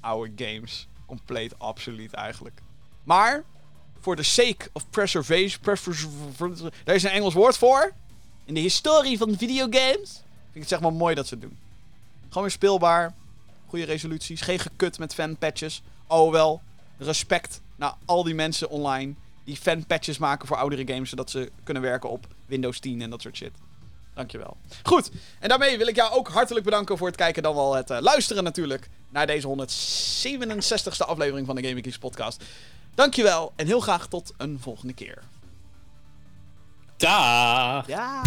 [0.00, 0.88] oude games.
[1.06, 2.60] Compleet absoluut eigenlijk.
[3.04, 3.44] Maar,
[4.00, 5.60] for the sake of preservation...
[6.36, 7.92] preser- daar is een Engels woord voor.
[8.44, 10.10] In de historie van videogames.
[10.12, 11.58] Vind ik het zeg maar mooi dat ze het doen.
[12.28, 13.14] Gewoon weer speelbaar.
[13.66, 14.40] Goede resoluties.
[14.40, 15.82] Geen gekut met fanpatches.
[16.06, 16.60] Oh wel.
[16.98, 19.14] Respect naar al die mensen online
[19.48, 23.22] die fanpatches maken voor oudere games, zodat ze kunnen werken op Windows 10 en dat
[23.22, 23.52] soort shit.
[24.14, 24.56] Dankjewel.
[24.82, 25.10] Goed,
[25.40, 27.98] en daarmee wil ik jou ook hartelijk bedanken voor het kijken, dan wel het eh,
[28.00, 32.44] luisteren natuurlijk, naar deze 167ste aflevering van de Gaming Geeks podcast.
[32.94, 35.22] Dankjewel en heel graag tot een volgende keer.
[36.96, 37.86] Daag!
[37.86, 38.22] Ja.